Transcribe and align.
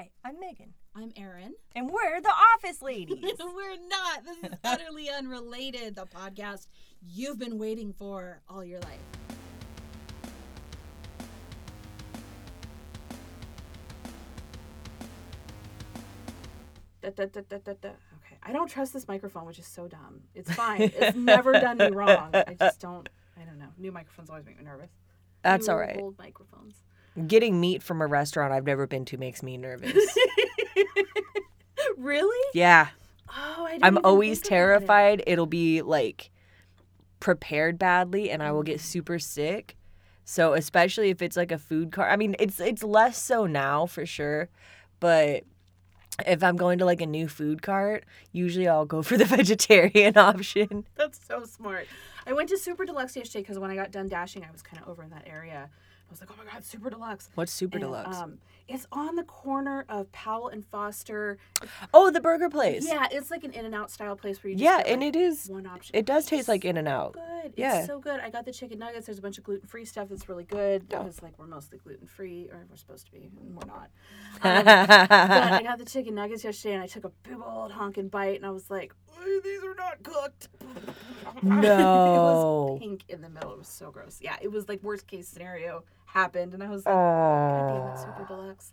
Hi, 0.00 0.08
I'm 0.24 0.40
Megan. 0.40 0.72
I'm 0.96 1.12
Erin. 1.14 1.52
And 1.76 1.90
we're 1.90 2.22
the 2.22 2.32
office 2.54 2.80
ladies. 2.80 3.18
We're 3.38 3.76
not. 3.86 4.24
This 4.24 4.50
is 4.50 4.58
utterly 4.64 5.10
unrelated. 5.18 5.94
The 5.94 6.06
podcast 6.06 6.68
you've 7.06 7.38
been 7.38 7.58
waiting 7.58 7.92
for 7.92 8.40
all 8.48 8.64
your 8.64 8.80
life. 8.80 8.98
Da, 17.02 17.10
da, 17.10 17.26
da. 17.26 17.42
Okay, 17.66 18.38
I 18.42 18.52
don't 18.52 18.68
trust 18.68 18.94
this 18.94 19.06
microphone, 19.06 19.44
which 19.44 19.58
is 19.58 19.66
so 19.66 19.86
dumb. 19.86 20.22
It's 20.34 20.50
fine. 20.50 20.80
It's 20.80 21.14
never 21.14 21.52
done 21.52 21.76
me 21.76 21.90
wrong. 21.90 22.30
I 22.32 22.56
just 22.58 22.80
don't. 22.80 23.06
I 23.38 23.44
don't 23.44 23.58
know. 23.58 23.68
New 23.76 23.92
microphones 23.92 24.30
always 24.30 24.46
make 24.46 24.56
me 24.56 24.64
nervous. 24.64 24.92
That's 25.42 25.66
New 25.66 25.74
all 25.74 25.78
right. 25.78 25.98
Old 26.00 26.18
microphones. 26.18 26.84
Getting 27.26 27.60
meat 27.60 27.82
from 27.82 28.02
a 28.02 28.06
restaurant 28.06 28.52
I've 28.52 28.66
never 28.66 28.86
been 28.86 29.04
to 29.06 29.16
makes 29.16 29.42
me 29.42 29.56
nervous. 29.56 29.94
really? 31.96 32.48
yeah. 32.54 32.88
Oh, 33.28 33.66
I. 33.68 33.78
I'm 33.82 33.98
always 34.04 34.38
think 34.38 34.46
it. 34.46 34.48
terrified 34.48 35.22
it'll 35.26 35.46
be 35.46 35.82
like 35.82 36.30
prepared 37.20 37.78
badly 37.78 38.30
and 38.30 38.42
I 38.42 38.52
will 38.52 38.62
get 38.62 38.78
mm. 38.78 38.82
super 38.82 39.18
sick. 39.18 39.76
So 40.24 40.54
especially 40.54 41.10
if 41.10 41.22
it's 41.22 41.36
like 41.36 41.52
a 41.52 41.58
food 41.58 41.92
cart. 41.92 42.12
I 42.12 42.16
mean, 42.16 42.36
it's 42.38 42.60
it's 42.60 42.82
less 42.82 43.22
so 43.22 43.46
now 43.46 43.86
for 43.86 44.06
sure, 44.06 44.48
but 45.00 45.44
if 46.26 46.42
I'm 46.42 46.56
going 46.56 46.78
to 46.78 46.84
like 46.84 47.00
a 47.00 47.06
new 47.06 47.28
food 47.28 47.62
cart, 47.62 48.04
usually 48.32 48.68
I'll 48.68 48.86
go 48.86 49.02
for 49.02 49.16
the 49.16 49.24
vegetarian 49.24 50.16
option. 50.16 50.86
That's 50.96 51.20
so 51.24 51.44
smart. 51.44 51.86
I 52.26 52.32
went 52.32 52.48
to 52.50 52.58
Super 52.58 52.84
Deluxe 52.84 53.16
yesterday 53.16 53.42
because 53.42 53.58
when 53.58 53.70
I 53.70 53.74
got 53.74 53.90
done 53.90 54.08
dashing, 54.08 54.44
I 54.44 54.52
was 54.52 54.62
kind 54.62 54.82
of 54.82 54.88
over 54.88 55.02
in 55.02 55.10
that 55.10 55.26
area. 55.26 55.70
I 56.10 56.12
was 56.12 56.20
like, 56.20 56.30
oh 56.32 56.34
my 56.44 56.50
god, 56.52 56.64
Super 56.64 56.90
Deluxe. 56.90 57.28
What's 57.36 57.52
super 57.52 57.76
And, 57.76 57.84
deluxe? 57.84 58.16
Um, 58.16 58.38
it's 58.66 58.86
on 58.90 59.14
the 59.14 59.22
corner 59.22 59.84
of 59.88 60.10
Powell 60.10 60.48
and 60.48 60.64
Foster. 60.66 61.38
oh, 61.94 62.10
the 62.10 62.20
burger 62.20 62.48
place. 62.50 62.84
Yeah, 62.86 63.06
it's 63.12 63.30
like 63.30 63.44
an 63.44 63.52
In 63.52 63.64
and 63.64 63.74
Out 63.76 63.92
style 63.92 64.16
place 64.16 64.42
where 64.42 64.50
you 64.50 64.56
just 64.56 64.64
Yeah, 64.64 64.78
get, 64.78 64.86
and 64.88 65.00
like, 65.02 65.14
it 65.14 65.18
is 65.18 65.46
one 65.48 65.66
option. 65.66 65.94
it 65.94 66.06
does 66.06 66.26
taste 66.26 66.40
It's 66.40 66.48
like 66.48 66.64
In 66.64 66.76
and 66.76 66.88
Out. 66.88 67.12
good. 67.14 67.52
Yeah. 67.56 67.78
It's 67.78 67.86
so 67.86 68.00
good. 68.00 68.18
I 68.20 68.28
got 68.30 68.44
the 68.44 68.52
chicken 68.52 68.80
nuggets. 68.80 69.06
There's 69.06 69.18
a 69.18 69.22
bunch 69.22 69.38
of 69.38 69.44
gluten 69.44 69.68
free 69.68 69.84
stuff 69.84 70.08
that's 70.08 70.28
really 70.28 70.44
good 70.44 70.82
Oh. 70.92 70.98
because 70.98 71.22
like 71.22 71.38
we're 71.38 71.46
mostly 71.46 71.78
gluten 71.78 72.06
free 72.08 72.48
or 72.50 72.66
we're 72.68 72.76
supposed 72.76 73.06
to 73.06 73.12
be 73.12 73.30
and 73.40 73.54
we're 73.56 73.66
not. 73.66 73.88
Um, 74.42 74.64
but 74.64 75.10
I 75.12 75.62
got 75.64 75.78
the 75.78 75.84
chicken 75.84 76.14
nuggets 76.16 76.42
yesterday 76.44 76.74
and 76.74 76.82
I 76.82 76.86
took 76.88 77.04
a 77.04 77.10
big 77.22 77.38
old 77.44 77.70
honking 77.72 78.08
bite 78.08 78.36
and 78.36 78.44
I 78.46 78.50
was 78.50 78.68
like, 78.68 78.92
these 79.44 79.62
are 79.64 79.74
not 79.74 80.02
cooked. 80.02 80.48
it 81.36 81.42
No. 81.44 82.68
was 82.72 82.80
pink 82.80 83.04
in 83.08 83.20
the 83.20 83.28
middle. 83.28 83.52
It 83.52 83.58
was 83.58 83.68
so 83.68 83.90
gross. 83.90 84.18
Yeah, 84.20 84.36
it 84.40 84.48
was 84.50 84.68
like 84.68 84.82
worst 84.82 85.06
case 85.06 85.28
scenario 85.28 85.84
happened 86.12 86.54
and 86.54 86.62
I 86.62 86.68
was 86.68 86.84
like, 86.84 86.94
God 86.94 87.68
damn 87.68 87.76
it, 87.76 87.90
uh. 87.90 87.96
Super 87.96 88.26
Oh. 88.30 88.36
Deluxe. 88.36 88.72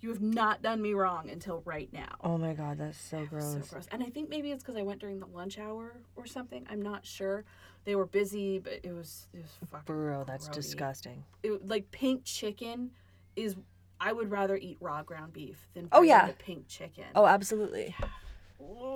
You 0.00 0.10
have 0.10 0.20
not 0.20 0.62
done 0.62 0.80
me 0.80 0.94
wrong 0.94 1.28
until 1.28 1.60
right 1.64 1.88
now. 1.92 2.14
Oh 2.22 2.38
my 2.38 2.52
god, 2.54 2.78
that's 2.78 3.00
so 3.00 3.24
gross. 3.26 3.54
So 3.54 3.60
gross. 3.70 3.86
And 3.90 4.00
I 4.02 4.06
think 4.06 4.28
maybe 4.30 4.52
it's 4.52 4.62
because 4.62 4.76
I 4.76 4.82
went 4.82 5.00
during 5.00 5.18
the 5.18 5.26
lunch 5.26 5.58
hour 5.58 5.94
or 6.14 6.24
something. 6.26 6.64
I'm 6.70 6.80
not 6.80 7.04
sure. 7.04 7.44
They 7.84 7.96
were 7.96 8.06
busy, 8.06 8.60
but 8.60 8.74
it 8.84 8.92
was 8.92 9.26
it 9.34 9.38
was 9.42 9.50
fucking. 9.70 9.84
Bro, 9.86 10.24
that's 10.28 10.48
grody. 10.48 10.54
disgusting. 10.54 11.24
It, 11.42 11.66
like 11.66 11.90
pink 11.90 12.24
chicken 12.24 12.90
is. 13.34 13.56
I 14.00 14.12
would 14.12 14.30
rather 14.30 14.56
eat 14.56 14.76
raw 14.80 15.02
ground 15.02 15.32
beef 15.32 15.66
than 15.74 15.88
Oh, 15.90 16.02
yeah. 16.02 16.30
pink 16.38 16.68
chicken. 16.68 17.02
Oh, 17.16 17.26
absolutely. 17.26 17.96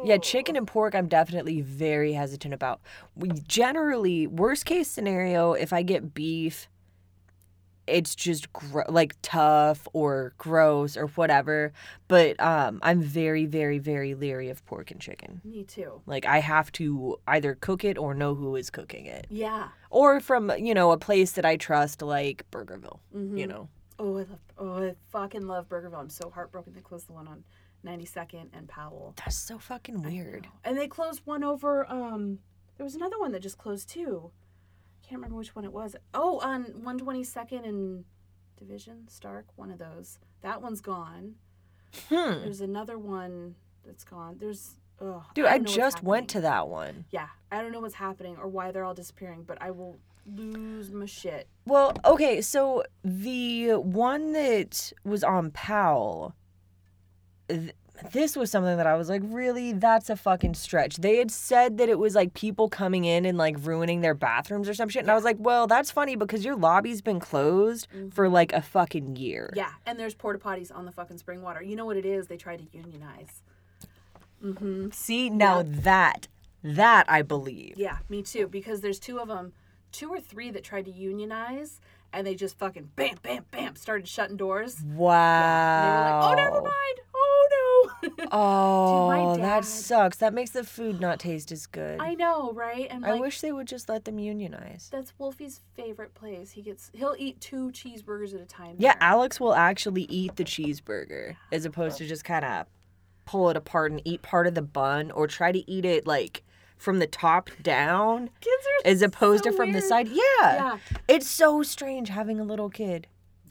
Yeah, 0.04 0.18
chicken 0.18 0.54
and 0.56 0.66
pork, 0.66 0.94
I'm 0.94 1.08
definitely 1.08 1.60
very 1.60 2.12
hesitant 2.12 2.54
about. 2.54 2.80
We 3.16 3.30
generally, 3.30 4.28
worst 4.28 4.64
case 4.64 4.86
scenario, 4.88 5.54
if 5.54 5.72
I 5.72 5.82
get 5.82 6.14
beef, 6.14 6.68
it's 7.86 8.14
just 8.14 8.52
gro- 8.52 8.84
like 8.88 9.16
tough 9.22 9.88
or 9.92 10.34
gross 10.38 10.97
or 10.97 11.06
whatever. 11.08 11.72
But 12.08 12.41
um, 12.41 12.78
I'm 12.83 13.02
very, 13.02 13.44
very, 13.47 13.78
very 13.78 14.14
leery 14.14 14.48
of 14.50 14.64
pork 14.66 14.91
and 14.91 15.00
chicken. 15.00 15.41
Me 15.44 15.64
too. 15.64 16.00
Like 16.06 16.24
I 16.27 16.39
have 16.39 16.70
to 16.72 17.19
either 17.27 17.55
cook 17.56 17.84
it 17.84 17.98
or 17.98 18.14
know 18.14 18.34
who 18.34 18.56
is 18.56 18.70
cooking 18.70 19.06
it, 19.06 19.27
Yeah. 19.30 19.68
or 19.90 20.20
from 20.20 20.51
you 20.58 20.74
know 20.74 20.92
a 20.92 20.98
place 20.98 21.33
that 21.33 21.45
I 21.45 21.56
trust, 21.56 22.02
like 22.02 22.45
Burgerville. 22.51 23.01
Mm-hmm. 23.14 23.36
You 23.36 23.46
know. 23.46 23.68
Oh, 23.98 24.14
I 24.17 24.20
love. 24.20 24.39
Oh, 24.58 24.83
I 24.85 24.95
fucking 25.11 25.46
love 25.46 25.68
Burgerville. 25.68 25.98
I'm 26.01 26.11
so 26.11 26.30
heartbroken 26.30 26.73
they 26.74 26.80
closed 26.80 27.08
the 27.08 27.12
one 27.12 27.29
on 27.29 27.45
92nd 27.86 28.46
and 28.56 28.68
Powell. 28.68 29.14
That's 29.17 29.36
so 29.36 29.58
fucking 29.58 30.02
weird. 30.02 30.46
And 30.64 30.79
they 30.79 30.86
closed 30.89 31.20
one 31.24 31.42
over. 31.45 31.85
Um, 31.90 32.39
there 32.77 32.85
was 32.85 32.95
another 32.95 33.18
one 33.18 33.33
that 33.33 33.42
just 33.42 33.58
closed 33.58 33.89
too. 33.89 34.30
Can't 35.02 35.18
remember 35.20 35.36
which 35.36 35.55
one 35.55 35.64
it 35.64 35.73
was. 35.73 35.96
Oh, 36.14 36.39
on 36.40 36.64
122nd 36.85 37.67
and 37.67 38.05
Division 38.58 39.08
Stark. 39.08 39.46
One 39.57 39.70
of 39.70 39.79
those. 39.79 40.18
That 40.42 40.63
one's 40.63 40.80
gone. 40.80 41.35
Hmm. 42.08 42.42
There's 42.42 42.61
another 42.61 42.98
one 42.98 43.57
that's 43.85 44.05
gone. 44.05 44.36
There's. 44.39 44.77
Oh, 45.01 45.24
Dude, 45.35 45.46
I, 45.46 45.58
what's 45.58 45.74
just 45.74 46.02
went 46.02 46.29
to 46.30 46.41
that 46.42 46.68
one. 46.68 47.07
Yeah, 47.11 47.27
I 47.51 47.61
don't 47.61 47.73
know 47.73 47.80
what's 47.80 47.95
happening 47.95 48.36
or 48.36 48.46
why 48.46 48.70
they're 48.70 48.85
all 48.85 48.95
disappearing, 48.95 49.42
but 49.42 49.61
I 49.61 49.73
will 49.73 49.98
lose 50.27 50.92
my 50.92 51.07
shit. 51.07 51.48
Well, 51.67 51.92
okay, 52.05 52.41
so 52.41 52.85
the 53.02 53.73
one 53.73 54.33
that 54.33 54.92
was 55.05 55.24
on 55.24 55.51
Powell, 55.51 56.36
th- 57.48 57.73
this 58.11 58.36
was 58.36 58.51
something 58.51 58.77
that 58.77 58.86
I 58.86 58.96
was 58.96 59.08
like, 59.08 59.23
really? 59.24 59.73
That's 59.73 60.11
a 60.11 60.17
fucking 60.17 60.55
stretch. 60.55 60.96
They 60.96 61.17
had 61.18 61.30
said 61.30 61.79
that 61.79 61.89
it 61.89 61.98
was 61.98 62.14
like 62.14 62.35
people 62.35 62.68
coming 62.68 63.05
in 63.05 63.24
and 63.24 63.39
like 63.39 63.57
ruining 63.61 64.01
their 64.01 64.14
bathrooms 64.14 64.68
or 64.68 64.74
some 64.74 64.89
shit. 64.89 65.02
And 65.02 65.11
I 65.11 65.14
was 65.14 65.24
like, 65.24 65.36
well, 65.39 65.67
that's 65.67 65.90
funny 65.90 66.17
because 66.17 66.45
your 66.45 66.57
lobby's 66.57 67.01
been 67.02 67.20
closed 67.20 67.86
for 68.12 68.29
like 68.29 68.52
a 68.52 68.62
fucking 68.62 69.17
year. 69.17 69.48
Mm-hmm. 69.52 69.58
Yeah, 69.58 69.70
and 69.86 69.98
there's 69.98 70.14
porta 70.14 70.39
potties 70.39 70.74
on 70.74 70.85
the 70.85 70.92
fucking 70.92 71.18
spring 71.18 71.42
water. 71.42 71.62
You 71.62 71.77
know 71.77 71.86
what 71.86 71.96
it 71.96 72.05
is? 72.07 72.27
They 72.27 72.36
try 72.36 72.57
to 72.57 72.64
unionize. 72.73 73.42
Mm-hmm. 74.45 74.91
See, 74.91 75.30
now 75.30 75.62
that, 75.64 76.27
that 76.64 77.07
I 77.08 77.23
believe. 77.23 77.74
Yeah, 77.77 77.98
me 78.08 78.23
too. 78.23 78.48
Because 78.48 78.80
there's 78.80 78.98
two 78.98 79.20
of 79.20 79.29
them, 79.29 79.52
two 79.92 80.08
or 80.11 80.20
three 80.20 80.51
that 80.51 80.64
tried 80.64 80.86
to 80.86 80.91
unionize, 80.91 81.80
and 82.12 82.27
they 82.27 82.35
just 82.35 82.58
fucking 82.58 82.91
bam, 82.96 83.17
bam, 83.23 83.45
bam 83.51 83.77
started 83.77 84.08
shutting 84.08 84.36
doors. 84.36 84.80
And 84.80 84.91
they 84.92 84.96
were 84.96 85.02
Wow. 85.05 86.20
like, 86.20 86.33
"Oh, 86.33 86.35
never 86.42 86.61
mind. 86.62 87.01
Oh 88.02 88.08
no." 88.18 88.28
Oh, 88.32 89.36
my 89.36 89.42
that 89.42 89.64
sucks. 89.64 90.16
That 90.18 90.34
makes 90.34 90.50
the 90.50 90.64
food 90.64 91.00
not 91.00 91.18
taste 91.18 91.52
as 91.52 91.66
good. 91.66 92.00
I 92.00 92.14
know, 92.14 92.52
right? 92.52 92.86
And 92.90 93.04
I 93.04 93.12
like, 93.12 93.20
wish 93.20 93.40
they 93.40 93.52
would 93.52 93.66
just 93.68 93.88
let 93.88 94.04
them 94.04 94.18
unionize. 94.18 94.88
that's 94.90 95.12
Wolfie's 95.18 95.60
favorite 95.76 96.14
place. 96.14 96.50
He 96.52 96.62
gets 96.62 96.90
he'll 96.94 97.14
eat 97.18 97.40
two 97.40 97.70
cheeseburgers 97.72 98.34
at 98.34 98.40
a 98.40 98.46
time. 98.46 98.76
Yeah, 98.78 98.92
there. 98.94 99.02
Alex 99.02 99.38
will 99.40 99.54
actually 99.54 100.02
eat 100.04 100.36
the 100.36 100.44
cheeseburger 100.44 101.36
as 101.50 101.64
opposed 101.64 101.98
to 101.98 102.06
just 102.06 102.24
kind 102.24 102.44
of 102.44 102.66
pull 103.24 103.50
it 103.50 103.56
apart 103.56 103.92
and 103.92 104.02
eat 104.04 104.22
part 104.22 104.46
of 104.46 104.54
the 104.54 104.62
bun 104.62 105.10
or 105.10 105.26
try 105.26 105.52
to 105.52 105.70
eat 105.70 105.84
it 105.84 106.06
like 106.06 106.42
from 106.76 106.98
the 106.98 107.06
top 107.06 107.48
down 107.62 108.28
kids 108.40 108.66
are 108.84 108.90
as 108.90 109.02
opposed 109.02 109.44
so 109.44 109.50
to 109.50 109.56
from 109.56 109.72
the 109.72 109.80
side. 109.80 110.08
Yeah. 110.08 110.18
Yeah, 110.42 110.78
It's 111.06 111.28
so 111.28 111.62
strange 111.62 112.08
having 112.08 112.40
a 112.40 112.44
little 112.44 112.68
kid. 112.70 113.06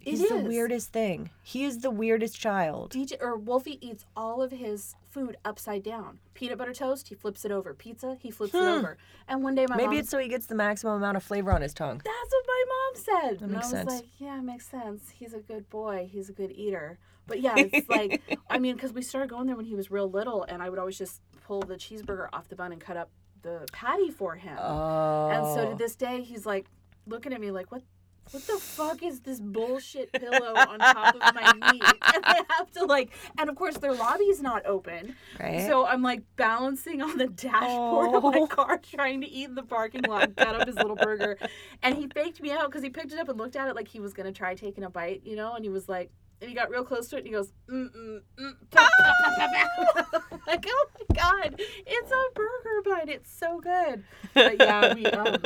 It 0.05 0.11
He's 0.11 0.27
the 0.27 0.37
weirdest 0.37 0.91
thing. 0.91 1.29
He 1.43 1.63
is 1.63 1.79
the 1.79 1.91
weirdest 1.91 2.39
child. 2.39 2.93
DJ 2.93 3.21
or 3.21 3.35
Wolfie 3.35 3.77
eats 3.85 4.05
all 4.15 4.41
of 4.41 4.51
his 4.51 4.95
food 5.09 5.37
upside 5.45 5.83
down. 5.83 6.19
Peanut 6.33 6.57
butter 6.57 6.73
toast, 6.73 7.09
he 7.09 7.15
flips 7.15 7.45
it 7.45 7.51
over. 7.51 7.73
Pizza, 7.73 8.17
he 8.19 8.31
flips 8.31 8.55
it 8.55 8.61
over. 8.61 8.97
And 9.27 9.43
one 9.43 9.55
day 9.55 9.65
my. 9.69 9.75
Maybe 9.75 9.87
mom 9.87 9.97
it's 9.97 10.09
so 10.09 10.17
he 10.17 10.27
gets 10.27 10.47
the 10.47 10.55
maximum 10.55 10.95
amount 10.95 11.17
of 11.17 11.23
flavor 11.23 11.51
on 11.51 11.61
his 11.61 11.73
tongue. 11.73 12.01
That's 12.03 12.31
what 12.31 12.45
my 12.47 12.63
mom 12.67 13.03
said. 13.03 13.41
and 13.41 13.51
makes 13.51 13.65
I 13.65 13.67
was 13.67 13.71
sense. 13.71 13.91
like, 13.91 14.09
yeah, 14.19 14.37
it 14.39 14.43
makes 14.43 14.67
sense. 14.67 15.09
He's 15.13 15.33
a 15.33 15.39
good 15.39 15.69
boy. 15.69 16.09
He's 16.11 16.29
a 16.29 16.33
good 16.33 16.51
eater. 16.51 16.97
But 17.27 17.41
yeah, 17.41 17.53
it's 17.57 17.87
like, 17.89 18.21
I 18.49 18.59
mean, 18.59 18.75
because 18.75 18.93
we 18.93 19.01
started 19.01 19.29
going 19.29 19.47
there 19.47 19.55
when 19.55 19.65
he 19.65 19.75
was 19.75 19.91
real 19.91 20.09
little, 20.09 20.43
and 20.43 20.61
I 20.61 20.69
would 20.69 20.79
always 20.79 20.97
just 20.97 21.21
pull 21.45 21.61
the 21.61 21.75
cheeseburger 21.75 22.27
off 22.33 22.49
the 22.49 22.55
bun 22.55 22.71
and 22.71 22.81
cut 22.81 22.97
up 22.97 23.09
the 23.41 23.67
patty 23.71 24.09
for 24.09 24.35
him. 24.35 24.57
Oh. 24.59 25.29
And 25.29 25.45
so 25.53 25.65
to 25.65 25.71
oh. 25.71 25.75
this 25.75 25.95
day, 25.95 26.21
he's 26.21 26.45
like 26.45 26.65
looking 27.05 27.33
at 27.33 27.41
me 27.41 27.51
like, 27.51 27.71
what? 27.71 27.83
What 28.29 28.47
the 28.47 28.57
fuck 28.57 29.03
is 29.03 29.19
this 29.21 29.39
bullshit 29.41 30.11
pillow 30.13 30.53
on 30.55 30.79
top 30.79 31.15
of 31.15 31.35
my 31.35 31.71
meat? 31.73 31.83
And 32.13 32.25
I 32.25 32.41
have 32.57 32.71
to 32.73 32.85
like, 32.85 33.09
and 33.37 33.49
of 33.49 33.55
course 33.55 33.77
their 33.77 33.93
lobby's 33.93 34.41
not 34.41 34.65
open, 34.65 35.15
right? 35.39 35.65
so 35.67 35.85
I'm 35.85 36.01
like 36.01 36.21
balancing 36.35 37.01
on 37.01 37.17
the 37.17 37.27
dashboard 37.27 38.15
of 38.15 38.23
my 38.23 38.39
Oh. 38.39 38.47
car, 38.47 38.77
trying 38.77 39.21
to 39.21 39.29
eat 39.29 39.45
in 39.49 39.55
the 39.55 39.63
parking 39.63 40.01
lot, 40.03 40.23
and 40.23 40.35
cut 40.37 40.55
up 40.61 40.67
his 40.67 40.75
little 40.75 40.95
burger. 40.95 41.37
And 41.83 41.95
he 41.95 42.07
faked 42.07 42.41
me 42.41 42.51
out 42.51 42.65
because 42.69 42.83
he 42.83 42.89
picked 42.89 43.11
it 43.13 43.19
up 43.19 43.27
and 43.29 43.37
looked 43.37 43.55
at 43.55 43.67
it 43.67 43.75
like 43.75 43.87
he 43.87 43.99
was 43.99 44.13
gonna 44.13 44.31
try 44.31 44.55
taking 44.55 44.83
a 44.83 44.89
bite, 44.89 45.21
you 45.25 45.35
know. 45.35 45.53
And 45.53 45.63
he 45.63 45.69
was 45.69 45.87
like, 45.89 46.11
and 46.41 46.49
he 46.49 46.55
got 46.55 46.69
real 46.69 46.83
close 46.83 47.07
to 47.09 47.15
it, 47.15 47.19
and 47.19 47.27
he 47.27 47.33
goes, 47.33 47.51
mm 47.69 47.89
mm 47.95 48.19
mm. 48.39 48.53
I'm 48.75 50.41
like, 50.47 50.65
oh 50.67 50.87
my 50.97 51.15
god, 51.15 51.55
it's 51.59 52.11
a 52.11 52.23
burger 52.35 52.81
bite. 52.85 53.09
It's 53.09 53.31
so 53.33 53.59
good. 53.59 54.03
But 54.33 54.59
yeah, 54.59 54.93
we 54.93 55.05
um. 55.05 55.41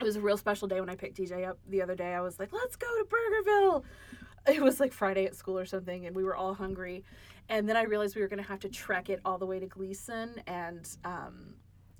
It 0.00 0.04
was 0.04 0.16
a 0.16 0.20
real 0.20 0.36
special 0.36 0.68
day 0.68 0.80
when 0.80 0.90
I 0.90 0.94
picked 0.96 1.16
DJ 1.18 1.48
up 1.48 1.58
the 1.68 1.80
other 1.82 1.94
day. 1.94 2.12
I 2.14 2.20
was 2.20 2.38
like, 2.38 2.52
let's 2.52 2.76
go 2.76 2.86
to 2.86 3.04
Burgerville. 3.04 3.82
It 4.46 4.62
was 4.62 4.78
like 4.78 4.92
Friday 4.92 5.24
at 5.26 5.34
school 5.34 5.58
or 5.58 5.64
something, 5.66 6.06
and 6.06 6.14
we 6.14 6.22
were 6.22 6.36
all 6.36 6.54
hungry. 6.54 7.02
And 7.48 7.68
then 7.68 7.76
I 7.76 7.82
realized 7.84 8.14
we 8.14 8.22
were 8.22 8.28
going 8.28 8.42
to 8.42 8.48
have 8.48 8.60
to 8.60 8.68
trek 8.68 9.08
it 9.08 9.20
all 9.24 9.38
the 9.38 9.46
way 9.46 9.58
to 9.58 9.66
Glisan 9.66 10.40
and 10.46 10.86
um, 11.04 11.54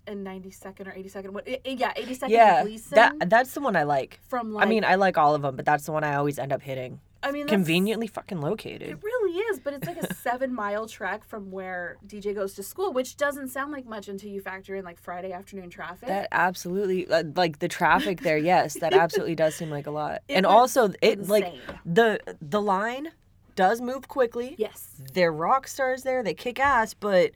and 0.06 0.24
92nd 0.24 0.86
or 0.86 0.92
82nd. 0.92 1.30
What? 1.30 1.48
eh, 1.48 1.58
Yeah, 1.64 1.92
82nd 1.94 2.28
yeah, 2.28 2.62
Glisan. 2.64 2.90
that 2.90 3.30
that's 3.30 3.52
the 3.54 3.60
one 3.60 3.74
I 3.76 3.82
like. 3.84 4.20
from 4.28 4.52
like, 4.52 4.64
I 4.66 4.68
mean, 4.68 4.84
I 4.84 4.94
like 4.96 5.16
all 5.18 5.34
of 5.34 5.42
them, 5.42 5.56
but 5.56 5.64
that's 5.64 5.86
the 5.86 5.92
one 5.92 6.04
I 6.04 6.14
always 6.16 6.38
end 6.38 6.52
up 6.52 6.62
hitting. 6.62 7.00
I 7.22 7.32
mean, 7.32 7.48
Conveniently 7.48 8.06
fucking 8.06 8.38
It 8.38 8.42
located. 8.42 9.02
really 9.02 9.15
really 9.26 9.38
is, 9.38 9.60
but 9.60 9.74
it's 9.74 9.86
like 9.86 9.98
a 9.98 10.14
seven 10.22 10.54
mile 10.54 10.86
trek 10.86 11.24
from 11.24 11.50
where 11.50 11.96
DJ 12.06 12.34
goes 12.34 12.54
to 12.54 12.62
school, 12.62 12.92
which 12.92 13.16
doesn't 13.16 13.48
sound 13.48 13.72
like 13.72 13.86
much 13.86 14.08
until 14.08 14.30
you 14.30 14.40
factor 14.40 14.74
in 14.76 14.84
like 14.84 14.98
Friday 14.98 15.32
afternoon 15.32 15.70
traffic. 15.70 16.08
That 16.08 16.28
absolutely 16.32 17.08
uh, 17.08 17.24
like 17.34 17.58
the 17.58 17.68
traffic 17.68 18.20
there. 18.20 18.38
Yes, 18.38 18.74
that 18.74 18.92
absolutely 18.94 19.34
does 19.34 19.54
seem 19.54 19.70
like 19.70 19.86
a 19.86 19.90
lot. 19.90 20.22
It 20.28 20.34
and 20.34 20.46
also, 20.46 20.92
it 21.02 21.28
like 21.28 21.54
the 21.84 22.20
the 22.40 22.60
line 22.60 23.12
does 23.54 23.80
move 23.80 24.08
quickly. 24.08 24.54
yes. 24.58 25.00
They're 25.14 25.32
rock 25.32 25.66
stars 25.66 26.02
there. 26.02 26.22
They 26.22 26.34
kick 26.34 26.60
ass, 26.60 26.92
but 26.94 27.32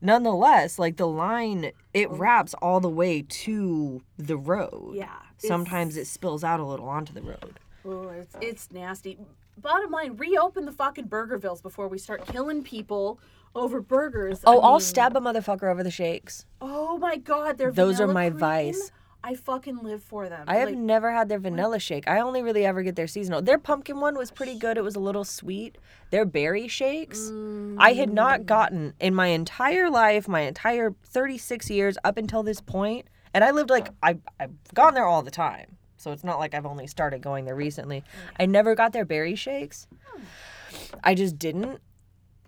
nonetheless, 0.00 0.78
like 0.78 0.96
the 0.96 1.06
line, 1.06 1.70
it 1.94 2.10
wraps 2.10 2.54
all 2.54 2.80
the 2.80 2.88
way 2.88 3.22
to 3.22 4.02
the 4.18 4.36
road. 4.36 4.94
Yeah. 4.94 5.08
Sometimes 5.38 5.96
it 5.96 6.06
spills 6.06 6.44
out 6.44 6.60
a 6.60 6.64
little 6.64 6.88
onto 6.88 7.12
the 7.12 7.22
road. 7.22 7.60
oh, 7.84 8.08
it's 8.08 8.36
it's 8.40 8.72
nasty. 8.72 9.18
Bottom 9.56 9.90
line, 9.90 10.16
reopen 10.16 10.64
the 10.64 10.72
fucking 10.72 11.08
Burgervilles 11.08 11.62
before 11.62 11.88
we 11.88 11.98
start 11.98 12.26
killing 12.26 12.62
people 12.62 13.20
over 13.54 13.80
burgers. 13.80 14.40
Oh, 14.44 14.60
I 14.60 14.64
I'll 14.66 14.72
mean, 14.74 14.80
stab 14.80 15.16
a 15.16 15.20
motherfucker 15.20 15.70
over 15.70 15.82
the 15.82 15.90
shakes. 15.90 16.46
Oh 16.60 16.96
my 16.98 17.16
god, 17.16 17.58
they're 17.58 17.72
Those 17.72 18.00
are 18.00 18.06
my 18.06 18.28
cream. 18.30 18.38
vice. 18.38 18.92
I 19.22 19.34
fucking 19.34 19.78
live 19.82 20.02
for 20.02 20.30
them. 20.30 20.44
I 20.48 20.56
have 20.56 20.70
Like, 20.70 20.78
never 20.78 21.12
had 21.12 21.28
their 21.28 21.38
vanilla 21.38 21.78
shake. 21.78 22.08
I 22.08 22.20
only 22.20 22.42
really 22.42 22.64
ever 22.64 22.82
get 22.82 22.96
their 22.96 23.06
seasonal. 23.06 23.42
Their 23.42 23.58
pumpkin 23.58 24.00
one 24.00 24.16
was 24.16 24.30
pretty 24.30 24.58
good. 24.58 24.78
It 24.78 24.82
was 24.82 24.96
a 24.96 25.00
little 25.00 25.24
sweet. 25.24 25.76
Their 26.10 26.24
berry 26.24 26.68
shakes, 26.68 27.28
I 27.76 27.92
had 27.92 28.08
Mm. 28.08 28.12
not 28.14 28.46
gotten 28.46 28.94
in 28.98 29.14
my 29.14 29.26
entire 29.26 29.90
life, 29.90 30.26
my 30.26 30.40
entire 30.40 30.94
36 31.02 31.68
years 31.68 31.98
up 32.02 32.16
until 32.16 32.42
this 32.42 32.62
point. 32.62 33.08
And 33.34 33.44
I 33.44 33.50
lived 33.50 33.68
like 33.68 33.88
I 34.02 34.16
I've 34.38 34.52
gone 34.72 34.94
there 34.94 35.04
all 35.04 35.20
the 35.22 35.30
time. 35.30 35.76
So 36.00 36.12
it's 36.12 36.24
not 36.24 36.38
like 36.38 36.54
I've 36.54 36.64
only 36.64 36.86
started 36.86 37.20
going 37.20 37.44
there 37.44 37.54
recently. 37.54 38.02
I 38.38 38.46
never 38.46 38.74
got 38.74 38.94
their 38.94 39.04
berry 39.04 39.34
shakes. 39.34 39.86
I 41.04 41.14
just 41.14 41.38
didn't. 41.38 41.78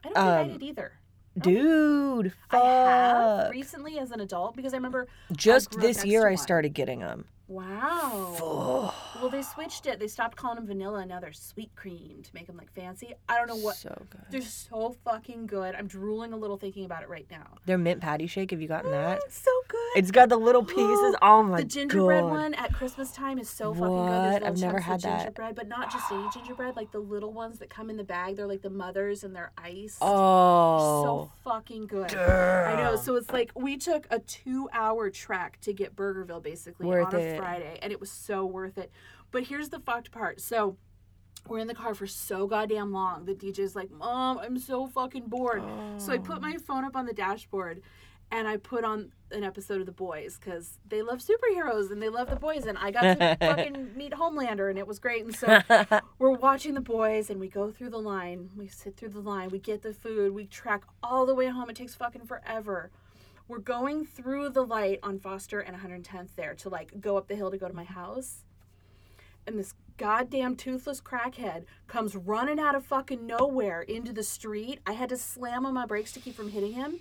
I 0.03 0.09
don't 0.09 0.15
think 0.15 0.17
I 0.17 0.41
um, 0.41 0.49
did 0.49 0.63
either. 0.63 0.93
Dude, 1.39 2.33
I 2.51 2.57
have 2.57 3.51
recently 3.51 3.99
as 3.99 4.11
an 4.11 4.21
adult 4.21 4.57
because 4.57 4.73
I 4.73 4.77
remember. 4.77 5.07
Just 5.33 5.75
up 5.75 5.83
this 5.83 6.03
year 6.03 6.27
I 6.27 6.35
started 6.35 6.73
getting 6.73 7.01
them. 7.01 7.27
Wow. 7.53 8.95
Well, 9.21 9.29
they 9.29 9.43
switched 9.43 9.85
it. 9.85 9.99
They 9.99 10.09
stopped 10.09 10.39
calling 10.39 10.57
them 10.57 10.67
vanilla, 10.67 11.01
and 11.01 11.11
now 11.11 11.21
they're 11.21 11.35
sweet 11.35 11.71
cream 11.77 12.23
to 12.23 12.31
make 12.33 12.47
them 12.47 12.57
like 12.57 12.73
fancy. 12.73 13.13
I 13.29 13.37
don't 13.37 13.47
know 13.47 13.57
what. 13.57 13.77
So 13.77 14.07
good. 14.09 14.23
They're 14.31 14.41
so 14.41 14.97
fucking 15.05 15.47
good. 15.47 15.75
I'm 15.75 15.87
drooling 15.87 16.33
a 16.33 16.37
little 16.37 16.57
thinking 16.57 16.87
about 16.87 17.03
it 17.03 17.11
right 17.11 17.27
now. 17.31 17.59
Their 17.67 17.77
mint 17.77 18.01
patty 18.01 18.27
shake, 18.27 18.53
have 18.53 18.63
you 18.63 18.69
gotten 18.69 18.91
mm, 18.91 18.95
that? 18.95 19.21
It's 19.27 19.39
so 19.39 19.51
good. 19.69 19.79
It's 19.97 20.11
got 20.11 20.31
the 20.31 20.39
little 20.39 20.65
pieces. 20.77 21.15
Oh 21.21 21.43
my 21.43 21.59
god. 21.59 21.61
the 21.61 21.65
gingerbread 21.65 22.23
god. 22.23 22.31
one 22.31 22.55
at 22.55 22.73
Christmas 22.73 23.13
time 23.13 23.39
is 23.39 23.51
so 23.51 23.75
fucking 23.75 23.89
good. 23.89 24.43
There's 24.43 24.45
I've 24.45 24.59
never 24.59 24.81
had 24.81 25.03
that. 25.03 25.19
gingerbread, 25.19 25.55
but 25.55 25.69
not 25.69 25.93
just 25.93 26.11
any 26.11 26.27
gingerbread, 26.33 26.75
like 26.75 26.91
the 26.91 27.01
little 27.01 27.35
ones 27.35 27.59
that 27.59 27.69
come 27.69 27.91
in 27.91 27.99
the 27.99 28.05
bag. 28.05 28.37
They're 28.37 28.47
like 28.47 28.63
the 28.63 28.71
mothers 28.71 29.25
and 29.25 29.37
they're 29.37 29.53
iced. 29.59 29.99
Oh. 30.01 31.03
So 31.05 31.31
fucking 31.45 31.87
good. 31.87 32.15
I 32.15 32.83
know. 32.83 32.97
So 32.97 33.17
it's 33.17 33.31
like 33.31 33.53
we 33.55 33.77
took 33.77 34.07
a 34.11 34.21
two-hour 34.21 35.11
trek 35.11 35.59
to 35.61 35.75
get 35.75 35.95
Burgerville 35.95 36.43
basically 36.43 36.87
Worth 36.87 37.13
it. 37.13 37.42
Friday, 37.43 37.79
and 37.83 37.93
it 37.93 38.01
was 38.01 38.11
so 38.11 38.45
worth 38.47 38.79
it. 38.79 38.91
But 39.31 39.45
here's 39.45 39.69
the 39.71 39.81
fucked 39.81 40.11
part. 40.11 40.41
So 40.41 40.77
we're 41.49 41.59
in 41.59 41.67
the 41.67 41.75
car 41.75 41.95
for 41.95 42.07
so 42.07 42.47
goddamn 42.47 42.93
long. 42.93 43.25
The 43.25 43.35
DJ's 43.35 43.75
like, 43.75 43.91
"Mom, 43.91 44.39
I'm 44.39 44.59
so 44.59 44.87
fucking 44.87 45.27
bored." 45.27 45.63
So 45.99 46.13
I 46.13 46.19
put 46.19 46.41
my 46.41 46.57
phone 46.57 46.85
up 46.85 46.97
on 46.97 47.07
the 47.07 47.13
dashboard. 47.13 47.83
And 48.35 48.49
I 48.49 48.57
put 48.57 48.83
on 48.83 49.13
an 49.31 49.45
episode 49.45 49.81
of 49.81 49.87
The 49.87 49.93
Boys 49.93 50.39
because 50.41 50.79
they 50.89 51.03
love 51.03 51.19
superheroes 51.19 51.91
and 51.91 52.01
they 52.03 52.09
love 52.09 52.31
The 52.31 52.37
Boys. 52.37 52.65
And 52.65 52.79
I 52.79 52.91
got 52.91 53.03
to 53.03 53.37
fucking 53.47 53.91
meet 53.95 54.13
Homelander 54.13 54.71
and 54.71 54.79
it 54.79 54.87
was 54.87 54.99
great. 54.99 55.23
And 55.27 55.35
so 55.37 55.61
we're 56.19 56.31
watching 56.31 56.73
The 56.73 56.81
Boys 56.81 57.29
and 57.29 57.39
we 57.39 57.49
go 57.49 57.71
through 57.71 57.91
the 57.91 57.99
line. 57.99 58.49
We 58.57 58.69
sit 58.69 58.97
through 58.97 59.11
the 59.11 59.21
line. 59.21 59.51
We 59.51 59.59
get 59.59 59.83
the 59.83 59.93
food. 59.93 60.33
We 60.33 60.47
track 60.47 60.85
all 61.03 61.27
the 61.27 61.35
way 61.35 61.49
home. 61.49 61.69
It 61.69 61.77
takes 61.77 61.95
fucking 61.95 62.25
forever. 62.25 62.91
We're 63.53 63.59
going 63.59 64.07
through 64.07 64.49
the 64.49 64.65
light 64.65 64.99
on 65.03 65.19
Foster 65.19 65.61
and 65.61 65.77
110th 65.77 66.31
there 66.37 66.55
to 66.55 66.71
like 66.71 67.03
go 67.03 67.19
up 67.19 67.29
the 67.29 67.37
hill 67.37 67.51
to 67.51 67.59
go 67.59 67.69
to 67.69 67.75
my 67.75 67.85
house. 67.85 68.45
And 69.47 69.59
this 69.59 69.75
goddamn 69.99 70.57
toothless 70.57 71.03
crackhead 71.03 71.65
comes 71.87 72.17
running 72.17 72.59
out 72.59 72.75
of 72.75 72.87
fucking 72.87 73.27
nowhere 73.27 73.83
into 73.83 74.11
the 74.11 74.23
street. 74.23 74.81
I 74.87 74.93
had 74.93 75.11
to 75.11 75.19
slam 75.19 75.67
on 75.67 75.75
my 75.75 75.85
brakes 75.85 76.13
to 76.13 76.21
keep 76.21 76.35
from 76.35 76.49
hitting 76.49 76.73
him. 76.73 77.01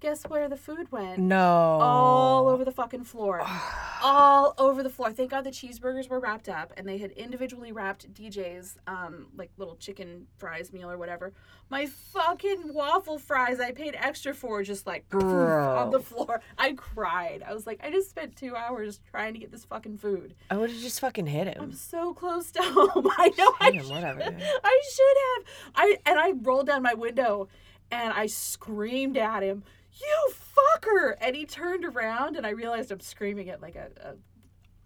Guess 0.00 0.24
where 0.28 0.48
the 0.48 0.56
food 0.56 0.92
went? 0.92 1.18
no. 1.18 1.40
all 1.80 2.46
over 2.48 2.64
the 2.64 2.70
fucking 2.70 3.02
floor. 3.02 3.42
all 4.02 4.54
over 4.56 4.84
the 4.84 4.90
floor. 4.90 5.12
Thank 5.12 5.32
God 5.32 5.42
the 5.42 5.50
cheeseburgers 5.50 6.08
were 6.08 6.20
wrapped 6.20 6.48
up 6.48 6.72
and 6.76 6.88
they 6.88 6.98
had 6.98 7.10
individually 7.12 7.72
wrapped 7.72 8.12
DJ's 8.14 8.78
um 8.86 9.26
like 9.36 9.50
little 9.56 9.74
chicken 9.74 10.26
fries 10.36 10.72
meal 10.72 10.88
or 10.88 10.96
whatever. 10.98 11.32
My 11.68 11.86
fucking 11.86 12.72
waffle 12.72 13.18
fries 13.18 13.58
I 13.58 13.72
paid 13.72 13.96
extra 13.98 14.32
for 14.34 14.62
just 14.62 14.86
like 14.86 15.04
on 15.12 15.90
the 15.90 15.98
floor. 16.00 16.40
I 16.56 16.74
cried. 16.74 17.42
I 17.44 17.52
was 17.52 17.66
like, 17.66 17.80
I 17.82 17.90
just 17.90 18.08
spent 18.08 18.36
two 18.36 18.54
hours 18.54 19.00
trying 19.10 19.32
to 19.34 19.40
get 19.40 19.50
this 19.50 19.64
fucking 19.64 19.98
food. 19.98 20.34
I 20.48 20.56
would 20.58 20.70
have 20.70 20.80
just 20.80 21.00
fucking 21.00 21.26
hit 21.26 21.48
him. 21.48 21.60
I'm 21.60 21.72
so 21.72 22.14
close 22.14 22.52
to 22.52 22.62
home. 22.64 23.08
I 23.18 23.32
know 23.36 23.52
I 23.60 23.72
Hit 23.72 23.82
him, 23.82 23.88
whatever. 23.88 24.20
should, 24.20 24.42
I 24.62 24.82
should 24.94 25.16
have. 25.26 25.72
I 25.74 25.96
and 26.06 26.18
I 26.20 26.30
rolled 26.40 26.68
down 26.68 26.82
my 26.84 26.94
window 26.94 27.48
and 27.90 28.12
I 28.12 28.26
screamed 28.26 29.16
at 29.16 29.42
him, 29.42 29.62
"You 30.00 30.32
fucker!" 30.56 31.14
And 31.20 31.34
he 31.36 31.44
turned 31.44 31.84
around 31.84 32.36
and 32.36 32.46
I 32.46 32.50
realized 32.50 32.90
I'm 32.90 33.00
screaming 33.00 33.48
at 33.50 33.60
like 33.60 33.76
a, 33.76 33.88
a 34.02 34.14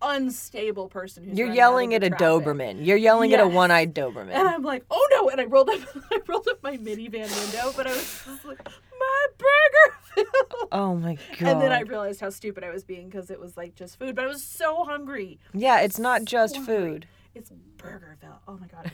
unstable 0.04 0.88
person 0.88 1.22
who's 1.24 1.38
You're 1.38 1.52
yelling 1.52 1.94
at 1.94 2.02
a 2.02 2.08
traffic. 2.10 2.26
Doberman. 2.26 2.84
You're 2.84 2.96
yelling 2.96 3.32
at 3.34 3.40
a 3.40 3.46
one-eyed 3.46 3.94
doberman 3.94 4.32
And 4.32 4.48
I'm 4.48 4.62
like, 4.62 4.84
"Oh 4.90 5.08
no!" 5.12 5.28
And 5.30 5.40
I 5.40 5.44
rolled 5.44 5.70
up, 5.70 5.80
I 6.12 6.18
rolled 6.26 6.48
up 6.48 6.62
my 6.62 6.76
minivan 6.76 7.30
window, 7.40 7.72
but 7.76 7.86
I 7.86 7.92
was 7.92 8.26
like, 8.44 8.66
"My 8.98 9.26
burger!" 9.38 10.28
Oh 10.72 10.94
my 10.94 11.14
god. 11.38 11.48
and 11.48 11.60
then 11.60 11.72
I 11.72 11.80
realized 11.80 12.20
how 12.20 12.30
stupid 12.30 12.64
I 12.64 12.70
was 12.70 12.82
being 12.84 13.08
because 13.08 13.30
it 13.30 13.38
was 13.40 13.56
like 13.56 13.74
just 13.74 13.98
food, 13.98 14.14
but 14.16 14.24
I 14.24 14.28
was 14.28 14.42
so 14.42 14.84
hungry. 14.84 15.38
yeah, 15.54 15.80
it's 15.80 15.98
not 15.98 16.24
just 16.24 16.58
food. 16.58 17.06
It's 17.34 17.50
Burgerville. 17.78 18.38
Oh 18.46 18.58
my 18.58 18.66
god, 18.66 18.92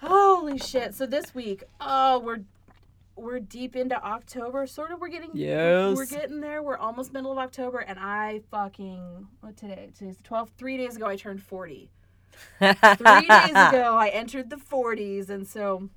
so. 0.00 0.06
Holy 0.06 0.58
shit! 0.58 0.94
So 0.94 1.04
this 1.04 1.34
week, 1.34 1.64
oh, 1.80 2.18
we're 2.18 2.40
we're 3.16 3.40
deep 3.40 3.76
into 3.76 4.02
October. 4.02 4.66
Sort 4.66 4.92
of. 4.92 5.00
We're 5.00 5.08
getting 5.08 5.30
Yes. 5.34 5.96
We're 5.96 6.06
getting 6.06 6.40
there. 6.40 6.62
We're 6.62 6.76
almost 6.76 7.12
middle 7.12 7.32
of 7.32 7.38
October, 7.38 7.78
and 7.78 7.98
I 7.98 8.40
fucking 8.50 9.28
what 9.40 9.56
today? 9.56 9.90
Today's 9.96 10.16
the 10.16 10.22
twelfth. 10.22 10.52
Three 10.56 10.76
days 10.76 10.96
ago, 10.96 11.06
I 11.06 11.16
turned 11.16 11.42
forty. 11.42 11.90
Three 12.58 12.68
days 12.68 13.50
ago, 13.50 13.96
I 13.96 14.10
entered 14.12 14.50
the 14.50 14.58
forties, 14.58 15.30
and 15.30 15.46
so 15.46 15.88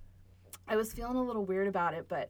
I 0.68 0.76
was 0.76 0.94
feeling 0.94 1.16
a 1.16 1.24
little 1.24 1.46
weird 1.46 1.68
about 1.68 1.94
it, 1.94 2.08
but. 2.08 2.30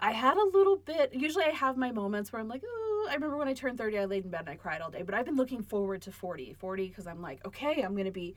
I 0.00 0.10
had 0.12 0.36
a 0.36 0.42
little 0.42 0.78
bit. 0.78 1.14
Usually, 1.14 1.44
I 1.44 1.50
have 1.50 1.76
my 1.76 1.92
moments 1.92 2.32
where 2.32 2.40
I'm 2.42 2.48
like, 2.48 2.62
oh, 2.66 3.06
I 3.08 3.14
remember 3.14 3.36
when 3.36 3.46
I 3.46 3.52
turned 3.52 3.78
30, 3.78 3.98
I 3.98 4.04
laid 4.06 4.24
in 4.24 4.30
bed 4.30 4.40
and 4.40 4.48
I 4.48 4.56
cried 4.56 4.80
all 4.80 4.90
day. 4.90 5.02
But 5.02 5.14
I've 5.14 5.26
been 5.26 5.36
looking 5.36 5.62
forward 5.62 6.02
to 6.02 6.10
40. 6.10 6.54
40 6.54 6.88
because 6.88 7.06
I'm 7.06 7.22
like, 7.22 7.46
okay, 7.46 7.82
I'm 7.82 7.92
to 8.06 8.10
be 8.10 8.34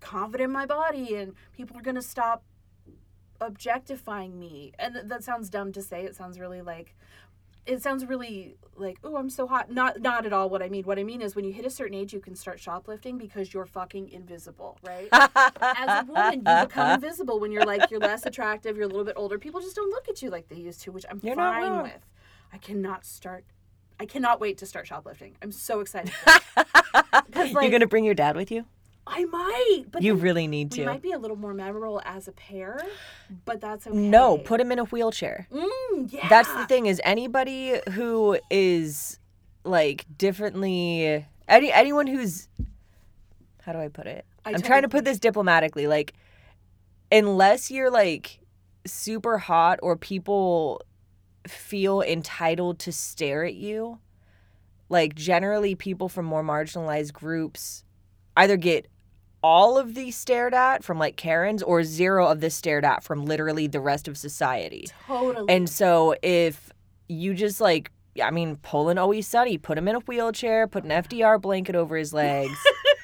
confident 0.00 0.48
in 0.48 0.52
my 0.52 0.66
body 0.66 1.16
and 1.16 1.34
people 1.56 1.76
are 1.76 1.82
to 1.96 2.02
stop 2.02 2.44
objectifying 3.46 4.38
me. 4.38 4.72
And 4.78 4.94
th- 4.94 5.06
that 5.06 5.24
sounds 5.24 5.48
dumb 5.50 5.72
to 5.72 5.82
say. 5.82 6.04
It 6.04 6.14
sounds 6.14 6.38
really 6.38 6.62
like, 6.62 6.94
it 7.66 7.82
sounds 7.82 8.06
really 8.06 8.56
like, 8.76 8.98
oh, 9.04 9.16
I'm 9.16 9.30
so 9.30 9.46
hot. 9.46 9.70
Not, 9.70 10.00
not 10.00 10.26
at 10.26 10.32
all 10.32 10.48
what 10.48 10.62
I 10.62 10.68
mean. 10.68 10.84
What 10.84 10.98
I 10.98 11.04
mean 11.04 11.20
is 11.22 11.36
when 11.36 11.44
you 11.44 11.52
hit 11.52 11.64
a 11.64 11.70
certain 11.70 11.94
age, 11.94 12.12
you 12.12 12.20
can 12.20 12.34
start 12.34 12.58
shoplifting 12.58 13.18
because 13.18 13.52
you're 13.52 13.66
fucking 13.66 14.08
invisible, 14.08 14.78
right? 14.82 15.08
As 15.12 16.02
a 16.02 16.06
woman, 16.06 16.42
you 16.46 16.66
become 16.66 16.94
invisible 16.94 17.38
when 17.38 17.52
you're 17.52 17.66
like, 17.66 17.90
you're 17.90 18.00
less 18.00 18.26
attractive, 18.26 18.76
you're 18.76 18.86
a 18.86 18.88
little 18.88 19.04
bit 19.04 19.14
older. 19.16 19.38
People 19.38 19.60
just 19.60 19.76
don't 19.76 19.90
look 19.90 20.08
at 20.08 20.22
you 20.22 20.30
like 20.30 20.48
they 20.48 20.56
used 20.56 20.80
to, 20.82 20.92
which 20.92 21.06
I'm 21.10 21.20
You're 21.22 21.36
fine 21.36 21.82
with. 21.82 22.06
I 22.52 22.58
cannot 22.58 23.04
start. 23.04 23.44
I 24.00 24.06
cannot 24.06 24.40
wait 24.40 24.58
to 24.58 24.66
start 24.66 24.86
shoplifting. 24.86 25.36
I'm 25.42 25.52
so 25.52 25.80
excited. 25.80 26.12
Like 27.34 27.54
You're 27.54 27.70
gonna 27.70 27.86
bring 27.86 28.04
your 28.04 28.14
dad 28.14 28.36
with 28.36 28.50
you? 28.50 28.66
I 29.06 29.24
might, 29.24 29.84
but 29.90 30.02
You 30.02 30.14
really 30.14 30.46
need 30.46 30.70
to. 30.72 30.80
we 30.80 30.86
might 30.86 31.02
be 31.02 31.12
a 31.12 31.18
little 31.18 31.36
more 31.36 31.52
memorable 31.54 32.00
as 32.04 32.28
a 32.28 32.32
pair, 32.32 32.80
but 33.44 33.60
that's 33.60 33.86
okay. 33.86 33.96
No, 33.96 34.38
put 34.38 34.60
him 34.60 34.70
in 34.70 34.78
a 34.78 34.84
wheelchair. 34.84 35.48
Mm, 35.52 36.12
yeah. 36.12 36.28
That's 36.28 36.52
the 36.54 36.66
thing 36.66 36.86
is 36.86 37.00
anybody 37.04 37.80
who 37.92 38.38
is 38.50 39.18
like 39.64 40.06
differently 40.18 41.26
any 41.48 41.72
anyone 41.72 42.06
who's 42.06 42.48
how 43.62 43.72
do 43.72 43.78
I 43.78 43.88
put 43.88 44.06
it? 44.06 44.24
I 44.44 44.52
I'm 44.52 44.62
trying 44.62 44.82
to 44.82 44.88
put 44.88 45.04
this 45.04 45.18
diplomatically 45.18 45.86
like 45.86 46.14
unless 47.10 47.70
you're 47.70 47.90
like 47.90 48.40
super 48.86 49.38
hot 49.38 49.78
or 49.82 49.96
people 49.96 50.82
feel 51.46 52.02
entitled 52.02 52.78
to 52.80 52.92
stare 52.92 53.44
at 53.44 53.54
you 53.54 53.98
like 54.88 55.14
generally 55.14 55.74
people 55.74 56.08
from 56.08 56.24
more 56.24 56.42
marginalized 56.42 57.12
groups 57.12 57.84
either 58.36 58.56
get 58.56 58.88
all 59.42 59.76
of 59.78 59.94
these 59.94 60.16
stared 60.16 60.54
at 60.54 60.84
from 60.84 60.98
like 60.98 61.16
Karens 61.16 61.62
or 61.62 61.82
zero 61.84 62.26
of 62.28 62.40
this 62.40 62.54
stared 62.54 62.84
at 62.84 63.02
from 63.02 63.24
literally 63.24 63.66
the 63.66 63.80
rest 63.80 64.06
of 64.08 64.16
society. 64.16 64.86
Totally. 65.06 65.52
And 65.52 65.68
so 65.68 66.14
if 66.22 66.70
you 67.08 67.34
just 67.34 67.60
like, 67.60 67.90
I 68.22 68.30
mean, 68.30 68.56
pull 68.56 68.88
an 68.88 68.98
Always 68.98 69.26
Sunny, 69.26 69.58
put 69.58 69.76
him 69.78 69.88
in 69.88 69.96
a 69.96 70.00
wheelchair, 70.00 70.66
put 70.68 70.84
an 70.84 70.90
FDR 70.90 71.40
blanket 71.40 71.74
over 71.74 71.96
his 71.96 72.12
legs, 72.12 72.56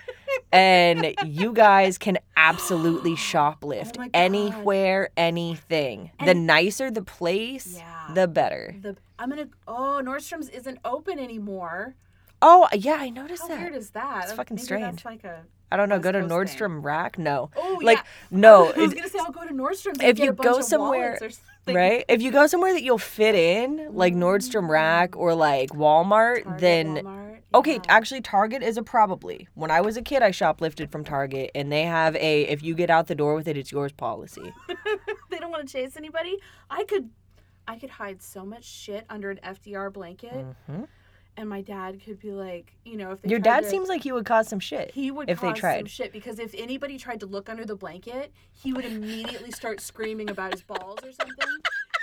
and 0.53 1.15
you 1.27 1.53
guys 1.53 1.99
can 1.99 2.19
absolutely 2.37 3.13
oh 3.15 3.17
shoplift 3.17 3.97
Oh 3.99 4.09
anywhere, 4.15 5.11
anything. 5.17 6.11
the 6.25 6.35
nicer 6.35 6.91
the 6.91 7.03
place, 7.03 7.75
Yeah. 7.77 8.11
the 8.15 8.29
better. 8.29 8.75
The 8.81 8.97
I'm 9.19 9.31
gonna. 9.31 9.49
Oh, 9.67 10.01
Nordstrom's 10.05 10.49
isn't 10.51 10.79
open 10.85 11.19
anymore. 11.19 11.97
Oh, 12.41 12.69
yeah, 12.73 12.99
I 13.01 13.11
noticed 13.11 13.43
How 13.43 13.49
that. 13.49 13.59
weird 13.61 13.75
is 13.75 13.91
that? 13.91 14.25
It's 14.25 14.33
fucking 14.35 14.55
Maybe 14.55 14.65
strange. 14.65 14.85
That's 15.03 15.05
like 15.05 15.25
a. 15.25 15.43
I 15.71 15.77
don't 15.77 15.89
know. 15.89 15.97
West 15.97 16.05
Go 16.05 16.13
to 16.13 16.21
Coast 16.27 16.57
Nordstrom 16.59 16.83
Rack? 16.83 17.19
No. 17.19 17.51
Oh 17.57 17.79
like, 17.83 17.99
yeah. 17.99 18.05
no. 18.31 18.73
I 18.73 18.79
was 18.79 18.95
gonna 18.95 19.09
say 19.09 19.19
I'll 19.19 19.33
go 19.33 19.47
to 19.47 19.53
Nordstrom. 19.53 20.03
if 20.03 20.19
you 20.19 20.33
go 20.33 20.61
somewhere- 20.61 21.17
wallets 21.19 21.23
or 21.23 21.31
something. 21.31 21.75
right? 21.77 22.05
If 22.09 22.23
you 22.23 22.31
go 22.31 22.47
somewhere 22.47 22.73
that 22.73 22.83
you'll 22.83 22.97
fit 22.99 23.35
in, 23.35 23.95
like 23.95 24.15
Nordstrom 24.15 24.69
Rack 24.69 25.17
or 25.17 25.35
like 25.35 25.71
Walmart, 25.71 26.45
Target, 26.45 26.61
then 26.61 26.87
Walmart, 26.97 27.39
Okay, 27.55 27.75
yeah. 27.75 27.81
actually, 27.89 28.21
Target 28.21 28.63
is 28.63 28.77
a 28.77 28.83
probably. 28.83 29.49
When 29.55 29.71
I 29.71 29.81
was 29.81 29.97
a 29.97 30.03
kid, 30.03 30.23
I 30.23 30.31
shoplifted 30.33 30.91
from 30.93 31.03
Target, 31.05 31.51
and 31.55 31.73
they 31.73 31.83
have 31.85 32.15
a 32.17 32.43
if 32.43 32.63
you 32.63 32.75
get 32.75 32.91
out 32.91 33.07
the 33.07 33.15
door 33.15 33.35
with 33.35 33.49
it, 33.49 33.57
it's 33.57 33.73
yours 33.73 33.93
policy. 33.93 34.53
they 35.31 35.39
don't 35.39 35.51
want 35.51 35.67
to 35.67 35.73
chase 35.73 35.97
anybody. 35.97 36.37
I 36.71 36.85
could, 36.85 37.11
I 37.67 37.79
could 37.79 37.91
hide 37.91 38.23
so 38.23 38.45
much 38.45 38.65
shit 38.65 39.05
under 39.09 39.31
an 39.31 39.41
FDR 39.45 39.93
blanket, 39.93 40.45
hmm 40.67 40.85
and 41.39 41.49
my 41.49 41.61
dad 41.63 42.01
could 42.05 42.19
be 42.19 42.33
like, 42.33 42.73
you 42.85 42.97
know, 42.97 43.13
if 43.13 43.23
they 43.23 43.31
Your 43.31 43.39
tried 43.39 43.45
dad 43.61 43.63
to- 43.63 43.71
seems 43.71 43.89
like 43.89 44.03
he 44.03 44.11
would 44.13 44.27
cause 44.27 44.49
some 44.49 44.59
shit. 44.61 44.91
he 44.91 45.11
would 45.11 45.31
if 45.31 45.41
they 45.41 45.53
cause 45.53 45.61
some 45.61 45.87
shit 45.87 46.13
because 46.13 46.39
if 46.41 46.53
anybody 46.59 46.99
tried 46.99 47.21
to 47.21 47.27
look 47.27 47.49
under 47.49 47.65
the 47.65 47.77
blanket, 47.77 48.33
he 48.53 48.73
would 48.73 48.85
immediately 48.85 49.53
start 49.53 49.81
screaming 49.81 50.29
about 50.29 50.53
his 50.53 50.63
balls 50.63 50.99
or 51.05 51.13
something. 51.13 51.57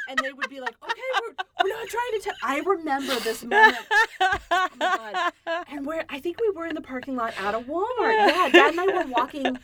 And 0.08 0.20
they 0.20 0.32
would 0.32 0.50
be 0.52 0.60
like, 0.60 0.76
"Okay, 0.84 1.02
we're, 1.22 1.34
we're 1.64 1.70
not 1.76 1.88
trying 1.88 2.12
to." 2.14 2.20
T-. 2.30 2.32
I 2.44 2.60
remember 2.60 3.16
this 3.22 3.44
moment, 3.44 3.78
Oh 4.22 4.68
my 4.80 5.32
and 5.68 5.84
where 5.86 6.06
I 6.10 6.20
think 6.20 6.40
we 6.40 6.52
were 6.52 6.68
in 6.68 6.76
the 6.76 6.82
parking 6.82 7.16
lot 7.16 7.34
out 7.40 7.56
of 7.56 7.64
Walmart. 7.64 8.14
Yeah, 8.28 8.50
Dad 8.52 8.76
and 8.76 8.80
I 8.80 8.86
were 8.86 9.08
walking. 9.12 9.58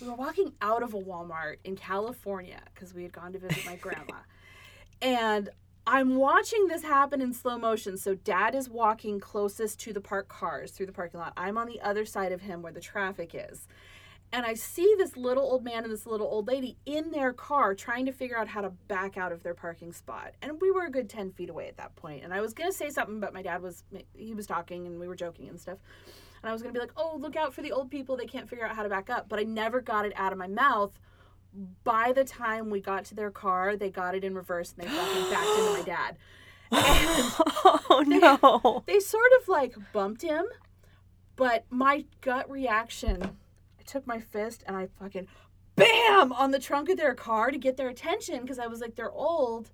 We 0.00 0.08
were 0.08 0.14
walking 0.14 0.52
out 0.60 0.82
of 0.82 0.92
a 0.92 0.98
Walmart 1.00 1.56
in 1.64 1.76
California 1.76 2.60
because 2.74 2.92
we 2.92 3.02
had 3.02 3.12
gone 3.12 3.32
to 3.32 3.38
visit 3.38 3.64
my 3.64 3.76
grandma, 3.76 4.16
and 5.00 5.48
I'm 5.86 6.14
watching 6.14 6.68
this 6.68 6.82
happen 6.82 7.20
in 7.20 7.32
slow 7.32 7.58
motion. 7.58 7.96
So 7.96 8.14
Dad 8.14 8.54
is 8.54 8.68
walking 8.68 9.18
closest 9.18 9.80
to 9.80 9.92
the 9.92 10.00
parked 10.00 10.28
cars 10.28 10.70
through 10.70 10.86
the 10.86 10.92
parking 10.92 11.18
lot. 11.18 11.32
I'm 11.36 11.58
on 11.58 11.66
the 11.66 11.80
other 11.80 12.04
side 12.04 12.30
of 12.30 12.40
him 12.40 12.62
where 12.62 12.72
the 12.72 12.80
traffic 12.80 13.32
is. 13.34 13.66
And 14.34 14.46
I 14.46 14.54
see 14.54 14.94
this 14.96 15.16
little 15.16 15.42
old 15.42 15.64
man 15.64 15.82
and 15.82 15.92
this 15.92 16.06
little 16.06 16.26
old 16.26 16.46
lady 16.46 16.78
in 16.86 17.10
their 17.10 17.32
car 17.32 17.74
trying 17.74 18.06
to 18.06 18.12
figure 18.12 18.38
out 18.38 18.48
how 18.48 18.62
to 18.62 18.70
back 18.70 19.18
out 19.18 19.32
of 19.32 19.42
their 19.42 19.54
parking 19.54 19.92
spot. 19.92 20.32
And 20.40 20.58
we 20.60 20.70
were 20.70 20.86
a 20.86 20.90
good 20.90 21.10
10 21.10 21.32
feet 21.32 21.50
away 21.50 21.68
at 21.68 21.76
that 21.76 21.96
point. 21.96 22.24
And 22.24 22.32
I 22.32 22.40
was 22.40 22.54
going 22.54 22.70
to 22.70 22.76
say 22.76 22.88
something, 22.88 23.20
but 23.20 23.34
my 23.34 23.42
dad 23.42 23.60
was, 23.60 23.84
he 24.14 24.34
was 24.34 24.46
talking 24.46 24.86
and 24.86 24.98
we 24.98 25.08
were 25.08 25.16
joking 25.16 25.48
and 25.48 25.60
stuff. 25.60 25.78
And 26.42 26.48
I 26.48 26.52
was 26.52 26.62
going 26.62 26.72
to 26.72 26.78
be 26.78 26.82
like, 26.82 26.94
oh, 26.96 27.18
look 27.20 27.36
out 27.36 27.52
for 27.52 27.60
the 27.60 27.72
old 27.72 27.90
people. 27.90 28.16
They 28.16 28.24
can't 28.24 28.48
figure 28.48 28.66
out 28.66 28.74
how 28.74 28.84
to 28.84 28.88
back 28.88 29.10
up. 29.10 29.28
But 29.28 29.38
I 29.38 29.42
never 29.42 29.80
got 29.80 30.06
it 30.06 30.12
out 30.16 30.32
of 30.32 30.38
my 30.38 30.48
mouth. 30.48 30.98
By 31.84 32.12
the 32.12 32.24
time 32.24 32.70
we 32.70 32.80
got 32.80 33.04
to 33.06 33.14
their 33.14 33.30
car, 33.30 33.76
they 33.76 33.90
got 33.90 34.14
it 34.14 34.24
in 34.24 34.34
reverse 34.34 34.74
and 34.76 34.86
they 34.86 34.90
fucking 34.90 35.30
backed 35.30 35.58
into 35.58 35.72
my 35.72 35.82
dad. 35.84 36.16
oh 36.72 38.04
no! 38.06 38.82
They 38.86 38.98
sort 39.00 39.30
of 39.40 39.48
like 39.48 39.74
bumped 39.92 40.22
him, 40.22 40.46
but 41.36 41.66
my 41.68 42.06
gut 42.22 42.50
reaction, 42.50 43.22
I 43.78 43.82
took 43.84 44.06
my 44.06 44.20
fist 44.20 44.64
and 44.66 44.76
I 44.76 44.88
fucking 44.98 45.28
bam 45.76 46.32
on 46.32 46.50
the 46.50 46.58
trunk 46.58 46.88
of 46.88 46.96
their 46.96 47.14
car 47.14 47.50
to 47.50 47.58
get 47.58 47.76
their 47.76 47.88
attention 47.88 48.40
because 48.40 48.58
I 48.58 48.66
was 48.68 48.80
like, 48.80 48.94
they're 48.94 49.10
old. 49.12 49.70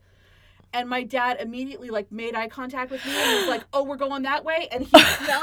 And 0.73 0.89
my 0.89 1.03
dad 1.05 1.39
immediately 1.41 1.91
like 1.91 2.11
made 2.11 2.35
eye 2.35 2.49
contact 2.49 2.91
with 2.91 3.05
me 3.07 3.13
and 3.13 3.39
was 3.41 3.49
like, 3.49 3.65
"Oh, 3.73 3.85
we're 3.85 3.97
going 3.97 4.23
that 4.25 4.45
way," 4.45 4.69
and 4.71 4.85
he 4.85 5.01
fell. 5.01 5.43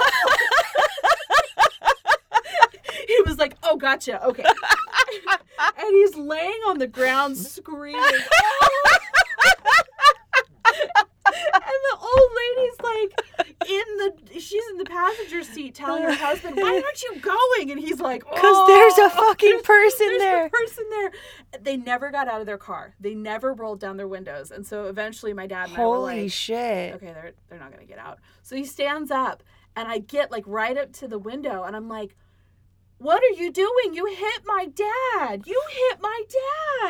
he 3.08 3.22
was 3.26 3.40
like, 3.40 3.56
"Oh, 3.64 3.76
gotcha, 3.76 4.24
okay." 4.24 4.44
And 5.28 5.88
he's 5.92 6.16
laying 6.16 6.60
on 6.68 6.78
the 6.78 6.88
ground 6.88 7.38
screaming. 7.38 8.02
Oh! 8.02 8.98
and 10.66 11.82
the 11.92 11.98
old 12.00 12.32
lady's 12.58 12.80
like 12.84 13.22
in 13.68 13.98
the 13.98 14.40
she's 14.40 14.64
in 14.72 14.78
the 14.78 14.86
passenger 14.86 15.44
seat 15.44 15.76
telling 15.76 16.04
her 16.04 16.14
husband, 16.14 16.56
"Why 16.58 16.82
aren't 16.84 17.04
you 17.04 17.20
going?" 17.20 17.72
And 17.72 17.80
he's 17.80 18.00
like, 18.00 18.24
Because 18.24 18.68
there's 18.68 18.98
a 18.98 19.04
"Oh, 19.04 19.10
fucking 19.30 19.62
person 19.64 20.08
there's 20.08 20.22
there. 20.22 20.46
a 20.46 20.50
person 20.50 20.84
there. 20.90 21.12
They 21.62 21.78
never 21.78 22.12
got 22.12 22.28
out 22.28 22.42
of 22.42 22.46
their 22.48 22.58
car. 22.58 22.96
They 23.00 23.14
never 23.16 23.54
rolled 23.54 23.80
down 23.80 23.98
their 23.98 24.08
windows. 24.08 24.52
And 24.52 24.66
so 24.66 24.86
eventually 24.86 25.34
my 25.34 25.48
dad 25.48 25.70
and 25.70 25.78
I 25.78 25.80
were 25.86 25.96
Holy 25.96 26.24
like, 26.24 26.32
shit! 26.32 26.96
okay, 26.96 27.08
they're 27.14 27.34
they're 27.50 27.60
not 27.60 27.72
gonna 27.72 27.86
get 27.86 28.00
out. 28.00 28.20
So 28.44 28.56
he 28.56 28.66
stands 28.66 29.12
up 29.12 29.44
and 29.76 29.88
I 29.88 30.00
get 30.00 30.32
like 30.32 30.44
right 30.48 30.78
up 30.78 30.92
to 30.94 31.08
the 31.08 31.20
window 31.20 31.64
and 31.64 31.76
I'm 31.76 31.88
like, 31.90 32.16
What 32.98 33.22
are 33.22 33.42
you 33.42 33.52
doing? 33.52 33.94
You 33.94 34.06
hit 34.06 34.44
my 34.46 34.68
dad. 34.68 35.44
You 35.46 35.62
hit 35.70 36.00
my 36.02 36.24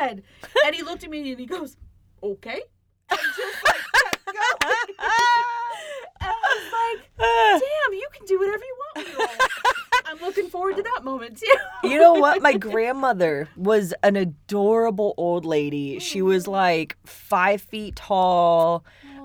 dad. 0.00 0.22
and 0.64 0.74
he 0.74 0.82
looked 0.82 1.04
at 1.04 1.10
me 1.10 1.30
and 1.30 1.40
he 1.40 1.46
goes, 1.46 1.76
Okay. 2.22 2.62
And 3.10 3.18
just 3.20 3.64
like 3.64 3.74
kept 4.04 4.26
going. 4.26 4.96
and 6.20 6.30
I 6.30 6.32
was 6.54 6.72
like, 6.72 7.10
Damn, 7.18 7.92
you 7.94 8.08
can 8.12 8.26
do 8.26 8.38
whatever 8.38 8.64
you 8.64 8.76
want 8.96 9.08
with 9.08 9.18
life. 9.18 9.48
I'm 10.06 10.18
looking 10.20 10.48
forward 10.48 10.76
to 10.76 10.82
that 10.82 11.00
moment 11.02 11.38
too. 11.38 11.88
You 11.88 11.98
know 11.98 12.14
what? 12.14 12.40
My 12.40 12.52
grandmother 12.56 13.48
was 13.56 13.92
an 14.02 14.16
adorable 14.16 15.14
old 15.16 15.44
lady. 15.44 15.98
She 15.98 16.22
was 16.22 16.46
like 16.46 16.96
five 17.04 17.60
feet 17.60 17.96
tall. 17.96 18.84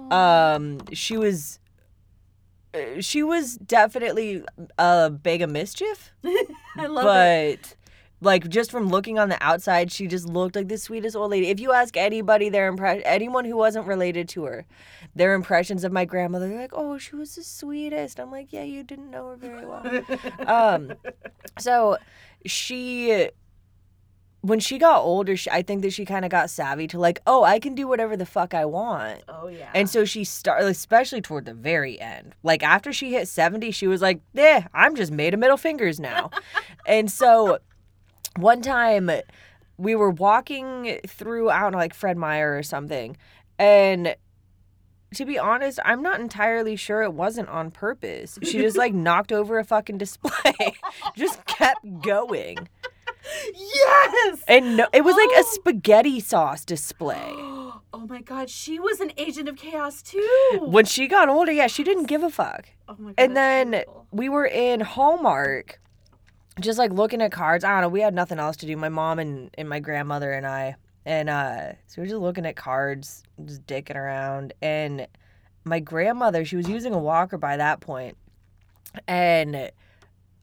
Um, 0.10 0.80
she 0.92 1.18
was. 1.18 1.60
Uh, 2.74 3.02
She 3.02 3.24
was 3.24 3.56
definitely 3.58 4.44
a 4.78 5.10
bag 5.10 5.42
of 5.42 5.50
mischief, 5.50 6.12
I 6.78 6.88
love 6.88 7.06
it. 7.06 7.60
but 7.60 7.76
like 8.24 8.48
just 8.50 8.70
from 8.70 8.88
looking 8.90 9.18
on 9.18 9.30
the 9.30 9.38
outside, 9.44 9.92
she 9.92 10.06
just 10.08 10.28
looked 10.28 10.56
like 10.56 10.68
the 10.68 10.78
sweetest 10.78 11.16
old 11.16 11.32
lady. 11.32 11.48
If 11.50 11.60
you 11.60 11.74
ask 11.74 11.98
anybody 11.98 12.50
their 12.50 12.68
impression, 12.68 13.02
anyone 13.04 13.46
who 13.46 13.58
wasn't 13.58 13.88
related 13.88 14.30
to 14.30 14.44
her, 14.44 14.66
their 15.16 15.34
impressions 15.34 15.84
of 15.84 15.92
my 15.92 16.06
grandmother, 16.06 16.48
they're 16.48 16.60
like, 16.62 16.74
"Oh, 16.74 16.98
she 17.00 17.16
was 17.16 17.36
the 17.36 17.44
sweetest." 17.44 18.20
I'm 18.20 18.30
like, 18.32 18.54
"Yeah, 18.54 18.64
you 18.64 18.84
didn't 18.84 19.10
know 19.10 19.30
her 19.30 19.36
very 19.36 19.66
well." 19.66 19.84
um, 20.48 20.94
so 21.58 21.98
she, 22.46 23.30
when 24.42 24.60
she 24.60 24.80
got 24.80 25.02
older, 25.02 25.38
she, 25.38 25.50
I 25.52 25.62
think 25.62 25.84
that 25.84 25.94
she 25.94 26.04
kind 26.04 26.26
of 26.26 26.32
got 26.32 26.50
savvy 26.50 26.88
to 26.88 27.00
like, 27.00 27.22
"Oh, 27.28 27.44
I 27.44 27.60
can 27.60 27.76
do 27.76 27.88
whatever 27.88 28.18
the 28.18 28.26
fuck 28.26 28.54
I 28.54 28.66
want." 28.66 29.24
Oh 29.30 29.48
yeah. 29.48 29.70
And 29.74 29.90
so 29.90 30.04
she 30.04 30.24
started, 30.24 30.68
especially 30.68 31.22
toward 31.22 31.46
the 31.46 31.54
very 31.54 32.00
end. 32.00 32.36
Like 32.44 32.64
after 32.64 32.92
she 32.92 33.14
hit 33.14 33.28
70, 33.28 33.72
she 33.72 33.88
was 33.88 34.02
like, 34.02 34.22
eh, 34.36 34.64
I'm 34.74 34.96
just 34.96 35.12
made 35.12 35.34
of 35.34 35.40
middle 35.40 35.58
fingers 35.58 36.00
now. 36.00 36.32
and 36.88 37.12
so 37.12 37.60
one 38.38 38.62
time 38.62 39.12
we 39.78 39.96
were 39.96 40.10
walking 40.10 41.00
through, 41.08 41.50
I 41.50 41.62
don't 41.62 41.74
know, 41.74 41.78
like 41.78 41.94
Fred 41.94 42.18
Meyer 42.18 42.58
or 42.58 42.64
something. 42.64 43.18
And 43.60 44.16
to 45.16 45.26
be 45.26 45.38
honest, 45.38 45.80
I'm 45.84 46.02
not 46.02 46.20
entirely 46.20 46.76
sure 46.76 47.02
it 47.04 47.14
wasn't 47.14 47.50
on 47.50 47.70
purpose. 47.70 48.40
She 48.44 48.60
just 48.60 48.78
like 48.78 48.94
knocked 48.96 49.32
over 49.32 49.60
a 49.60 49.64
fucking 49.64 49.98
display, 49.98 50.78
just 51.16 51.46
kept 51.46 52.02
going. 52.02 52.70
Yes. 53.54 54.44
And 54.48 54.78
no, 54.78 54.88
it 54.94 55.04
was 55.04 55.16
like 55.16 55.30
a 55.38 55.42
Oh. 55.46 55.52
spaghetti 55.54 56.20
sauce 56.20 56.66
display. 56.66 57.28
oh 57.36 57.82
my 58.08 58.22
god, 58.22 58.50
she 58.50 58.80
was 58.80 59.00
an 59.00 59.12
agent 59.18 59.48
of 59.50 59.56
chaos 59.58 60.02
too. 60.02 60.60
When 60.62 60.86
she 60.86 61.08
got 61.08 61.30
older, 61.30 61.52
yeah, 61.52 61.68
she 61.68 61.84
didn't 61.84 62.06
give 62.06 62.24
a 62.24 62.30
fuck. 62.30 62.68
Oh 62.88 62.96
my 63.00 63.10
god. 63.10 63.16
And 63.18 63.36
then 63.38 63.72
beautiful. 63.72 64.08
we 64.12 64.30
were 64.30 64.46
in 64.46 64.80
Hallmark, 64.82 65.80
just 66.60 66.78
like 66.80 66.92
looking 66.92 67.22
at 67.22 67.32
cards. 67.32 67.64
I 67.64 67.72
don't 67.72 67.82
know. 67.82 67.90
We 67.90 68.02
had 68.02 68.14
nothing 68.14 68.40
else 68.40 68.58
to 68.58 68.66
do. 68.66 68.76
My 68.78 68.90
mom 68.90 69.20
and, 69.20 69.50
and 69.58 69.68
my 69.70 69.80
grandmother 69.80 70.32
and 70.32 70.46
I. 70.46 70.76
And 71.06 71.30
uh, 71.30 71.72
so 71.88 71.96
we 71.98 72.02
were 72.04 72.08
just 72.08 72.22
looking 72.22 72.46
at 72.46 72.56
cards, 72.56 73.24
just 73.46 73.66
dicking 73.66 73.96
around. 73.96 74.54
And 74.62 75.08
my 75.64 75.80
grandmother, 75.80 76.46
she 76.46 76.56
was 76.58 76.70
using 76.70 76.94
a 76.94 77.00
walker 77.00 77.38
by 77.38 77.58
that 77.58 77.80
point, 77.80 78.18
and 79.08 79.72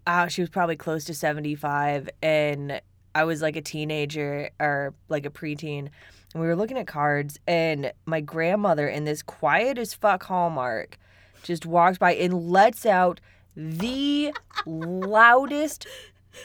uh, 0.08 0.26
she 0.26 0.40
was 0.40 0.50
probably 0.50 0.74
close 0.76 1.04
to 1.04 1.14
seventy 1.14 1.54
five. 1.54 2.08
And 2.22 2.80
I 3.14 3.24
was 3.24 3.40
like 3.42 3.54
a 3.54 3.62
teenager 3.62 4.50
or 4.58 4.94
like 5.08 5.24
a 5.26 5.30
preteen. 5.30 5.88
And 6.34 6.42
we 6.42 6.46
were 6.46 6.56
looking 6.56 6.76
at 6.76 6.86
cards, 6.86 7.38
and 7.46 7.92
my 8.04 8.20
grandmother 8.20 8.88
in 8.88 9.04
this 9.04 9.22
quiet 9.22 9.78
as 9.78 9.94
fuck 9.94 10.24
Hallmark 10.24 10.98
just 11.42 11.64
walks 11.64 11.96
by 11.98 12.14
and 12.14 12.50
lets 12.50 12.84
out 12.84 13.20
the 13.56 14.34
loudest 14.66 15.86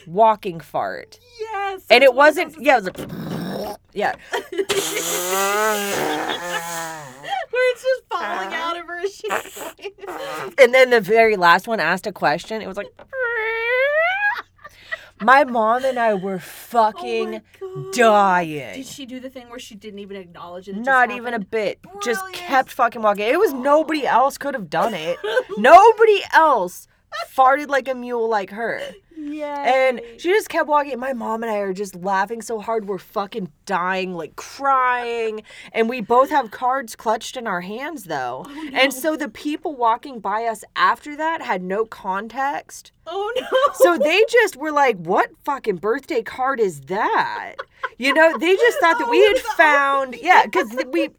walking 0.06 0.60
fart. 0.60 1.18
yes. 1.38 1.84
And 1.90 2.02
it 2.02 2.14
wasn't, 2.14 2.56
yeah, 2.60 2.78
it 2.78 2.84
was 2.84 2.86
like, 2.86 2.98
yeah. 3.92 4.14
Where 7.50 7.72
it's 7.72 7.82
just 7.82 8.02
falling 8.10 8.54
out 8.54 8.76
of 8.78 8.86
her. 8.86 9.02
And 10.58 10.72
then 10.74 10.90
the 10.90 11.00
very 11.00 11.36
last 11.36 11.68
one 11.68 11.80
asked 11.80 12.06
a 12.06 12.12
question. 12.12 12.62
It 12.62 12.68
was 12.68 12.76
like, 12.76 12.88
my 15.20 15.44
mom 15.44 15.84
and 15.84 15.98
I 15.98 16.14
were 16.14 16.38
fucking 16.38 17.40
oh 17.62 17.90
dying. 17.92 18.74
Did 18.74 18.86
she 18.86 19.06
do 19.06 19.20
the 19.20 19.30
thing 19.30 19.48
where 19.48 19.58
she 19.58 19.74
didn't 19.74 20.00
even 20.00 20.16
acknowledge 20.16 20.68
it? 20.68 20.76
it 20.76 20.80
Not 20.80 21.10
even 21.10 21.34
a 21.34 21.38
bit. 21.38 21.78
Just 22.02 22.32
kept 22.32 22.70
fucking 22.70 23.02
walking. 23.02 23.26
It 23.26 23.38
was 23.38 23.52
nobody 23.52 24.06
else 24.06 24.38
could 24.38 24.54
have 24.54 24.68
done 24.68 24.94
it. 24.94 25.18
Nobody 25.58 26.20
else 26.32 26.88
farted 27.28 27.68
like 27.68 27.88
a 27.88 27.94
mule 27.94 28.28
like 28.28 28.50
her. 28.50 28.80
Yeah. 29.34 29.62
And 29.88 30.00
she 30.18 30.28
just 30.30 30.48
kept 30.48 30.68
walking. 30.68 30.98
My 30.98 31.12
mom 31.12 31.42
and 31.42 31.50
I 31.50 31.56
are 31.58 31.72
just 31.72 31.94
laughing 31.96 32.40
so 32.42 32.60
hard 32.60 32.86
we're 32.86 32.98
fucking 32.98 33.50
dying, 33.66 34.14
like 34.14 34.36
crying. 34.36 35.42
And 35.72 35.88
we 35.88 36.00
both 36.00 36.30
have 36.30 36.50
cards 36.50 36.94
clutched 36.94 37.36
in 37.36 37.46
our 37.46 37.60
hands 37.62 38.04
though. 38.04 38.44
Oh, 38.46 38.70
And 38.72 38.92
so 38.92 39.16
the 39.16 39.28
people 39.28 39.74
walking 39.74 40.20
by 40.20 40.44
us 40.44 40.62
after 40.76 41.16
that 41.16 41.42
had 41.42 41.62
no 41.62 41.84
context. 41.84 42.92
Oh 43.06 43.32
no. 43.36 43.74
So 43.74 43.98
they 43.98 44.22
just 44.30 44.56
were 44.56 44.72
like, 44.72 44.96
what 44.98 45.30
fucking 45.44 45.76
birthday 45.76 46.22
card 46.22 46.60
is 46.60 46.82
that? 46.82 47.54
You 47.98 48.14
know, 48.14 48.36
they 48.38 48.54
just 48.56 48.78
thought 48.78 48.98
that 48.98 49.10
we 49.10 49.18
Oh, 49.18 49.26
had 49.28 49.36
the- 49.36 49.56
found, 49.56 50.16
yeah, 50.20 50.42
because 50.44 50.74
we, 50.92 51.10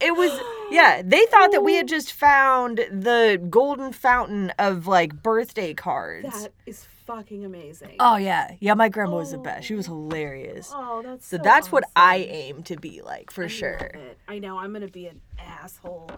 it 0.00 0.16
was, 0.16 0.30
yeah, 0.70 1.02
they 1.04 1.26
thought 1.26 1.52
that 1.52 1.62
we 1.62 1.74
had 1.74 1.84
oh. 1.84 1.88
just 1.88 2.12
found 2.12 2.78
the 2.90 3.40
golden 3.50 3.92
fountain 3.92 4.50
of 4.58 4.86
like 4.86 5.22
birthday 5.22 5.74
cards. 5.74 6.42
that 6.44 6.52
is 6.64 6.86
fucking 7.06 7.44
amazing. 7.44 7.96
Oh 8.00 8.16
yeah, 8.16 8.52
yeah. 8.60 8.74
My 8.74 8.88
grandma 8.88 9.16
was 9.16 9.30
the 9.30 9.38
best. 9.38 9.66
She 9.66 9.74
was 9.74 9.88
oh. 9.88 9.92
hilarious. 9.92 10.70
Oh, 10.74 11.02
that's 11.02 11.26
So 11.26 11.36
so 11.36 11.42
that's 11.42 11.72
what 11.72 11.84
I 11.94 12.16
aim 12.16 12.62
to 12.64 12.76
be 12.76 13.02
like 13.02 13.30
for 13.30 13.44
I 13.44 13.48
sure. 13.48 13.78
love 13.80 14.02
it. 14.02 14.18
I 14.28 14.38
know 14.38 14.58
I'm 14.58 14.72
gonna 14.72 14.88
be 14.88 15.06
an 15.06 15.20
asshole. 15.38 16.10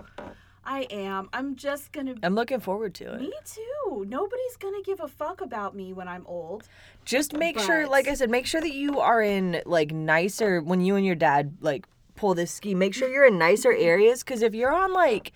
I 0.64 0.86
am. 0.90 1.30
I'm 1.32 1.56
just 1.56 1.92
gonna. 1.92 2.14
I'm 2.22 2.34
looking 2.34 2.60
forward 2.60 2.94
to 2.96 3.14
it. 3.14 3.20
Me 3.20 3.32
too. 3.44 4.04
Nobody's 4.06 4.56
gonna 4.58 4.82
give 4.82 5.00
a 5.00 5.08
fuck 5.08 5.40
about 5.40 5.74
me 5.74 5.92
when 5.92 6.08
I'm 6.08 6.26
old. 6.26 6.68
Just 7.04 7.32
make 7.32 7.58
sure, 7.58 7.82
But- 7.82 7.90
like 7.90 8.08
I 8.08 8.14
said, 8.14 8.28
make 8.30 8.46
sure 8.46 8.60
that 8.60 8.74
you 8.74 9.00
are 9.00 9.22
in 9.22 9.62
like 9.64 9.92
nicer 9.92 10.60
when 10.60 10.80
you 10.80 10.96
and 10.96 11.06
your 11.06 11.14
dad 11.14 11.56
like 11.60 11.86
pull 12.16 12.34
this 12.34 12.50
ski. 12.50 12.74
Make 12.74 12.92
sure 12.94 13.08
you're 13.08 13.26
in 13.26 13.38
nicer 13.38 13.72
mm-hmm. 13.72 13.82
areas 13.82 14.22
because 14.22 14.42
if 14.42 14.54
you're 14.54 14.74
on 14.74 14.92
like, 14.92 15.32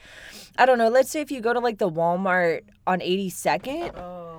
I 0.59 0.67
don't 0.67 0.77
know, 0.77 0.91
let's 0.91 1.11
say 1.11 1.23
if 1.23 1.31
you 1.31 1.41
go 1.41 1.55
to 1.55 1.61
like 1.61 1.79
the 1.79 1.91
Walmart 1.91 2.63
on 2.87 3.01
82nd 3.01 3.97
Oh. 3.97 4.32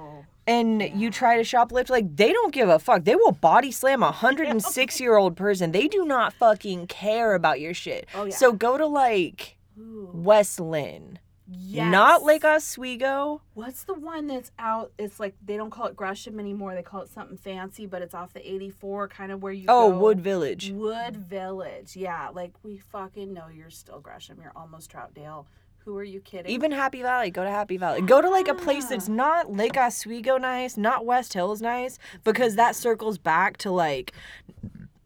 And 0.46 0.82
you 1.00 1.10
try 1.10 1.38
to 1.38 1.44
shoplift, 1.44 1.90
like 1.90 2.16
they 2.16 2.34
don't 2.34 2.54
give 2.54 2.68
a 2.70 2.80
fuck. 2.80 3.06
They 3.06 3.16
will 3.16 3.32
body 3.32 3.72
slam 3.72 4.02
a 4.04 4.06
106 4.12 5.00
year 5.00 5.16
old 5.16 5.36
person. 5.38 5.72
They 5.72 5.88
do 5.88 6.06
not 6.06 6.34
fucking 6.34 6.88
care 6.88 7.34
about 7.34 7.60
your 7.62 7.74
shit. 7.74 8.08
Oh, 8.14 8.26
yeah. 8.26 8.36
So 8.36 8.52
go 8.52 8.78
to 8.78 8.86
like 8.86 9.58
Ooh. 9.80 10.10
West 10.14 10.60
Linn. 10.60 11.20
Yes. 11.56 11.92
Not 11.92 12.24
Lake 12.24 12.46
Oswego. 12.46 13.42
What's 13.54 13.84
the 13.84 13.94
one 13.94 14.28
that's 14.28 14.52
out? 14.58 14.92
It's 14.98 15.20
like 15.20 15.36
they 15.46 15.56
don't 15.58 15.70
call 15.70 15.88
it 15.88 15.96
Gresham 15.96 16.40
anymore. 16.40 16.74
They 16.74 16.82
call 16.82 17.02
it 17.02 17.10
something 17.10 17.38
fancy, 17.38 17.86
but 17.86 18.02
it's 18.02 18.14
off 18.16 18.34
the 18.34 18.40
84, 18.50 19.10
kind 19.10 19.32
of 19.32 19.44
where 19.44 19.52
you 19.52 19.66
Oh, 19.68 19.92
go. 19.92 20.00
Wood 20.00 20.22
Village. 20.22 20.72
Wood 20.74 21.18
Village. 21.18 21.96
Yeah, 21.96 22.30
like 22.34 22.54
we 22.64 22.78
fucking 22.78 23.34
know 23.34 23.48
you're 23.54 23.70
still 23.70 24.00
Gresham. 24.00 24.40
You're 24.42 24.54
almost 24.56 24.92
Troutdale. 24.92 25.46
Who 25.86 25.98
are 25.98 26.04
you 26.04 26.22
kidding? 26.22 26.50
Even 26.52 26.72
Happy 26.72 27.02
Valley. 27.02 27.30
Go 27.30 27.44
to 27.44 27.50
Happy 27.50 27.78
Valley. 27.78 28.02
Go 28.02 28.22
to 28.22 28.30
like 28.30 28.48
a 28.48 28.54
place 28.54 28.86
that's 28.86 29.10
not 29.10 29.52
Lake 29.52 29.76
Oswego 29.76 30.38
nice, 30.38 30.78
not 30.78 31.06
West 31.06 31.34
Hills 31.34 31.62
nice, 31.62 32.00
because 32.24 32.56
that 32.56 32.76
circles 32.76 33.18
back 33.18 33.58
to 33.58 33.72
like 33.72 34.14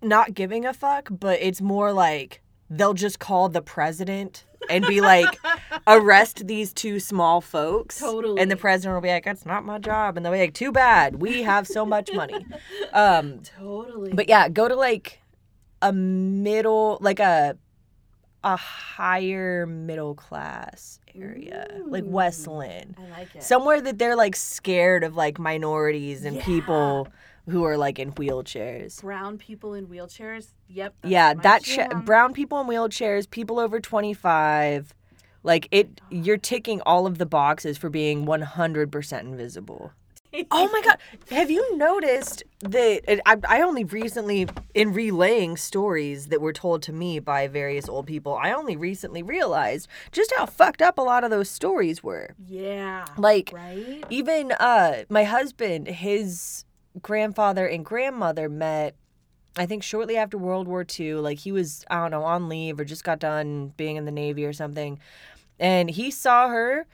not 0.01 0.33
giving 0.33 0.65
a 0.65 0.73
fuck, 0.73 1.09
but 1.11 1.39
it's 1.41 1.61
more 1.61 1.91
like 1.91 2.41
they'll 2.69 2.93
just 2.93 3.19
call 3.19 3.49
the 3.49 3.61
president 3.61 4.45
and 4.69 4.85
be 4.85 5.01
like, 5.01 5.39
arrest 5.87 6.45
these 6.47 6.73
two 6.73 6.99
small 6.99 7.41
folks. 7.41 7.99
Totally. 7.99 8.41
And 8.41 8.51
the 8.51 8.57
president 8.57 8.95
will 8.95 9.01
be 9.01 9.09
like, 9.09 9.25
that's 9.25 9.45
not 9.45 9.65
my 9.65 9.79
job. 9.79 10.17
And 10.17 10.25
they'll 10.25 10.33
be 10.33 10.39
like, 10.39 10.53
too 10.53 10.71
bad. 10.71 11.21
We 11.21 11.43
have 11.43 11.67
so 11.67 11.85
much 11.85 12.11
money. 12.13 12.45
Um, 12.93 13.39
totally. 13.57 14.13
but 14.13 14.29
yeah, 14.29 14.49
go 14.49 14.67
to 14.67 14.75
like 14.75 15.21
a 15.81 15.93
middle, 15.93 16.97
like 17.01 17.19
a 17.19 17.57
a 18.53 18.55
higher 18.55 19.65
middle 19.65 20.15
class 20.15 20.99
area, 21.13 21.67
like 21.85 22.03
Ooh. 22.05 22.09
West 22.09 22.47
Linn, 22.47 22.95
I 22.97 23.09
like 23.19 23.35
it. 23.35 23.43
somewhere 23.43 23.81
that 23.81 23.97
they're 23.99 24.15
like 24.15 24.35
scared 24.35 25.03
of 25.03 25.15
like 25.15 25.37
minorities 25.39 26.23
and 26.23 26.37
Yeah. 26.37 26.45
people 26.45 27.07
who 27.49 27.63
are 27.65 27.77
like 27.77 27.99
in 27.99 28.11
wheelchairs. 28.13 29.01
brown 29.01 29.37
people 29.37 29.73
in 29.73 29.87
wheelchairs. 29.87 30.53
Yep. 30.69 30.93
yeah, 31.03 31.33
that 31.33 31.63
jam. 31.63 32.03
brown 32.05 32.33
people 32.33 32.59
in 32.61 32.67
wheelchairs, 32.67 33.29
people 33.29 33.59
over 33.59 33.79
twenty 33.79 34.13
five. 34.13 34.93
Like 35.43 35.67
it, 35.71 36.01
you're 36.09 36.37
ticking 36.37 36.81
all 36.85 37.05
of 37.07 37.19
the 37.19 37.25
boxes 37.25 37.77
for 37.77 37.89
being 37.89 38.25
100% 38.25 39.19
invisible. 39.21 39.91
Oh 40.51 40.69
my 40.71 40.81
god! 40.81 40.97
Have 41.29 41.49
you 41.49 41.77
noticed 41.77 42.43
that 42.59 43.21
I, 43.25 43.37
I 43.47 43.61
only 43.61 43.83
recently, 43.83 44.47
in 44.73 44.93
relaying 44.93 45.57
stories 45.57 46.27
that 46.27 46.41
were 46.41 46.53
told 46.53 46.81
to 46.83 46.93
me 46.93 47.19
by 47.19 47.47
various 47.47 47.87
old 47.87 48.07
people, 48.07 48.35
I 48.35 48.51
only 48.51 48.75
recently 48.75 49.23
realized 49.23 49.87
just 50.11 50.33
how 50.37 50.45
fucked 50.45 50.81
up 50.81 50.97
a 50.97 51.01
lot 51.01 51.23
of 51.23 51.29
those 51.29 51.49
stories 51.49 52.03
were. 52.03 52.35
Yeah. 52.47 53.05
Like 53.17 53.51
right. 53.53 54.03
even 54.09 54.51
uh, 54.53 55.03
my 55.09 55.23
husband, 55.23 55.87
his 55.87 56.65
grandfather 57.01 57.65
and 57.67 57.85
grandmother 57.85 58.49
met. 58.49 58.95
I 59.59 59.65
think 59.65 59.81
shortly 59.81 60.17
after 60.17 60.37
World 60.37 60.67
War 60.67 60.85
II, 60.99 61.15
like 61.15 61.39
he 61.39 61.51
was, 61.51 61.83
I 61.89 62.01
don't 62.01 62.11
know, 62.11 62.23
on 62.23 62.47
leave 62.47 62.79
or 62.79 62.85
just 62.85 63.03
got 63.03 63.17
done 63.17 63.73
being 63.75 63.95
in 63.95 64.05
the 64.05 64.11
Navy 64.11 64.45
or 64.45 64.53
something. 64.53 64.99
And 65.59 65.89
he 65.89 66.11
saw 66.11 66.49
her, 66.49 66.85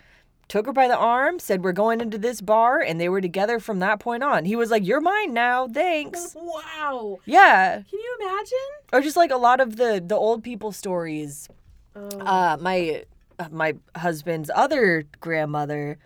took 0.53 0.67
her 0.67 0.71
by 0.71 0.87
the 0.87 0.95
arm, 0.95 1.39
said, 1.39 1.63
We're 1.63 1.71
going 1.71 1.99
into 1.99 2.19
this 2.19 2.39
bar. 2.39 2.79
And 2.79 3.01
they 3.01 3.09
were 3.09 3.21
together 3.21 3.59
from 3.59 3.79
that 3.79 3.99
point 3.99 4.21
on. 4.21 4.45
He 4.45 4.55
was 4.55 4.69
like, 4.69 4.85
You're 4.85 5.01
mine 5.01 5.33
now. 5.33 5.67
Thanks. 5.67 6.35
Wow. 6.39 7.17
Yeah. 7.25 7.81
Can 7.89 7.99
you 7.99 8.17
imagine? 8.21 8.57
Or 8.93 9.01
just 9.01 9.17
like 9.17 9.31
a 9.31 9.37
lot 9.37 9.59
of 9.59 9.77
the, 9.77 10.01
the 10.05 10.15
old 10.15 10.43
people 10.43 10.71
stories. 10.71 11.49
Oh. 11.95 12.19
Uh, 12.19 12.57
my, 12.61 13.03
uh, 13.39 13.47
my 13.51 13.73
husband's 13.95 14.51
other 14.53 15.05
grandmother 15.19 15.97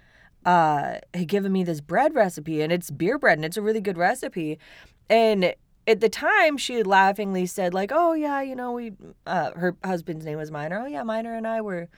uh, 0.45 0.99
had 1.13 1.27
given 1.27 1.51
me 1.51 1.65
this 1.65 1.81
bread 1.81 2.15
recipe, 2.15 2.61
and 2.61 2.71
it's 2.71 2.89
beer 2.89 3.19
bread, 3.19 3.37
and 3.37 3.43
it's 3.43 3.57
a 3.57 3.61
really 3.61 3.81
good 3.81 3.97
recipe. 3.97 4.59
And 5.09 5.53
at 5.85 5.99
the 5.99 6.07
time, 6.07 6.55
she 6.55 6.83
laughingly 6.83 7.47
said, 7.47 7.73
like, 7.73 7.91
"Oh 7.93 8.13
yeah, 8.13 8.41
you 8.41 8.55
know, 8.55 8.71
we." 8.71 8.93
Uh, 9.25 9.51
her 9.51 9.75
husband's 9.83 10.25
name 10.25 10.37
was 10.37 10.51
Minor. 10.51 10.79
Oh 10.79 10.87
yeah, 10.87 11.03
Minor 11.03 11.33
and 11.33 11.45
I 11.45 11.59
were 11.59 11.89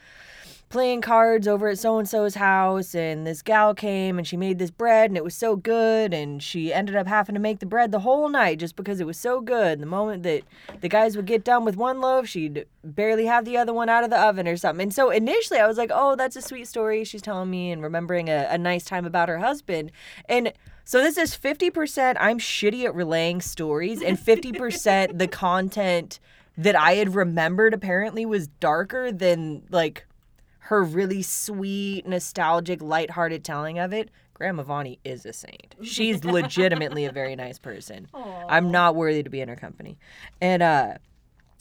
playing 0.70 1.02
cards 1.02 1.48
over 1.48 1.68
at 1.68 1.80
so 1.80 1.98
and 1.98 2.08
so's 2.08 2.36
house, 2.36 2.94
and 2.94 3.26
this 3.26 3.42
gal 3.42 3.74
came 3.74 4.18
and 4.18 4.28
she 4.28 4.38
made 4.38 4.60
this 4.60 4.72
bread, 4.72 5.10
and 5.10 5.18
it 5.18 5.24
was 5.24 5.36
so 5.36 5.56
good, 5.56 6.14
and 6.14 6.42
she 6.42 6.72
ended 6.72 6.96
up 6.96 7.08
having 7.08 7.34
to 7.34 7.42
make 7.42 7.60
the 7.60 7.66
bread 7.66 7.92
the 7.92 8.00
whole 8.00 8.30
night 8.30 8.60
just 8.60 8.76
because 8.76 9.00
it 9.00 9.08
was 9.08 9.18
so 9.18 9.42
good. 9.42 9.74
And 9.74 9.82
the 9.82 9.88
moment 9.88 10.24
that 10.24 10.44
the 10.82 10.90
guys 10.90 11.16
would 11.16 11.26
get 11.26 11.44
done 11.44 11.66
with 11.66 11.76
one 11.76 12.00
loaf, 12.00 12.28
she'd 12.28 12.66
barely 12.84 13.26
have 13.26 13.46
the 13.46 13.58
other 13.58 13.74
one 13.74 13.90
out 13.90 14.04
of 14.04 14.10
the 14.10 14.20
oven 14.20 14.48
or 14.48 14.58
something. 14.58 14.84
And 14.84 14.94
so 14.94 15.10
initially, 15.10 15.60
I 15.60 15.68
was 15.68 15.78
like, 15.78 15.92
"Oh, 15.94 16.16
that's 16.16 16.36
a 16.36 16.42
sweet 16.42 16.68
story." 16.68 17.04
She's 17.04 17.22
telling 17.22 17.50
me 17.50 17.72
and 17.72 17.82
remembering 17.82 18.30
a, 18.30 18.48
a 18.50 18.58
nice 18.58 18.86
time 18.86 19.06
about 19.06 19.30
her 19.30 19.40
husband, 19.40 19.92
and. 20.28 20.54
So 20.86 21.04
this 21.04 21.20
is 21.20 21.38
50% 21.38 22.18
I'm 22.20 22.40
shitty 22.40 22.84
at 22.86 22.96
relaying 22.96 23.42
stories 23.42 24.02
and 24.02 24.18
50% 24.18 25.20
the 25.20 25.28
content 25.28 26.20
that 26.58 26.76
I 26.76 26.96
had 26.96 27.14
remembered 27.14 27.76
apparently 27.76 28.26
was 28.26 28.48
darker 28.48 29.12
than 29.12 29.62
like 29.70 30.08
her 30.70 30.84
really 30.84 31.24
sweet, 31.24 32.06
nostalgic, 32.06 32.80
lighthearted 32.80 33.44
telling 33.44 33.80
of 33.80 33.92
it. 33.92 34.12
Grandma 34.36 34.62
Vani 34.62 35.00
is 35.04 35.26
a 35.26 35.34
saint. 35.34 35.74
She's 35.82 36.24
legitimately 36.40 37.06
a 37.06 37.12
very 37.12 37.36
nice 37.36 37.58
person. 37.58 38.08
I'm 38.48 38.70
not 38.70 38.96
worthy 38.96 39.24
to 39.24 39.32
be 39.32 39.42
in 39.42 39.50
her 39.50 39.56
company. 39.56 39.98
And 40.40 40.62
uh 40.62 40.94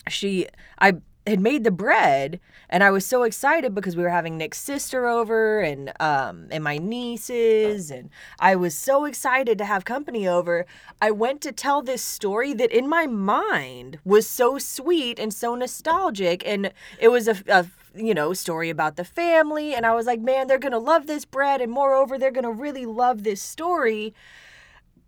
she 0.07 0.45
I 0.77 0.97
had 1.25 1.39
made 1.39 1.63
the 1.63 1.71
bread 1.71 2.39
and 2.69 2.83
I 2.83 2.91
was 2.91 3.03
so 3.03 3.23
excited 3.23 3.73
because 3.73 3.97
we 3.97 4.03
were 4.03 4.09
having 4.09 4.37
Nick's 4.37 4.59
sister 4.59 5.07
over 5.07 5.59
and 5.59 5.91
um 5.99 6.47
and 6.51 6.63
my 6.63 6.77
nieces 6.77 7.89
and 7.89 8.11
I 8.39 8.55
was 8.55 8.75
so 8.75 9.05
excited 9.05 9.57
to 9.57 9.65
have 9.65 9.85
company 9.85 10.27
over. 10.27 10.67
I 11.01 11.09
went 11.09 11.41
to 11.41 11.51
tell 11.51 11.81
this 11.81 12.03
story 12.03 12.53
that 12.53 12.71
in 12.71 12.87
my 12.87 13.07
mind 13.07 13.97
was 14.05 14.27
so 14.27 14.59
sweet 14.59 15.17
and 15.17 15.33
so 15.33 15.55
nostalgic 15.55 16.45
and 16.45 16.71
it 16.99 17.07
was 17.07 17.27
a, 17.27 17.37
a 17.47 17.65
you 17.95 18.13
know, 18.13 18.33
story 18.33 18.69
about 18.69 18.95
the 18.95 19.03
family 19.03 19.73
and 19.73 19.85
I 19.85 19.93
was 19.93 20.05
like, 20.05 20.19
"Man, 20.19 20.47
they're 20.47 20.57
going 20.59 20.71
to 20.71 20.79
love 20.79 21.07
this 21.07 21.25
bread 21.25 21.61
and 21.61 21.71
moreover, 21.71 22.17
they're 22.17 22.31
going 22.31 22.43
to 22.43 22.51
really 22.51 22.85
love 22.85 23.23
this 23.23 23.41
story." 23.41 24.13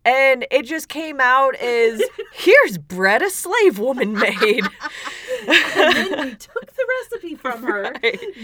And 0.04 0.48
it 0.50 0.66
just 0.66 0.90
came 0.90 1.20
out 1.22 1.56
as 1.58 2.02
here's 2.34 2.80
bread 2.80 3.22
a 3.22 3.30
slave 3.30 3.78
woman 3.78 4.14
made. 4.14 4.64
and 5.48 5.96
then 5.96 6.26
we 6.26 6.36
took 6.36 6.74
the 6.76 6.86
recipe 7.02 7.36
from 7.36 7.64
her. 7.68 7.94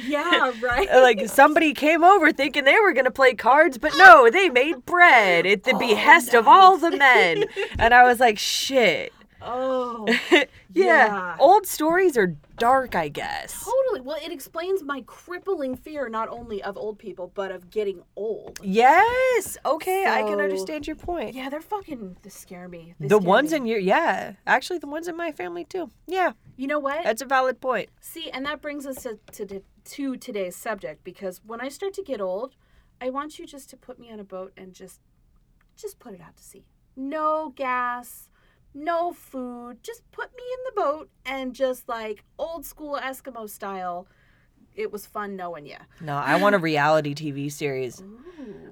Yeah, 0.06 0.52
right. 0.62 0.88
like 0.92 1.28
somebody 1.28 1.74
came 1.74 2.04
over 2.04 2.32
thinking 2.32 2.64
they 2.64 2.80
were 2.80 2.94
gonna 2.94 3.10
play 3.12 3.34
cards, 3.34 3.80
but 3.80 3.94
no, 3.98 4.30
they 4.30 4.50
made 4.50 4.86
bread 4.86 5.48
at 5.48 5.64
the 5.64 5.74
oh, 5.74 5.80
behest 5.80 6.36
of 6.36 6.48
all 6.48 6.78
the 6.78 6.92
men. 6.92 7.46
And 7.80 7.94
I 7.94 8.04
was 8.04 8.20
like, 8.20 8.40
shit. 8.40 9.14
Oh, 9.48 10.06
yeah. 10.32 10.44
Yeah. 10.74 11.36
Old 11.40 11.66
stories 11.66 12.18
are 12.18 12.36
dark, 12.58 12.96
I 12.96 13.08
guess. 13.08 13.64
totally. 13.64 14.02
Well, 14.02 14.18
it 14.24 14.32
explains 14.32 14.84
my 14.84 15.02
crippling 15.08 15.76
fear 15.76 16.10
not 16.10 16.28
only 16.30 16.62
of 16.62 16.78
old 16.78 17.00
people 17.00 17.32
but 17.34 17.52
of 17.52 17.70
getting 17.70 18.04
old. 18.16 18.60
Yes. 18.62 19.58
Okay, 19.66 20.06
I 20.06 20.24
can 20.24 20.40
understand 20.42 20.86
your 20.88 20.96
point. 20.98 21.34
Yeah, 21.36 21.50
they're 21.50 21.62
fucking. 21.62 22.18
They 22.22 22.30
scare 22.30 22.68
me. 22.68 22.94
They 23.00 23.08
the 23.08 23.16
scare 23.18 23.28
ones 23.28 23.52
me. 23.52 23.58
in 23.58 23.66
your 23.66 23.80
yeah, 23.80 24.34
actually 24.46 24.80
the 24.80 24.88
ones 24.88 25.08
in 25.08 25.16
my 25.16 25.32
family 25.32 25.64
too. 25.64 25.90
Yeah, 26.08 26.34
You 26.58 26.68
know 26.68 26.80
what? 26.80 27.04
that's 27.04 27.22
a 27.22 27.26
valid 27.26 27.62
point. 27.62 27.90
See, 28.02 28.30
and 28.30 28.46
that 28.46 28.62
brings 28.62 28.86
us 28.86 29.04
to, 29.04 29.18
to 29.34 29.62
to 29.86 30.18
today's 30.18 30.56
subject 30.56 31.04
because 31.06 31.40
when 31.46 31.62
I 31.62 31.70
start 31.70 31.94
to 31.94 32.04
get 32.04 32.20
old, 32.20 32.56
I 33.00 33.10
want 33.10 33.40
you 33.40 33.46
just 33.46 33.70
to 33.70 33.78
put 33.78 33.98
me 34.00 34.12
on 34.12 34.20
a 34.20 34.24
boat 34.26 34.52
and 34.58 34.74
just 34.74 35.00
just 35.78 36.00
put 36.00 36.14
it 36.14 36.22
out 36.22 36.36
to 36.38 36.44
sea. 36.44 36.66
No 36.96 37.54
gas, 37.56 38.27
no 38.78 39.12
food. 39.14 39.78
Just 39.84 40.10
put 40.12 40.30
me 40.36 40.44
in 40.54 40.60
the 40.76 40.82
boat 40.82 41.10
and 41.26 41.54
just 41.54 41.90
like 41.90 42.24
old 42.38 42.66
school 42.66 42.98
Eskimo 43.02 43.50
style. 43.50 44.08
It 44.76 44.92
was 44.92 45.08
fun 45.08 45.36
knowing 45.36 45.66
you. 45.66 45.78
No, 46.02 46.16
I 46.16 46.36
want 46.40 46.54
a 46.54 46.60
reality 46.60 47.16
TV 47.16 47.52
series. 47.52 48.04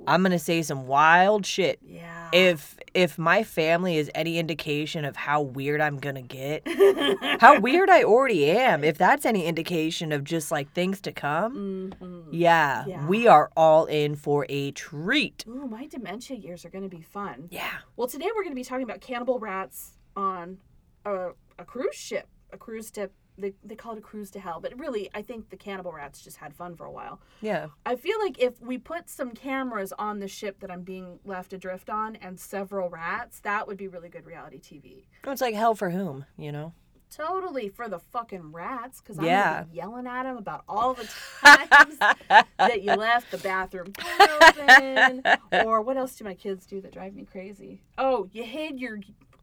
I'm 0.05 0.21
gonna 0.21 0.37
say 0.37 0.61
some 0.61 0.85
wild 0.85 1.47
shit. 1.47 1.79
Yeah. 1.81 2.29
If 2.31 2.77
if 2.93 3.17
my 3.17 3.41
family 3.41 3.97
is 3.97 4.11
any 4.13 4.37
indication 4.37 5.03
of 5.03 5.15
how 5.15 5.41
weird 5.41 5.81
I'm 5.81 5.97
gonna 5.97 6.21
get, 6.21 6.61
how 7.41 7.59
weird 7.59 7.89
I 7.89 8.03
already 8.03 8.51
am, 8.51 8.83
if 8.83 8.99
that's 8.99 9.25
any 9.25 9.45
indication 9.47 10.11
of 10.11 10.23
just 10.23 10.51
like 10.51 10.71
things 10.73 11.01
to 11.01 11.11
come, 11.11 11.91
Mhm. 11.99 12.25
yeah, 12.31 12.85
Yeah. 12.85 13.07
we 13.07 13.25
are 13.27 13.49
all 13.57 13.85
in 13.87 14.15
for 14.15 14.45
a 14.47 14.69
treat. 14.73 15.43
Ooh, 15.47 15.65
my 15.67 15.87
dementia 15.87 16.37
years 16.37 16.63
are 16.65 16.69
to 16.87 16.95
be 16.95 17.01
fun. 17.01 17.47
Yeah. 17.49 17.71
Well, 17.97 18.07
today 18.07 18.27
we're 18.35 18.43
to 18.51 18.55
be 18.55 18.63
talking 18.63 18.83
about 18.83 19.01
cannibal 19.01 19.39
rats 19.39 19.94
on 20.15 20.57
a, 21.05 21.29
a 21.59 21.65
cruise 21.65 21.95
ship, 21.95 22.27
a 22.51 22.57
cruise 22.57 22.91
tip. 22.91 23.13
They, 23.37 23.51
they 23.65 23.75
call 23.75 23.91
it 23.91 23.97
a 23.97 24.01
cruise 24.01 24.31
to 24.31 24.39
hell, 24.39 24.61
but 24.61 24.79
really, 24.79 25.09
I 25.13 25.21
think 25.21 25.49
the 25.49 25.57
cannibal 25.57 25.91
rats 25.91 26.21
just 26.21 26.37
had 26.37 26.53
fun 26.53 26.77
for 26.77 26.85
a 26.85 26.91
while. 26.91 27.19
Yeah. 27.41 27.67
I 27.85 27.97
feel 27.97 28.17
like 28.21 28.39
if 28.39 28.61
we 28.61 28.77
put 28.77 29.09
some 29.09 29.31
cameras 29.33 29.91
on 29.99 30.19
the 30.19 30.29
ship 30.29 30.61
that 30.61 30.71
I'm 30.71 30.83
being 30.83 31.19
left 31.25 31.51
adrift 31.51 31.89
on 31.89 32.15
and 32.15 32.39
several 32.39 32.89
rats, 32.89 33.41
that 33.41 33.67
would 33.67 33.75
be 33.75 33.89
really 33.89 34.07
good 34.07 34.25
reality 34.25 34.57
TV. 34.61 35.07
It's 35.29 35.41
like 35.41 35.53
hell 35.53 35.75
for 35.75 35.89
whom, 35.89 36.23
you 36.37 36.53
know? 36.53 36.71
Totally 37.11 37.67
for 37.67 37.89
the 37.89 37.99
fucking 37.99 38.53
rats, 38.53 39.01
because 39.01 39.19
I'm 39.19 39.25
Yeah. 39.25 39.63
be 39.63 39.75
yelling 39.75 40.07
at 40.07 40.23
them 40.23 40.37
about 40.37 40.63
all 40.67 40.93
the 40.93 41.07
times 41.41 41.97
that 42.57 42.83
you 42.83 42.93
left 42.95 43.31
the 43.31 43.37
bathroom 43.37 43.91
door 43.91 44.29
open, 44.41 45.23
or 45.65 45.81
what 45.81 45.97
else 45.97 46.15
do 46.15 46.23
my 46.23 46.35
kids 46.35 46.65
do 46.65 46.79
that 46.81 46.93
drive 46.93 47.13
me 47.13 47.25
crazy? 47.25 47.81
Oh, 47.97 48.29
you 48.31 48.43
hid 48.43 48.79
your, 48.79 48.99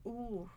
ooh, 0.06 0.48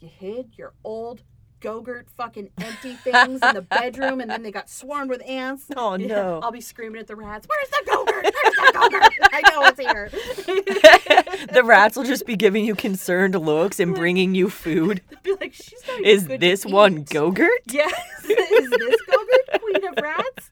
you 0.00 0.08
hid 0.08 0.56
your 0.56 0.72
old 0.84 1.22
Gogurt 1.60 2.08
fucking 2.16 2.50
empty 2.58 2.94
things 2.94 3.40
in 3.42 3.54
the 3.54 3.62
bedroom, 3.70 4.20
and 4.20 4.30
then 4.30 4.42
they 4.42 4.50
got 4.50 4.70
swarmed 4.70 5.10
with 5.10 5.22
ants. 5.26 5.66
Oh, 5.76 5.96
no. 6.00 6.40
I'll 6.42 6.50
be 6.50 6.60
screaming 6.60 7.00
at 7.00 7.06
the 7.06 7.16
rats. 7.16 7.46
Where's 7.46 7.68
the 7.68 7.90
Gogurt? 7.90 8.29
Where's 8.60 8.72
the 8.72 8.78
Gogurt? 8.78 9.28
I 9.32 9.40
know 9.50 9.62
it's 9.66 9.80
here. 9.80 11.46
the 11.52 11.62
rats 11.64 11.96
will 11.96 12.04
just 12.04 12.26
be 12.26 12.36
giving 12.36 12.64
you 12.64 12.74
concerned 12.74 13.34
looks 13.34 13.80
and 13.80 13.94
bringing 13.94 14.34
you 14.34 14.50
food. 14.50 15.00
be 15.22 15.34
like, 15.40 15.52
she's 15.54 15.82
not 15.88 16.00
Is 16.04 16.26
this 16.26 16.64
one 16.66 16.98
eat." 17.00 17.06
Gogurt? 17.08 17.48
Yes. 17.72 17.92
Is 18.24 18.70
this 18.70 19.00
Gogurt, 19.08 19.60
Queen 19.60 19.88
of 19.88 19.94
Rats? 20.02 20.50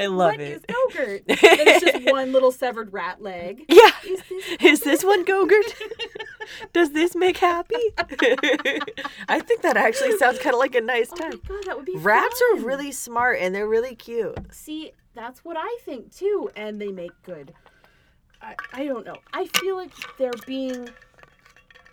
I 0.00 0.06
love 0.06 0.32
What 0.32 0.40
is 0.40 0.62
it. 0.62 0.68
Gogurt? 0.68 1.26
Then 1.26 1.38
it's 1.40 1.84
just 1.84 2.10
one 2.12 2.32
little 2.32 2.50
severed 2.52 2.92
rat 2.92 3.22
leg. 3.22 3.64
Yeah. 3.68 3.90
Is 4.04 4.22
this 4.28 4.56
Is 4.60 4.80
this 4.80 5.04
one 5.04 5.24
Gogurt? 5.24 5.74
Does 6.72 6.90
this 6.92 7.14
make 7.14 7.36
happy? 7.38 7.76
I 9.28 9.40
think 9.40 9.62
that 9.62 9.76
actually 9.76 10.16
sounds 10.18 10.38
kind 10.38 10.54
of 10.54 10.60
like 10.60 10.74
a 10.74 10.80
nice 10.80 11.10
Oh 11.12 11.16
my 11.20 11.30
time. 11.30 11.40
god, 11.46 11.64
that 11.66 11.76
would 11.76 11.86
be 11.86 11.96
Rats 11.96 12.42
are 12.52 12.56
really 12.60 12.92
smart 12.92 13.38
and 13.40 13.54
they're 13.54 13.68
really 13.68 13.94
cute. 13.94 14.36
See, 14.50 14.92
that's 15.14 15.44
what 15.44 15.56
I 15.58 15.78
think 15.84 16.14
too, 16.14 16.50
and 16.56 16.80
they 16.80 16.92
make 16.92 17.12
good. 17.22 17.54
I, 18.42 18.54
I 18.72 18.84
don't 18.84 19.06
know. 19.06 19.16
I 19.32 19.46
feel 19.46 19.76
like 19.76 19.90
they're 20.18 20.30
being 20.46 20.88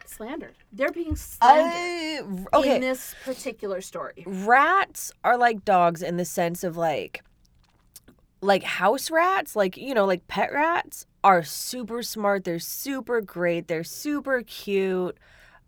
slandered. 0.05 0.55
They're 0.73 0.91
being 0.91 1.15
slandered 1.15 2.45
Uh, 2.53 2.57
okay. 2.57 2.75
in 2.75 2.81
this 2.81 3.15
particular 3.23 3.81
story. 3.81 4.23
rats 4.27 5.11
are 5.23 5.37
like 5.37 5.63
dogs 5.65 6.01
in 6.01 6.17
the 6.17 6.25
sense 6.25 6.63
of 6.63 6.75
like 6.77 7.23
like 8.43 8.63
house 8.63 9.11
rats 9.11 9.55
like 9.55 9.77
you 9.77 9.93
know 9.93 10.03
like 10.05 10.27
pet 10.27 10.51
rats 10.51 11.05
are 11.23 11.43
super 11.43 12.01
smart 12.01 12.43
they're 12.43 12.57
super 12.57 13.21
great 13.21 13.67
they're 13.67 13.83
super 13.83 14.41
cute 14.41 15.15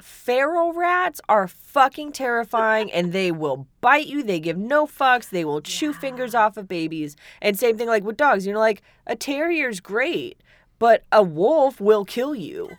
feral 0.04 0.74
rats 0.74 1.22
are 1.30 1.48
fucking 1.48 2.12
terrifying 2.12 2.92
and 2.92 3.14
they 3.14 3.32
will 3.32 3.68
bite 3.82 4.06
you 4.08 4.22
they 4.22 4.40
give 4.40 4.58
no 4.58 4.86
fucks 4.86 5.30
they 5.30 5.46
will 5.46 5.62
chew 5.62 5.94
fingers 5.94 6.36
off 6.36 6.58
of 6.58 6.68
babies 6.68 7.16
and 7.42 7.58
same 7.58 7.78
thing 7.78 7.88
like 7.88 8.04
with 8.04 8.18
dogs 8.18 8.46
you 8.46 8.52
know 8.54 8.60
like 8.60 8.82
a 9.08 9.16
terrier's 9.16 9.80
great 9.80 10.42
but 10.78 11.04
a 11.12 11.24
wolf 11.24 11.80
will 11.80 12.04
kill 12.04 12.36
you 12.36 12.70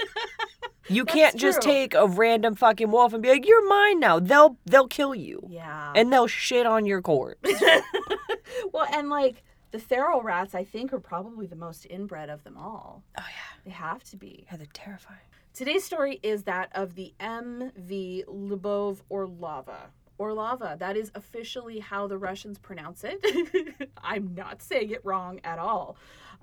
you 0.88 1.04
can't 1.06 1.36
just 1.36 1.62
take 1.62 1.94
a 1.94 2.06
random 2.06 2.54
fucking 2.54 2.90
wolf 2.90 3.14
and 3.14 3.22
be 3.22 3.30
like 3.30 3.46
you're 3.48 3.66
mine 3.68 3.98
now 3.98 4.18
they'll 4.20 4.58
they'll 4.66 4.86
kill 4.88 5.14
you 5.14 5.46
Yeah. 5.48 5.92
and 5.96 6.12
they'll 6.12 6.26
shit 6.26 6.66
on 6.66 6.84
your 6.84 7.00
corpse. 7.00 7.50
well, 8.72 8.86
and 8.92 9.08
like 9.08 9.42
the 9.70 9.78
feral 9.78 10.22
rats, 10.22 10.54
I 10.54 10.62
think, 10.62 10.92
are 10.92 11.00
probably 11.00 11.46
the 11.46 11.56
most 11.56 11.86
inbred 11.90 12.28
of 12.30 12.44
them 12.44 12.56
all. 12.56 13.02
Oh 13.18 13.22
yeah, 13.28 13.62
They 13.64 13.70
have 13.70 14.04
to 14.04 14.16
be. 14.16 14.44
yeah, 14.48 14.56
they're 14.56 14.66
terrifying. 14.72 15.18
Today's 15.54 15.84
story 15.84 16.18
is 16.22 16.42
that 16.44 16.70
of 16.74 16.96
the 16.96 17.14
MV 17.20 18.24
Lubov 18.26 18.98
Orlova. 19.08 19.86
Orlova, 20.18 20.76
that 20.80 20.96
is 20.96 21.12
officially 21.14 21.78
how 21.78 22.08
the 22.08 22.18
Russians 22.18 22.58
pronounce 22.58 23.04
it. 23.04 23.88
I'm 24.02 24.34
not 24.34 24.62
saying 24.62 24.90
it 24.90 25.00
wrong 25.04 25.40
at 25.44 25.60
all. 25.60 25.96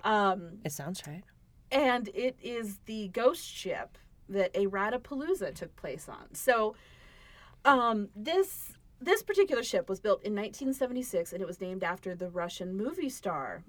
Um, 0.06 0.60
It 0.64 0.72
sounds 0.72 1.02
right. 1.06 1.24
and 1.72 2.10
it 2.14 2.38
is 2.42 2.80
the 2.86 3.10
ghost 3.10 3.46
ship 3.46 3.98
that 4.30 4.52
a 4.56 4.68
Ratapalooza 4.68 5.54
took 5.54 5.76
place 5.76 6.08
on. 6.08 6.34
So, 6.34 6.76
um, 7.66 8.08
this 8.16 8.74
this 9.02 9.24
particular 9.24 9.64
ship 9.64 9.90
was 9.90 10.00
built 10.00 10.24
in 10.24 10.34
1976, 10.36 11.34
and 11.34 11.42
it 11.42 11.46
was 11.48 11.60
named 11.60 11.84
after 11.84 12.16
the 12.16 12.30
Russian 12.30 12.76
movie 12.78 13.10
star. 13.10 13.64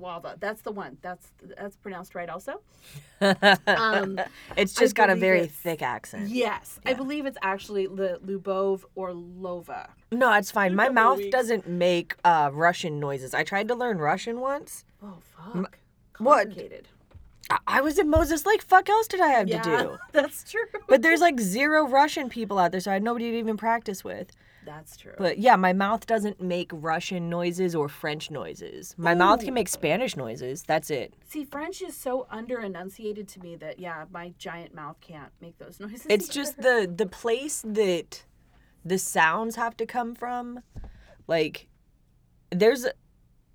Lava. 0.00 0.36
That's 0.38 0.60
the 0.62 0.72
one. 0.72 0.98
That's 1.02 1.32
that's 1.58 1.76
pronounced 1.76 2.14
right. 2.14 2.28
Also, 2.28 2.60
um, 3.20 4.20
it's 4.56 4.76
I 4.76 4.80
just 4.80 4.94
got 4.94 5.10
a 5.10 5.16
very 5.16 5.46
thick 5.46 5.82
accent. 5.82 6.28
yes, 6.28 6.78
I 6.84 6.94
believe 6.94 7.26
it's 7.26 7.38
actually 7.42 7.86
the 7.86 8.20
Lubov 8.24 8.84
or 8.94 9.10
Lova. 9.12 9.88
No, 10.12 10.32
it's 10.34 10.50
fine. 10.50 10.74
My 10.74 10.88
mouth 10.88 11.18
weeks. 11.18 11.30
doesn't 11.32 11.66
make 11.68 12.14
uh, 12.24 12.50
Russian 12.52 13.00
noises. 13.00 13.34
I 13.34 13.42
tried 13.44 13.68
to 13.68 13.74
learn 13.74 13.98
Russian 13.98 14.40
once. 14.40 14.84
Oh 15.02 15.18
fuck! 15.20 15.78
what? 16.18 16.46
Complicated. 16.48 16.88
I, 17.50 17.58
I 17.66 17.80
was 17.80 17.98
in 17.98 18.08
Moses. 18.10 18.44
Like, 18.44 18.60
fuck 18.62 18.88
else 18.88 19.06
did 19.06 19.20
I 19.20 19.28
have 19.28 19.48
Yeah, 19.48 19.62
to 19.62 19.82
do? 19.84 19.98
that's 20.12 20.50
true. 20.50 20.64
But 20.88 21.02
there's 21.02 21.20
like 21.20 21.38
zero 21.40 21.86
Russian 21.86 22.28
people 22.28 22.58
out 22.58 22.72
there, 22.72 22.80
so 22.80 22.90
I 22.90 22.94
had 22.94 23.02
nobody 23.02 23.30
to 23.30 23.38
even 23.38 23.56
practice 23.56 24.02
with. 24.04 24.30
That's 24.66 24.96
true. 24.96 25.14
But 25.16 25.38
yeah, 25.38 25.56
my 25.56 25.72
mouth 25.72 26.06
doesn't 26.06 26.40
make 26.40 26.70
Russian 26.72 27.30
noises 27.30 27.74
or 27.74 27.88
French 27.88 28.30
noises. 28.30 28.94
My 28.98 29.14
mouth 29.14 29.42
can 29.42 29.54
make 29.54 29.68
Spanish 29.68 30.16
noises. 30.16 30.64
That's 30.64 30.90
it. 30.90 31.14
See, 31.26 31.44
French 31.44 31.80
is 31.80 31.96
so 31.96 32.26
under 32.30 32.60
enunciated 32.60 33.28
to 33.28 33.40
me 33.40 33.56
that 33.56 33.78
yeah, 33.78 34.04
my 34.12 34.34
giant 34.38 34.74
mouth 34.74 35.00
can't 35.00 35.32
make 35.40 35.56
those 35.58 35.80
noises. 35.80 36.06
It's 36.10 36.26
either. 36.26 36.34
just 36.34 36.56
the 36.58 36.92
the 36.94 37.06
place 37.06 37.62
that 37.64 38.24
the 38.84 38.98
sounds 38.98 39.56
have 39.56 39.76
to 39.78 39.86
come 39.86 40.14
from. 40.14 40.60
Like 41.26 41.68
there's 42.50 42.86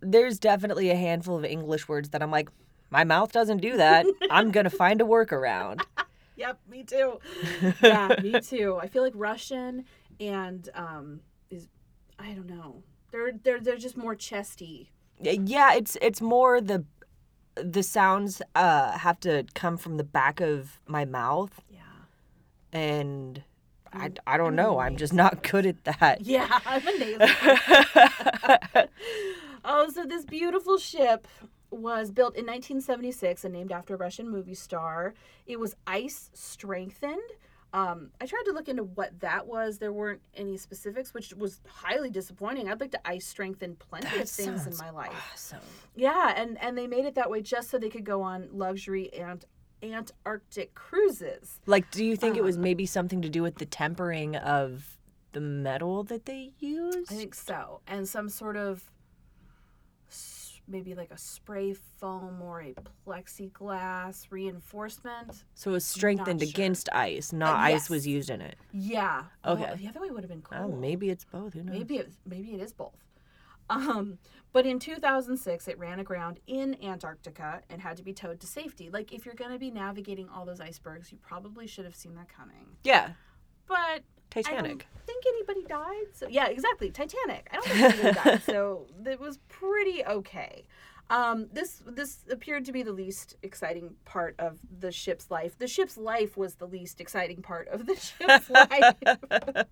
there's 0.02 0.39
definitely 0.39 0.89
a 0.89 0.95
handful 0.95 1.38
of 1.38 1.45
English 1.45 1.88
words 1.88 2.10
that 2.10 2.24
I'm 2.24 2.32
like 2.32 2.50
my 2.89 3.04
mouth 3.04 3.32
doesn't 3.32 3.60
do 3.60 3.78
that. 3.78 4.06
I'm 4.30 4.52
going 4.52 4.63
to 4.69 4.69
find 4.69 5.02
a 5.02 5.06
workaround. 5.06 5.82
Yep, 6.36 6.60
me 6.69 6.84
too. 6.84 7.19
yeah, 7.84 8.15
me 8.21 8.39
too. 8.41 8.78
I 8.82 8.88
feel 8.88 9.04
like 9.04 9.13
Russian 9.15 9.86
and 10.21 10.69
um 10.73 11.19
is 11.49 11.67
I 12.17 12.31
don't 12.34 12.47
know. 12.47 12.84
They're 13.12 13.31
they're 13.43 13.60
they're 13.60 13.77
just 13.77 13.97
more 13.97 14.15
chesty. 14.15 14.91
Yeah, 15.19 15.73
it's 15.73 15.97
it's 16.01 16.21
more 16.21 16.62
the 16.62 16.86
the 17.55 17.84
sounds 17.84 18.41
uh 18.55 18.97
have 18.99 19.19
to 19.21 19.43
come 19.55 19.75
from 19.77 19.97
the 19.97 20.03
back 20.05 20.39
of 20.39 20.79
my 20.88 21.03
mouth 21.03 21.60
Yeah. 21.69 21.79
and 22.71 23.43
I, 23.93 24.03
I'm- 24.03 24.13
don't 24.38 24.47
I'm 24.47 24.55
know. 24.55 24.79
I'm 24.79 24.95
just 24.95 25.12
not 25.13 25.43
good 25.43 25.65
at 25.65 25.84
that. 25.84 26.21
Yeah, 26.25 26.60
I'm 26.65 26.88
a 26.88 26.97
nasal. 26.97 27.27
oh, 29.65 29.89
so 29.93 30.05
this 30.05 30.23
beautiful 30.25 30.77
ship 30.77 31.27
was 31.69 32.12
built 32.12 32.36
in 32.36 32.45
1976 32.45 33.43
and 33.43 33.53
named 33.53 33.71
after 33.71 33.95
a 33.95 33.97
Russian 33.97 34.29
movie 34.29 34.55
star. 34.55 35.13
It 35.45 35.60
was 35.60 35.75
ice 35.88 36.29
strengthened. 36.34 37.19
Um, 37.73 38.12
I 38.19 38.25
tried 38.25 38.43
to 38.45 38.51
look 38.51 38.67
into 38.67 38.84
what 38.84 39.19
that 39.21 39.47
was. 39.47 39.77
There 39.77 39.93
weren't 39.93 40.21
any 40.36 40.57
specifics, 40.57 41.13
which 41.13 41.34
was 41.34 41.62
highly 41.67 42.10
disappointing. 42.10 42.69
I'd 42.69 42.81
like 42.81 42.91
to 42.91 43.07
ice 43.07 43.25
strengthen 43.25 43.75
plenty 43.77 44.19
of 44.19 44.29
things 44.29 44.67
in 44.67 44.75
my 44.77 44.89
life. 44.89 45.13
Awesome. 45.34 45.60
Yeah, 45.95 46.34
and 46.36 46.62
and 46.62 46.77
they 46.77 46.88
made 46.88 47.05
it 47.05 47.15
that 47.15 47.29
way 47.29 47.41
just 47.41 47.69
so 47.69 47.77
they 47.77 47.89
could 47.89 48.03
go 48.03 48.21
on 48.21 48.49
luxury 48.51 49.13
and 49.13 49.45
Antarctic 49.84 50.75
cruises. 50.75 51.60
Like, 51.65 51.89
do 51.91 52.05
you 52.05 52.15
think 52.15 52.38
it 52.38 52.43
was 52.43 52.55
Um, 52.57 52.63
maybe 52.63 52.86
something 52.86 53.21
to 53.21 53.29
do 53.29 53.41
with 53.41 53.55
the 53.55 53.65
tempering 53.65 54.36
of 54.36 54.97
the 55.31 55.41
metal 55.41 56.03
that 56.03 56.25
they 56.25 56.51
use? 56.60 57.10
I 57.10 57.15
think 57.15 57.34
so, 57.34 57.81
and 57.88 58.07
some 58.07 58.29
sort 58.29 58.57
of 58.57 58.91
maybe 60.67 60.95
like 60.95 61.12
a 61.12 61.17
spray 61.17 61.74
foam 61.74 62.41
or 62.41 62.62
a 62.62 62.76
plexiglass 63.06 64.28
reinforcement. 64.30 65.43
so 65.54 65.71
it 65.71 65.74
was 65.74 65.86
strengthened 65.86 66.41
sure. 66.41 66.50
against 66.50 66.89
ice, 66.93 67.34
not 67.34 67.56
Uh, 67.56 67.74
ice 67.74 67.89
was 67.89 68.06
used 68.08 68.30
in 68.30 68.41
it. 68.41 68.56
Yeah. 68.71 69.24
Okay. 69.45 69.69
Oh, 69.71 69.76
the 69.76 69.88
other 69.88 70.02
way 70.02 70.10
would 70.10 70.24
have 70.24 70.30
been 70.32 70.41
cool. 70.41 70.58
Oh, 70.60 70.71
maybe 70.76 71.10
it's 71.10 71.26
both. 71.26 71.54
Who 71.54 71.63
knows? 71.63 71.76
Maybe 71.76 71.97
it 71.97 72.12
maybe 72.26 72.54
it 72.54 72.62
is 72.62 72.74
both. 72.74 72.97
Um, 73.69 74.17
but 74.52 74.65
in 74.65 74.80
2006, 74.80 75.67
it 75.69 75.80
ran 75.80 76.00
aground 76.00 76.39
in 76.45 76.76
Antarctica 76.84 77.62
and 77.69 77.82
had 77.82 77.95
to 77.97 78.04
be 78.04 78.12
towed 78.13 78.41
to 78.41 78.47
safety. 78.47 78.89
Like, 78.89 79.13
if 79.13 79.26
you're 79.26 79.36
going 79.36 79.52
to 79.52 79.60
be 79.60 79.71
navigating 79.71 80.28
all 80.28 80.45
those 80.45 80.60
icebergs, 80.60 81.10
you 81.10 81.17
probably 81.21 81.67
should 81.67 81.86
have 81.86 81.95
seen 81.95 82.15
that 82.15 82.28
coming. 82.28 82.76
Yeah. 82.84 83.12
But 83.67 84.04
I 84.36 84.41
don't 84.41 84.52
Titanic. 84.54 84.88
think 85.06 85.24
anybody 85.28 85.63
died. 85.63 86.06
So 86.13 86.28
yeah, 86.30 86.48
exactly. 86.48 86.89
Titanic. 86.91 87.48
I 87.52 87.56
don't 87.56 87.65
think 87.67 87.82
anybody 87.82 88.13
died. 88.13 88.41
So 88.46 88.88
it 89.06 89.20
was 89.20 89.38
pretty 89.50 90.06
okay. 90.06 90.65
Um, 91.10 91.48
this 91.52 91.84
this 91.86 92.20
appeared 92.30 92.63
to 92.65 92.72
be 92.72 92.84
the 92.84 92.94
least 92.94 93.36
exciting 93.44 93.96
part 94.06 94.34
of 94.39 94.60
the 94.80 94.94
ship's 94.94 95.30
life. 95.30 95.58
The 95.58 95.67
ship's 95.67 95.98
life 95.98 96.38
was 96.38 96.56
the 96.56 96.65
least 96.67 97.02
exciting 97.02 97.41
part 97.41 97.67
of 97.67 97.86
the 97.86 97.96
ship's 98.17 98.50
life. 98.50 99.67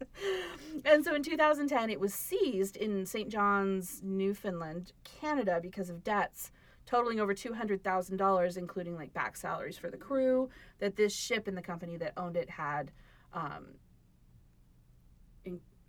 and 0.85 1.05
so 1.05 1.15
in 1.15 1.23
2010, 1.23 1.89
it 1.89 1.99
was 1.99 2.13
seized 2.13 2.75
in 2.75 3.05
St. 3.05 3.29
John's, 3.29 4.01
Newfoundland, 4.03 4.91
Canada, 5.05 5.59
because 5.61 5.89
of 5.89 6.03
debts 6.03 6.51
totaling 6.85 7.19
over 7.19 7.35
$200,000, 7.35 8.57
including 8.57 8.95
like 8.95 9.13
back 9.13 9.37
salaries 9.37 9.77
for 9.77 9.89
the 9.89 9.97
crew 9.97 10.49
that 10.79 10.95
this 10.95 11.15
ship 11.15 11.47
and 11.47 11.55
the 11.55 11.61
company 11.61 11.95
that 11.97 12.13
owned 12.17 12.35
it 12.35 12.49
had 12.49 12.91
um, 13.33 13.67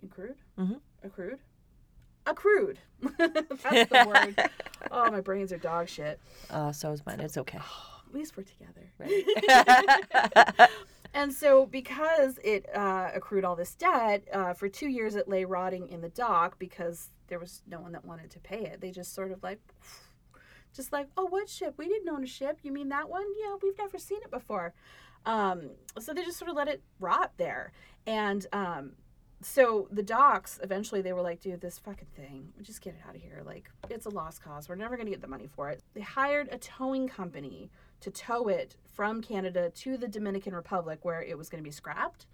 accrued? 0.05 0.37
Mhm. 0.59 0.81
Accrued? 1.03 1.39
Accrued. 2.27 2.79
That's 3.19 3.91
the 3.91 4.05
word. 4.07 4.51
Oh, 4.93 5.11
my 5.11 5.21
brains 5.21 5.53
are 5.53 5.59
dog 5.59 5.89
shit. 5.89 6.19
Oh, 6.51 6.73
so 6.73 6.91
is 6.91 7.05
mine. 7.05 7.21
It's 7.21 7.37
okay. 7.37 7.59
At 7.59 8.15
least 8.15 8.35
we're 8.37 8.45
together. 8.45 8.91
Right. 8.99 10.69
And 11.13 11.33
so, 11.33 11.67
because 11.67 12.39
it 12.45 12.67
uh, 12.75 13.11
accrued 13.15 13.45
all 13.45 13.57
this 13.57 13.75
debt, 13.75 14.23
uh, 14.33 14.55
for 14.55 14.69
two 14.69 14.89
years 14.89 15.17
it 15.17 15.29
lay 15.29 15.45
rotting 15.45 15.89
in 15.89 16.01
the 16.01 16.09
dock 16.09 16.57
because 16.61 17.11
there 17.27 17.41
was 17.41 17.63
no 17.67 17.81
one 17.81 17.93
that 17.93 18.05
wanted 18.05 18.31
to 18.31 18.39
pay 18.39 18.61
it. 18.65 18.81
They 18.81 18.93
just 18.93 19.13
sort 19.13 19.33
of 19.33 19.43
like, 19.43 19.59
just 20.73 20.93
like, 20.93 21.09
oh, 21.17 21.27
what 21.27 21.49
ship? 21.49 21.75
We 21.79 21.89
didn't 21.89 22.09
own 22.09 22.23
a 22.23 22.29
ship. 22.29 22.61
You 22.63 22.71
mean 22.73 22.91
that 22.91 23.09
one? 23.09 23.25
Yeah, 23.43 23.57
we've 23.61 23.77
never 23.77 23.99
seen 23.99 24.21
it 24.23 24.31
before. 24.31 24.73
Um, 25.27 25.71
so 25.99 26.15
they 26.15 26.25
just 26.25 26.39
sort 26.39 26.49
of 26.49 26.57
let 26.57 26.69
it 26.69 26.81
rot 27.01 27.33
there. 27.39 27.73
And 28.07 28.47
um, 28.53 28.93
so 29.42 29.88
the 29.90 30.03
docks 30.03 30.59
eventually 30.62 31.03
they 31.03 31.12
were 31.12 31.22
like, 31.22 31.40
dude, 31.40 31.61
this 31.61 31.79
fucking 31.79 32.09
thing, 32.14 32.53
just 32.62 32.83
get 32.83 32.94
it 32.94 33.00
out 33.09 33.14
of 33.14 33.22
here. 33.22 33.42
Like, 33.44 33.70
it's 33.88 34.07
a 34.07 34.11
lost 34.11 34.42
cause. 34.42 34.68
We're 34.68 34.74
never 34.74 34.96
gonna 34.96 35.11
get 35.11 35.22
the 35.22 35.29
money 35.29 35.46
for 35.46 35.70
it. 35.70 35.83
They 35.94 36.03
hired 36.03 36.48
a 36.53 36.59
towing 36.59 37.09
company 37.09 37.70
to 38.00 38.11
tow 38.11 38.48
it 38.48 38.76
from 38.85 39.22
Canada 39.22 39.70
to 39.70 39.96
the 39.96 40.09
Dominican 40.09 40.55
Republic 40.55 41.00
where 41.03 41.22
it 41.22 41.37
was 41.37 41.48
gonna 41.48 41.62
be 41.62 41.70
scrapped. 41.70 42.26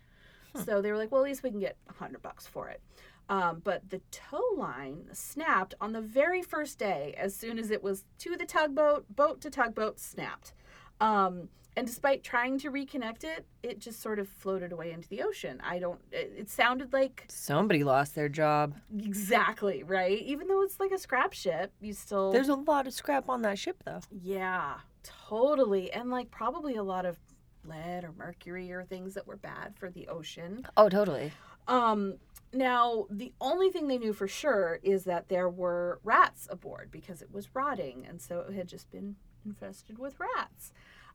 So 0.65 0.81
they 0.81 0.91
were 0.91 0.97
like, 0.97 1.13
well, 1.13 1.21
at 1.21 1.27
least 1.27 1.43
we 1.43 1.51
can 1.51 1.61
get 1.61 1.77
a 1.89 1.93
hundred 1.93 2.23
bucks 2.23 2.47
for 2.47 2.69
it. 2.71 2.81
Um, 3.29 3.61
but 3.63 3.91
the 3.91 4.01
tow 4.11 4.43
line 4.57 5.09
snapped 5.13 5.75
on 5.81 5.93
the 5.93 6.01
very 6.01 6.43
first 6.43 6.79
day 6.79 7.15
as 7.19 7.35
soon 7.35 7.59
as 7.59 7.71
it 7.71 7.83
was 7.83 8.05
to 8.19 8.37
the 8.37 8.47
tugboat, 8.47 9.05
boat 9.15 9.41
to 9.43 9.51
tugboat, 9.51 9.99
snapped. 9.99 10.55
Um, 11.01 11.49
and 11.77 11.87
despite 11.87 12.25
trying 12.25 12.59
to 12.61 12.71
reconnect 12.71 13.23
it, 13.25 13.45
it 13.63 13.79
just 13.79 14.01
sort 14.01 14.19
of 14.19 14.29
floated 14.29 14.73
away 14.73 14.93
into 14.93 15.09
the 15.09 15.23
ocean. 15.23 15.61
I 15.63 15.79
don't, 15.79 16.01
it, 16.11 16.33
it 16.37 16.51
sounded 16.51 16.93
like 16.93 17.25
Somebody 17.29 17.85
lost 17.85 18.15
their 18.15 18.29
job. 18.31 18.75
exactly, 18.99 19.83
right? 19.83 20.19
Even 20.23 20.49
though 20.49 20.63
it's 20.63 20.81
like 20.81 20.91
a 20.93 20.99
scrap 20.99 21.35
ship, 21.35 21.73
you 21.81 21.93
still. 21.93 22.33
There's 22.33 22.49
a 22.49 22.55
lot 22.55 22.87
of 22.87 22.95
scrap 22.95 23.29
on 23.29 23.43
that 23.43 23.59
ship, 23.59 23.83
though. 23.85 24.01
Yeah, 24.11 24.77
totally. 25.03 25.93
And 25.93 26.11
like 26.11 26.31
probably 26.31 26.77
a 26.77 26.83
lot 26.83 27.05
of 27.05 27.19
lead 27.65 28.05
or 28.05 28.13
mercury 28.17 28.73
or 28.73 28.85
things 28.85 29.15
that 29.15 29.27
were 29.27 29.37
bad 29.37 29.75
for 29.77 29.91
the 29.91 30.09
ocean. 30.09 30.67
Oh, 30.77 30.89
totally. 30.89 31.33
Um, 31.69 32.15
now, 32.53 33.07
the 33.11 33.33
only 33.41 33.71
thing 33.71 33.89
they 33.89 33.99
knew 33.99 34.13
for 34.13 34.29
sure 34.29 34.79
is 34.83 35.05
that 35.05 35.29
there 35.29 35.49
were 35.49 36.01
rats 36.05 36.49
aboard 36.51 36.91
because 36.91 37.21
it 37.21 37.31
was 37.33 37.55
rotting, 37.55 38.07
and 38.09 38.21
so 38.21 38.47
it 38.49 38.55
had 38.55 38.69
just 38.69 38.91
been 38.91 39.17
infested 39.45 39.99
with 39.99 40.19
rats. 40.19 40.73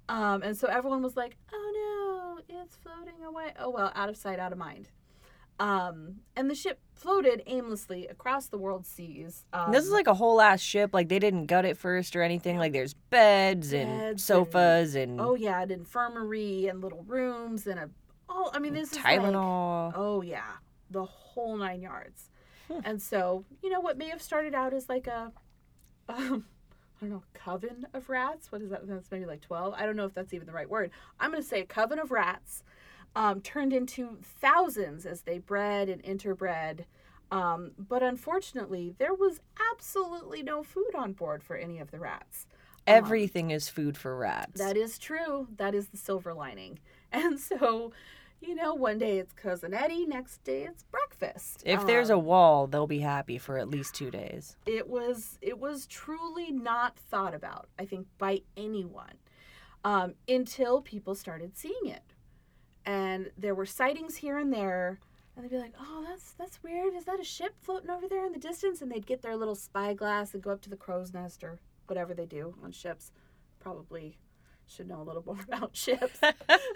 Um, 0.09 0.41
and 0.43 0.57
so 0.57 0.67
everyone 0.67 1.01
was 1.01 1.15
like, 1.15 1.37
"Oh 1.53 2.37
no, 2.49 2.61
it's 2.61 2.75
floating 2.75 3.23
away." 3.23 3.53
Oh 3.59 3.69
well, 3.69 3.91
out 3.95 4.09
of 4.09 4.17
sight, 4.17 4.39
out 4.39 4.51
of 4.51 4.57
mind. 4.57 4.89
Um, 5.59 6.15
and 6.35 6.49
the 6.49 6.55
ship 6.55 6.79
floated 6.95 7.43
aimlessly 7.45 8.07
across 8.07 8.47
the 8.47 8.57
world 8.57 8.83
seas. 8.85 9.45
Um, 9.53 9.71
this 9.71 9.85
is 9.85 9.91
like 9.91 10.07
a 10.07 10.13
whole 10.15 10.41
ass 10.41 10.59
ship. 10.59 10.89
Like 10.91 11.07
they 11.07 11.19
didn't 11.19 11.45
gut 11.45 11.65
it 11.65 11.77
first 11.77 12.15
or 12.15 12.23
anything. 12.23 12.57
Like 12.57 12.73
there's 12.73 12.95
beds 12.95 13.71
and 13.71 13.89
Beds 13.89 14.09
and- 14.09 14.21
sofas 14.21 14.95
and, 14.95 15.21
oh 15.21 15.35
yeah, 15.35 15.61
an 15.61 15.69
infirmary 15.69 16.65
and 16.67 16.81
little 16.81 17.03
rooms 17.03 17.67
and 17.67 17.79
a 17.79 17.89
oh, 18.27 18.49
I 18.53 18.59
mean 18.59 18.73
this 18.73 18.91
is 18.91 18.97
like, 19.03 19.19
Tylenol. 19.19 19.93
Oh 19.95 20.21
yeah, 20.23 20.53
the 20.89 21.05
whole 21.05 21.55
nine 21.57 21.81
yards. 21.81 22.29
Hmm. 22.67 22.79
And 22.83 23.01
so, 23.01 23.45
you 23.61 23.69
know, 23.69 23.81
what 23.81 23.99
may 23.99 24.09
have 24.09 24.21
started 24.21 24.55
out 24.55 24.73
as 24.73 24.89
like 24.89 25.05
a, 25.05 25.31
um, 26.09 26.45
I 27.01 27.05
don't 27.05 27.13
know, 27.15 27.23
coven 27.33 27.87
of 27.93 28.09
rats. 28.09 28.51
What 28.51 28.61
is 28.61 28.69
that? 28.69 28.87
That's 28.87 29.09
maybe 29.11 29.25
like 29.25 29.41
twelve. 29.41 29.73
I 29.75 29.85
don't 29.85 29.95
know 29.95 30.05
if 30.05 30.13
that's 30.13 30.33
even 30.33 30.45
the 30.47 30.53
right 30.53 30.69
word. 30.69 30.91
I'm 31.19 31.31
gonna 31.31 31.41
say 31.43 31.61
a 31.61 31.65
coven 31.65 31.97
of 31.99 32.11
rats, 32.11 32.63
um, 33.15 33.41
turned 33.41 33.73
into 33.73 34.19
thousands 34.21 35.05
as 35.05 35.21
they 35.21 35.39
bred 35.39 35.89
and 35.89 36.03
interbred. 36.03 36.85
Um, 37.31 37.71
but 37.77 38.03
unfortunately, 38.03 38.93
there 38.99 39.13
was 39.13 39.39
absolutely 39.71 40.43
no 40.43 40.63
food 40.63 40.93
on 40.95 41.13
board 41.13 41.41
for 41.43 41.55
any 41.55 41.79
of 41.79 41.89
the 41.91 41.99
rats. 41.99 42.45
Um, 42.87 42.95
Everything 42.95 43.51
is 43.51 43.69
food 43.69 43.97
for 43.97 44.15
rats. 44.17 44.59
that 44.59 44.75
is 44.77 44.99
true. 44.99 45.47
That 45.57 45.73
is 45.73 45.87
the 45.87 45.97
silver 45.97 46.33
lining. 46.33 46.79
And 47.13 47.37
so, 47.39 47.91
you 48.41 48.55
know, 48.55 48.73
one 48.73 48.97
day 48.97 49.19
it's 49.19 49.33
cousin 49.33 49.73
Eddie, 49.73 50.05
next 50.05 50.43
day 50.43 50.63
it's 50.63 50.83
breakfast. 50.83 51.61
if 51.65 51.85
there's 51.85 52.09
a 52.09 52.15
Um, 52.17 52.25
wall, 52.25 52.67
they'll 52.67 52.87
be 52.87 52.99
happy 52.99 53.37
for 53.37 53.57
at 53.57 53.69
least 53.69 53.93
two 53.95 54.09
days. 54.11 54.57
it 54.65 54.87
was 54.89 55.37
it 55.41 55.59
was 55.59 55.85
truly 55.87 56.51
not 56.51 56.97
thought 56.97 57.33
about, 57.33 57.69
I 57.79 57.85
think, 57.85 58.07
by 58.17 58.41
anyone, 58.57 59.17
um, 59.83 60.15
until 60.27 60.81
people 60.81 61.15
started 61.15 61.55
seeing 61.55 61.85
it, 61.85 62.13
and 62.85 63.31
there 63.37 63.55
were 63.55 63.65
sightings 63.65 64.17
here 64.17 64.37
and 64.37 64.51
there. 64.51 64.99
And 65.35 65.45
they'd 65.45 65.51
be 65.51 65.57
like, 65.57 65.75
"Oh, 65.79 66.03
that's 66.07 66.33
that's 66.33 66.61
weird. 66.61 66.93
Is 66.93 67.05
that 67.05 67.19
a 67.19 67.23
ship 67.23 67.53
floating 67.61 67.89
over 67.89 68.07
there 68.07 68.25
in 68.25 68.33
the 68.33 68.39
distance?" 68.39 68.81
And 68.81 68.91
they'd 68.91 69.05
get 69.05 69.21
their 69.21 69.37
little 69.37 69.55
spyglass 69.55 70.33
and 70.33 70.43
go 70.43 70.51
up 70.51 70.61
to 70.63 70.69
the 70.69 70.75
crow's 70.75 71.13
nest 71.13 71.41
or 71.43 71.59
whatever 71.87 72.13
they 72.13 72.25
do 72.25 72.55
on 72.63 72.71
ships. 72.73 73.11
Probably 73.59 74.17
should 74.71 74.87
know 74.87 75.01
a 75.01 75.03
little 75.03 75.23
more 75.25 75.39
about 75.47 75.75
ships. 75.75 76.19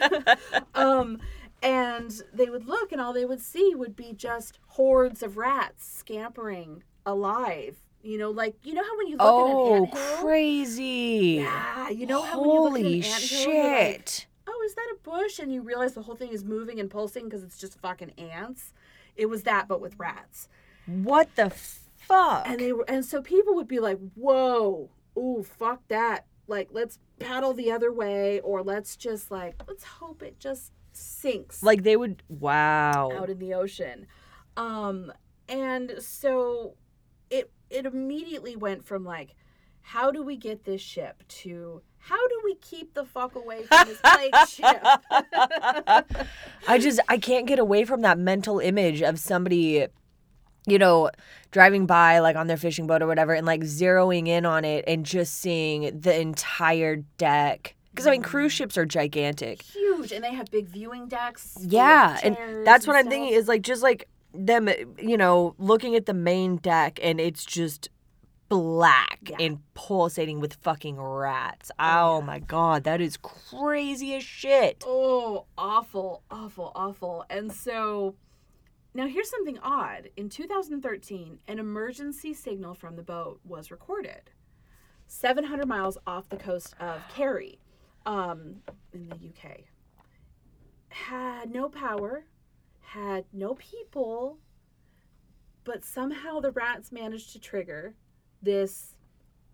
um, 0.75 1.19
and 1.61 2.21
they 2.33 2.49
would 2.49 2.67
look, 2.67 2.91
and 2.91 3.01
all 3.01 3.13
they 3.13 3.25
would 3.25 3.41
see 3.41 3.73
would 3.75 3.95
be 3.95 4.13
just 4.13 4.59
hordes 4.67 5.23
of 5.23 5.37
rats 5.37 5.87
scampering 5.87 6.83
alive. 7.05 7.77
You 8.03 8.19
know, 8.19 8.29
like 8.29 8.55
you 8.63 8.73
know 8.75 8.83
how 8.83 8.97
when 8.97 9.07
you 9.07 9.17
look 9.17 9.21
at 9.21 9.27
oh, 9.27 9.73
an 9.73 9.83
anthill, 9.85 10.17
crazy. 10.17 11.39
yeah, 11.41 11.89
you 11.89 12.05
know 12.05 12.21
how 12.21 12.39
when 12.39 12.49
you 12.49 12.61
look 12.61 12.73
at 12.73 12.79
an 12.79 12.85
Holy 12.85 13.03
anthill, 13.03 13.53
you're 13.53 13.63
like, 13.63 13.93
shit. 13.93 14.27
oh, 14.47 14.63
is 14.65 14.75
that 14.75 14.93
a 14.93 14.97
bush? 15.01 15.39
And 15.39 15.51
you 15.51 15.63
realize 15.63 15.93
the 15.93 16.03
whole 16.03 16.15
thing 16.15 16.31
is 16.31 16.43
moving 16.43 16.79
and 16.79 16.89
pulsing 16.89 17.23
because 17.23 17.43
it's 17.43 17.57
just 17.57 17.79
fucking 17.79 18.11
ants. 18.19 18.73
It 19.15 19.27
was 19.27 19.43
that, 19.43 19.67
but 19.67 19.81
with 19.81 19.97
rats. 19.97 20.49
What 20.85 21.35
the 21.35 21.49
fuck? 21.49 22.47
And 22.47 22.59
they 22.59 22.73
were, 22.73 22.85
and 22.87 23.03
so 23.03 23.23
people 23.23 23.55
would 23.55 23.67
be 23.67 23.79
like, 23.79 23.97
"Whoa, 24.13 24.89
ooh, 25.17 25.43
fuck 25.43 25.81
that! 25.87 26.25
Like, 26.47 26.69
let's 26.71 26.99
paddle 27.19 27.53
the 27.53 27.71
other 27.71 27.91
way, 27.91 28.39
or 28.41 28.61
let's 28.63 28.95
just 28.95 29.31
like, 29.31 29.55
let's 29.67 29.83
hope 29.83 30.21
it 30.21 30.39
just 30.39 30.71
sinks 30.91 31.61
like 31.63 31.83
they 31.83 31.97
would. 31.97 32.23
Wow. 32.29 33.11
out 33.13 33.29
in 33.29 33.39
the 33.39 33.53
ocean." 33.53 34.07
Um, 34.57 35.11
and 35.47 35.95
so 35.99 36.75
it 37.29 37.51
it 37.69 37.85
immediately 37.85 38.55
went 38.55 38.85
from 38.85 39.03
like, 39.03 39.35
how 39.81 40.11
do 40.11 40.23
we 40.23 40.37
get 40.37 40.63
this 40.65 40.81
ship 40.81 41.23
to 41.27 41.81
how 41.97 42.27
do 42.27 42.41
we 42.43 42.55
keep 42.55 42.93
the 42.93 43.03
fuck 43.03 43.35
away 43.35 43.63
from 43.63 43.87
this 43.87 43.99
plague 43.99 44.35
ship? 44.47 44.83
I 46.67 46.77
just 46.79 46.99
I 47.09 47.17
can't 47.17 47.47
get 47.47 47.59
away 47.59 47.85
from 47.85 48.01
that 48.01 48.19
mental 48.19 48.59
image 48.59 49.01
of 49.01 49.19
somebody 49.19 49.87
you 50.67 50.77
know 50.79 51.09
driving 51.51 51.85
by 51.85 52.19
like 52.19 52.35
on 52.35 52.47
their 52.47 52.57
fishing 52.57 52.87
boat 52.87 53.01
or 53.01 53.07
whatever 53.07 53.33
and 53.33 53.45
like 53.45 53.61
zeroing 53.61 54.27
in 54.27 54.45
on 54.45 54.65
it 54.65 54.83
and 54.87 55.05
just 55.05 55.35
seeing 55.35 55.99
the 55.99 56.19
entire 56.19 56.97
deck 57.17 57.75
because 57.91 58.07
I 58.07 58.11
mean 58.11 58.23
cruise 58.23 58.51
mm. 58.51 58.57
ships 58.57 58.77
are 58.77 58.85
gigantic. 58.85 59.61
Huge, 59.61 60.11
and 60.11 60.21
they 60.23 60.33
have 60.33 60.51
big 60.51 60.67
viewing 60.67 61.07
decks. 61.07 61.57
Yeah, 61.61 62.19
and 62.23 62.67
that's 62.67 62.85
what 62.85 62.97
and 62.97 63.05
I'm 63.05 63.09
thinking 63.11 63.33
is 63.33 63.47
like 63.47 63.61
just 63.61 63.81
like 63.83 64.09
them 64.33 64.69
you 64.99 65.15
know 65.15 65.55
looking 65.57 65.95
at 65.95 66.05
the 66.05 66.13
main 66.13 66.57
deck 66.57 66.99
and 67.01 67.21
it's 67.21 67.45
just 67.45 67.89
black 68.49 69.19
Yeah. 69.29 69.37
and 69.39 69.59
pulsating 69.73 70.39
with 70.39 70.55
fucking 70.55 70.99
rats. 70.99 71.71
Oh, 71.79 71.83
Oh, 72.15 72.19
yeah. 72.19 72.25
my 72.25 72.39
god, 72.39 72.83
that 72.83 73.01
is 73.01 73.17
crazy 73.17 74.13
as 74.15 74.23
shit. 74.23 74.83
Oh, 74.85 75.45
awful, 75.57 76.21
awful, 76.29 76.71
awful. 76.75 77.25
And 77.29 77.51
so 77.51 78.15
now 78.95 79.07
here's 79.07 79.29
something 79.29 79.59
odd. 79.59 80.09
In 80.15 80.29
2013, 80.29 81.39
an 81.49 81.59
emergency 81.59 82.33
signal 82.33 82.73
from 82.73 82.95
the 82.95 83.03
boat 83.03 83.41
was 83.43 83.69
recorded 83.69 84.31
700 85.07 85.67
miles 85.67 85.97
off 86.07 86.29
the 86.29 86.37
coast 86.37 86.73
of 86.79 87.01
Kerry 87.13 87.59
um, 88.05 88.55
in 88.93 89.09
the 89.09 89.15
UK. 89.15 89.65
Had 90.87 91.51
no 91.51 91.67
power, 91.67 92.23
had 92.79 93.25
no 93.33 93.55
people, 93.55 94.39
but 95.65 95.83
somehow 95.83 96.39
the 96.39 96.51
rats 96.51 96.91
managed 96.93 97.33
to 97.33 97.39
trigger 97.39 97.95
this 98.41 98.95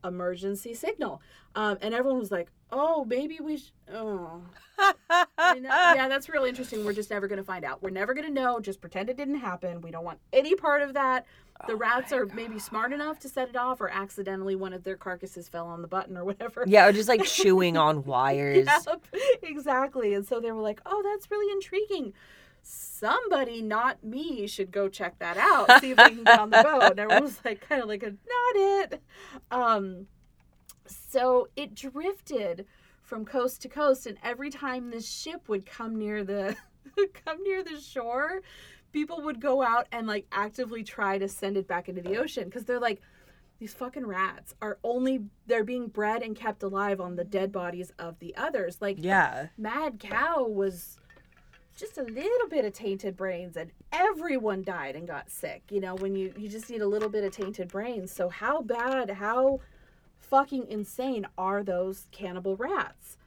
emergency 0.04 0.76
signal. 0.76 1.20
Um, 1.56 1.80
and 1.82 1.96
everyone 1.96 2.20
was 2.20 2.32
like, 2.32 2.52
oh, 2.72 3.06
maybe 3.06 3.40
we 3.42 3.58
sh- 3.58 3.72
oh. 3.94 4.42
I 4.78 5.54
mean, 5.54 5.64
that- 5.64 5.94
yeah, 5.96 6.08
that's 6.08 6.30
really 6.30 6.50
interesting. 6.50 6.84
We're 6.86 6.94
just 6.94 7.10
never 7.10 7.28
going 7.28 7.38
to 7.38 7.44
find 7.44 7.66
out. 7.66 7.82
We're 7.84 7.90
never 7.90 8.14
going 8.14 8.28
to 8.28 8.34
know. 8.34 8.60
Just 8.60 8.82
pretend 8.82 9.10
it 9.10 9.18
didn't 9.18 9.40
happen. 9.40 9.82
We 9.82 9.92
don't 9.92 10.04
want 10.04 10.20
any 10.34 10.56
part 10.56 10.82
of 10.82 10.94
that. 10.94 11.26
The 11.68 11.74
Oh 11.74 11.78
rats 11.78 12.12
are 12.12 12.26
maybe 12.34 12.58
smart 12.58 12.92
enough 12.92 13.20
to 13.20 13.30
set 13.30 13.50
it 13.50 13.56
off, 13.56 13.82
or 13.82 13.90
accidentally 13.90 14.56
one 14.56 14.74
of 14.74 14.84
their 14.84 14.98
carcasses 14.98 15.48
fell 15.48 15.68
on 15.68 15.84
the 15.84 15.88
button 15.88 16.18
or 16.18 16.26
whatever. 16.26 16.64
Yeah, 16.66 16.88
or 16.88 16.92
just 16.92 17.08
like 17.08 17.24
chewing 17.24 17.78
on 17.78 18.04
wires. 18.06 18.68
Yep, 18.68 19.06
exactly. 19.44 20.16
And 20.16 20.26
so 20.26 20.40
they 20.40 20.52
were 20.52 20.62
like, 20.62 20.82
oh, 20.88 21.02
that's 21.04 21.30
really 21.30 21.52
intriguing. 21.54 22.14
Somebody, 22.64 23.62
not 23.62 24.04
me, 24.04 24.48
should 24.48 24.72
go 24.72 24.88
check 24.88 25.20
that 25.20 25.38
out, 25.38 25.82
see 25.82 25.92
if 25.92 25.98
they 25.98 26.10
can 26.10 26.24
get 26.24 26.40
on 26.40 26.50
the 26.52 26.62
boat. 26.64 26.84
And 26.92 27.00
everyone 27.00 27.24
was 27.24 27.40
like, 27.46 27.68
kind 27.68 27.82
of 27.82 27.88
like, 27.88 28.04
a, 28.04 28.12
not 28.12 28.56
it. 28.56 29.02
Um, 29.52 30.08
so 30.88 31.48
it 31.56 31.74
drifted 31.76 32.65
from 33.04 33.26
coast 33.26 33.62
to 33.63 33.70
coast, 33.70 34.06
and 34.08 34.17
every 34.24 34.50
time 34.50 34.89
this 34.89 35.10
ship 35.10 35.50
would 35.50 35.65
come 35.65 35.98
near 35.98 36.24
the 36.24 36.56
come 37.26 37.44
near 37.44 37.63
the 37.63 37.80
shore, 37.80 38.41
people 38.91 39.22
would 39.22 39.39
go 39.39 39.62
out 39.62 39.88
and 39.91 40.08
like 40.08 40.26
actively 40.32 40.84
try 40.84 41.17
to 41.17 41.28
send 41.28 41.58
it 41.58 41.67
back 41.67 41.89
into 41.89 42.02
the 42.02 42.17
ocean 42.17 42.46
because 42.46 42.65
they're 42.65 42.80
like 42.80 43.02
these 43.60 43.74
fucking 43.74 44.08
rats 44.08 44.56
are 44.62 44.80
only 44.84 45.22
they're 45.46 45.63
being 45.63 45.88
bred 45.88 46.24
and 46.24 46.36
kept 46.36 46.63
alive 46.63 47.00
on 47.00 47.15
the 47.15 47.24
dead 47.24 47.52
bodies 47.52 47.91
of 48.00 48.17
the 48.20 48.36
others 48.36 48.78
like 48.82 48.98
Yeah. 49.00 49.48
mad 49.58 50.00
cow 50.00 50.44
was 50.46 50.98
just 51.78 51.98
a 51.98 52.04
little 52.04 52.48
bit 52.50 52.65
of 52.65 52.74
tainted 52.74 53.15
brains 53.15 53.56
and 53.56 53.72
everyone 53.91 54.63
died 54.63 54.96
and 54.96 55.08
got 55.08 55.30
sick 55.30 55.62
you 55.70 55.80
know 55.80 55.96
when 55.96 56.15
you 56.15 56.34
you 56.38 56.50
just 56.50 56.70
need 56.70 56.82
a 56.82 56.88
little 56.88 57.08
bit 57.10 57.24
of 57.24 57.32
tainted 57.32 57.67
brains 57.67 58.12
so 58.12 58.30
how 58.30 58.62
bad 58.62 59.10
how 59.12 59.60
fucking 60.32 60.65
insane 60.70 61.28
are 61.38 61.62
those 61.62 62.08
cannibal 62.12 62.56
rats 62.56 63.17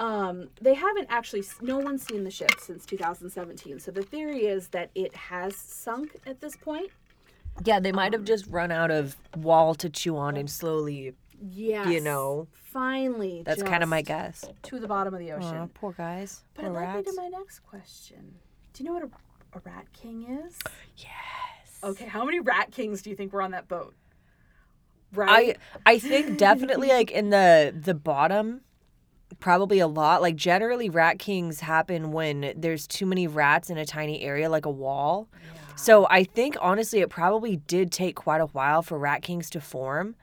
um, 0.00 0.48
they 0.60 0.74
haven't 0.74 1.06
actually 1.10 1.44
no 1.60 1.78
one's 1.78 2.02
seen 2.04 2.24
the 2.24 2.30
ship 2.30 2.50
since 2.58 2.86
2017 2.86 3.78
so 3.78 3.90
the 3.90 4.02
theory 4.02 4.46
is 4.46 4.68
that 4.68 4.90
it 4.94 5.14
has 5.14 5.54
sunk 5.54 6.16
at 6.26 6.40
this 6.40 6.56
point 6.56 6.90
Yeah, 7.64 7.78
they 7.80 7.92
might 7.92 8.12
have 8.12 8.24
just 8.24 8.46
run 8.48 8.72
out 8.72 8.90
of 8.90 9.14
wall 9.36 9.74
to 9.76 9.88
chew 9.90 10.16
on 10.16 10.36
and 10.36 10.48
slowly. 10.50 11.14
yes 11.40 12.02
know, 12.02 12.48
finally 12.52 13.42
That's 13.46 13.62
kind 13.62 13.82
of 13.84 13.88
my 13.88 14.02
guess. 14.02 14.44
to 14.62 14.80
the 14.80 14.88
bottom 14.88 15.14
of 15.14 15.20
the 15.20 15.30
ocean 15.32 15.56
Aw, 15.58 15.66
poor 15.74 15.92
guys. 15.92 16.42
But 16.54 16.62
poor 16.64 16.70
it 16.72 16.74
led 16.74 16.96
me 16.96 17.02
to 17.04 17.12
my 17.16 17.28
next 17.28 17.60
question. 17.60 18.34
Do 18.72 18.82
you 18.82 18.88
know 18.90 18.94
what 18.94 19.04
a, 19.04 19.58
a 19.58 19.60
rat 19.64 19.86
king 19.92 20.42
is? 20.44 20.58
Yes. 20.96 21.78
Okay, 21.84 22.06
how 22.06 22.24
many 22.24 22.40
rat 22.40 22.72
kings 22.72 23.02
do 23.02 23.10
you 23.10 23.16
think 23.16 23.32
were 23.32 23.42
on 23.42 23.52
that 23.52 23.68
boat? 23.68 23.94
I 25.18 25.26
Right? 25.26 25.58
I 25.86 25.98
think 25.98 26.38
definitely 26.38 26.88
like 26.88 27.10
in 27.10 27.30
the 27.30 27.74
the 27.78 27.94
bottom 27.94 28.60
probably 29.40 29.78
a 29.78 29.86
lot 29.86 30.22
like 30.22 30.36
generally 30.36 30.88
rat 30.88 31.18
kings 31.18 31.60
happen 31.60 32.12
when 32.12 32.52
there's 32.56 32.86
too 32.86 33.06
many 33.06 33.26
rats 33.26 33.70
in 33.70 33.78
a 33.78 33.84
tiny 33.84 34.22
area 34.22 34.48
like 34.48 34.64
a 34.64 34.70
wall. 34.70 35.28
So 35.76 36.06
I 36.08 36.24
think 36.24 36.56
honestly 36.60 37.00
it 37.00 37.10
probably 37.10 37.56
did 37.56 37.90
take 37.90 38.16
quite 38.16 38.40
a 38.40 38.46
while 38.46 38.82
for 38.82 38.98
rat 38.98 39.22
kings 39.22 39.50
to 39.50 39.60
form. 39.60 40.14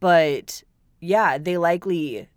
But 0.00 0.62
yeah, 1.00 1.38
they 1.38 1.58
likely 1.58 2.28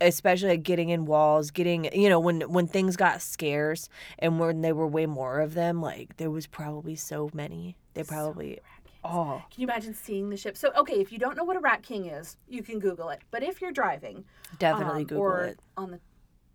especially 0.00 0.50
like 0.50 0.62
getting 0.62 0.90
in 0.90 1.06
walls, 1.06 1.50
getting 1.50 1.88
you 1.92 2.08
know 2.08 2.20
when 2.20 2.42
when 2.42 2.66
things 2.66 2.96
got 2.96 3.22
scarce 3.22 3.88
and 4.18 4.38
when 4.38 4.60
there 4.60 4.74
were 4.74 4.86
way 4.86 5.06
more 5.06 5.40
of 5.40 5.54
them, 5.54 5.80
like 5.80 6.16
there 6.16 6.30
was 6.30 6.46
probably 6.46 6.96
so 6.96 7.30
many. 7.32 7.76
They 7.94 8.02
probably 8.02 8.58
oh 9.04 9.42
Can 9.50 9.60
you 9.60 9.66
imagine 9.66 9.94
seeing 9.94 10.30
the 10.30 10.36
ship? 10.36 10.56
So, 10.56 10.72
okay, 10.76 11.00
if 11.00 11.12
you 11.12 11.18
don't 11.18 11.36
know 11.36 11.44
what 11.44 11.56
a 11.56 11.60
rat 11.60 11.82
king 11.82 12.06
is, 12.06 12.36
you 12.48 12.62
can 12.62 12.78
Google 12.78 13.10
it. 13.10 13.20
But 13.30 13.42
if 13.42 13.60
you're 13.60 13.72
driving, 13.72 14.24
definitely 14.58 15.02
um, 15.02 15.06
Google 15.06 15.22
or 15.22 15.44
it. 15.44 15.60
on 15.76 15.90
the, 15.90 16.00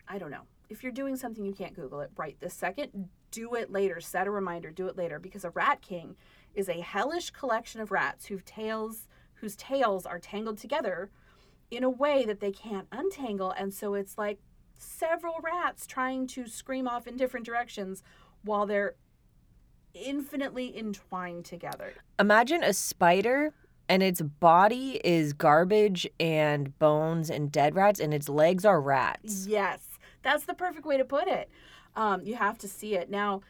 I 0.07 0.17
don't 0.17 0.31
know, 0.31 0.43
if 0.69 0.83
you're 0.83 0.91
doing 0.91 1.15
something 1.15 1.45
you 1.45 1.53
can't 1.53 1.75
Google 1.75 2.01
it 2.01 2.11
right 2.15 2.35
this 2.39 2.53
second, 2.53 3.09
do 3.31 3.55
it 3.55 3.71
later. 3.71 3.99
Set 3.99 4.27
a 4.27 4.31
reminder. 4.31 4.71
Do 4.71 4.87
it 4.87 4.97
later 4.97 5.19
because 5.19 5.43
a 5.43 5.49
rat 5.51 5.81
king 5.81 6.15
is 6.53 6.69
a 6.69 6.81
hellish 6.81 7.31
collection 7.31 7.81
of 7.81 7.91
rats 7.91 8.25
whose 8.27 8.43
tails 8.45 9.07
whose 9.35 9.55
tails 9.55 10.05
are 10.05 10.19
tangled 10.19 10.57
together 10.57 11.09
in 11.71 11.83
a 11.83 11.89
way 11.89 12.25
that 12.25 12.39
they 12.39 12.51
can't 12.51 12.87
untangle, 12.91 13.51
and 13.51 13.73
so 13.73 13.93
it's 13.93 14.17
like 14.17 14.39
several 14.77 15.35
rats 15.41 15.85
trying 15.85 16.25
to 16.25 16.47
scream 16.47 16.87
off 16.87 17.07
in 17.07 17.15
different 17.15 17.45
directions 17.45 18.01
while 18.43 18.65
they're 18.65 18.95
infinitely 20.03 20.77
entwined 20.77 21.45
together. 21.45 21.93
Imagine 22.19 22.63
a 22.63 22.73
spider 22.73 23.53
and 23.87 24.03
its 24.03 24.21
body 24.21 25.01
is 25.03 25.33
garbage 25.33 26.07
and 26.19 26.77
bones 26.79 27.29
and 27.29 27.51
dead 27.51 27.75
rats 27.75 27.99
and 27.99 28.13
its 28.13 28.29
legs 28.29 28.63
are 28.65 28.79
rats. 28.79 29.47
Yes, 29.47 29.81
that's 30.21 30.45
the 30.45 30.53
perfect 30.53 30.85
way 30.85 30.97
to 30.97 31.05
put 31.05 31.27
it. 31.27 31.49
Um, 31.95 32.21
you 32.23 32.35
have 32.35 32.57
to 32.59 32.67
see 32.67 32.95
it. 32.95 33.09
Now, 33.09 33.41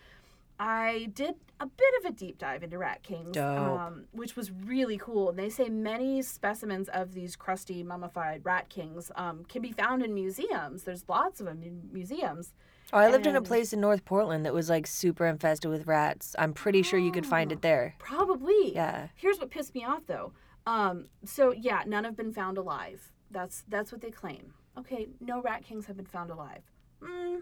I 0.59 1.09
did 1.13 1.35
a 1.59 1.65
bit 1.65 1.93
of 1.99 2.11
a 2.11 2.13
deep 2.13 2.37
dive 2.37 2.63
into 2.63 2.77
rat 2.77 3.03
kings, 3.03 3.37
um, 3.37 4.05
which 4.11 4.35
was 4.35 4.51
really 4.51 4.97
cool. 4.97 5.29
And 5.29 5.39
they 5.39 5.49
say 5.49 5.69
many 5.69 6.21
specimens 6.21 6.89
of 6.89 7.13
these 7.13 7.35
crusty 7.35 7.83
mummified 7.83 8.41
rat 8.43 8.69
kings 8.69 9.11
um, 9.15 9.45
can 9.45 9.61
be 9.61 9.71
found 9.71 10.03
in 10.03 10.13
museums. 10.13 10.83
There's 10.83 11.03
lots 11.07 11.39
of 11.39 11.45
them 11.45 11.63
in 11.63 11.89
museums. 11.91 12.53
Oh, 12.91 12.97
I 12.97 13.09
lived 13.09 13.27
in 13.27 13.35
a 13.35 13.37
And- 13.37 13.45
place 13.45 13.71
in 13.73 13.81
North 13.81 14.03
Portland 14.05 14.45
that 14.45 14.53
was 14.53 14.69
like 14.69 14.87
super 14.87 15.25
infested 15.27 15.69
with 15.69 15.85
rats. 15.87 16.35
I'm 16.39 16.53
pretty 16.53 16.81
sure 16.81 16.99
you 16.99 17.11
could 17.11 17.25
find 17.25 17.51
it 17.51 17.61
there. 17.61 17.95
Probably. 17.99 18.73
Yeah. 18.73 19.07
Here's 19.15 19.39
what 19.39 19.49
pissed 19.51 19.75
me 19.75 19.83
off 19.85 20.03
though. 20.07 20.33
Um, 20.65 21.09
so 21.23 21.51
yeah, 21.51 21.83
none 21.85 22.03
have 22.03 22.15
been 22.17 22.33
found 22.33 22.57
alive. 22.57 23.11
That's 23.31 23.63
that's 23.67 23.91
what 23.91 24.01
they 24.01 24.11
claim. 24.11 24.53
Okay, 24.77 25.07
no 25.19 25.41
rat 25.41 25.63
kings 25.63 25.85
have 25.87 25.97
been 25.97 26.05
found 26.05 26.31
alive. 26.31 26.61
Mm, 27.01 27.41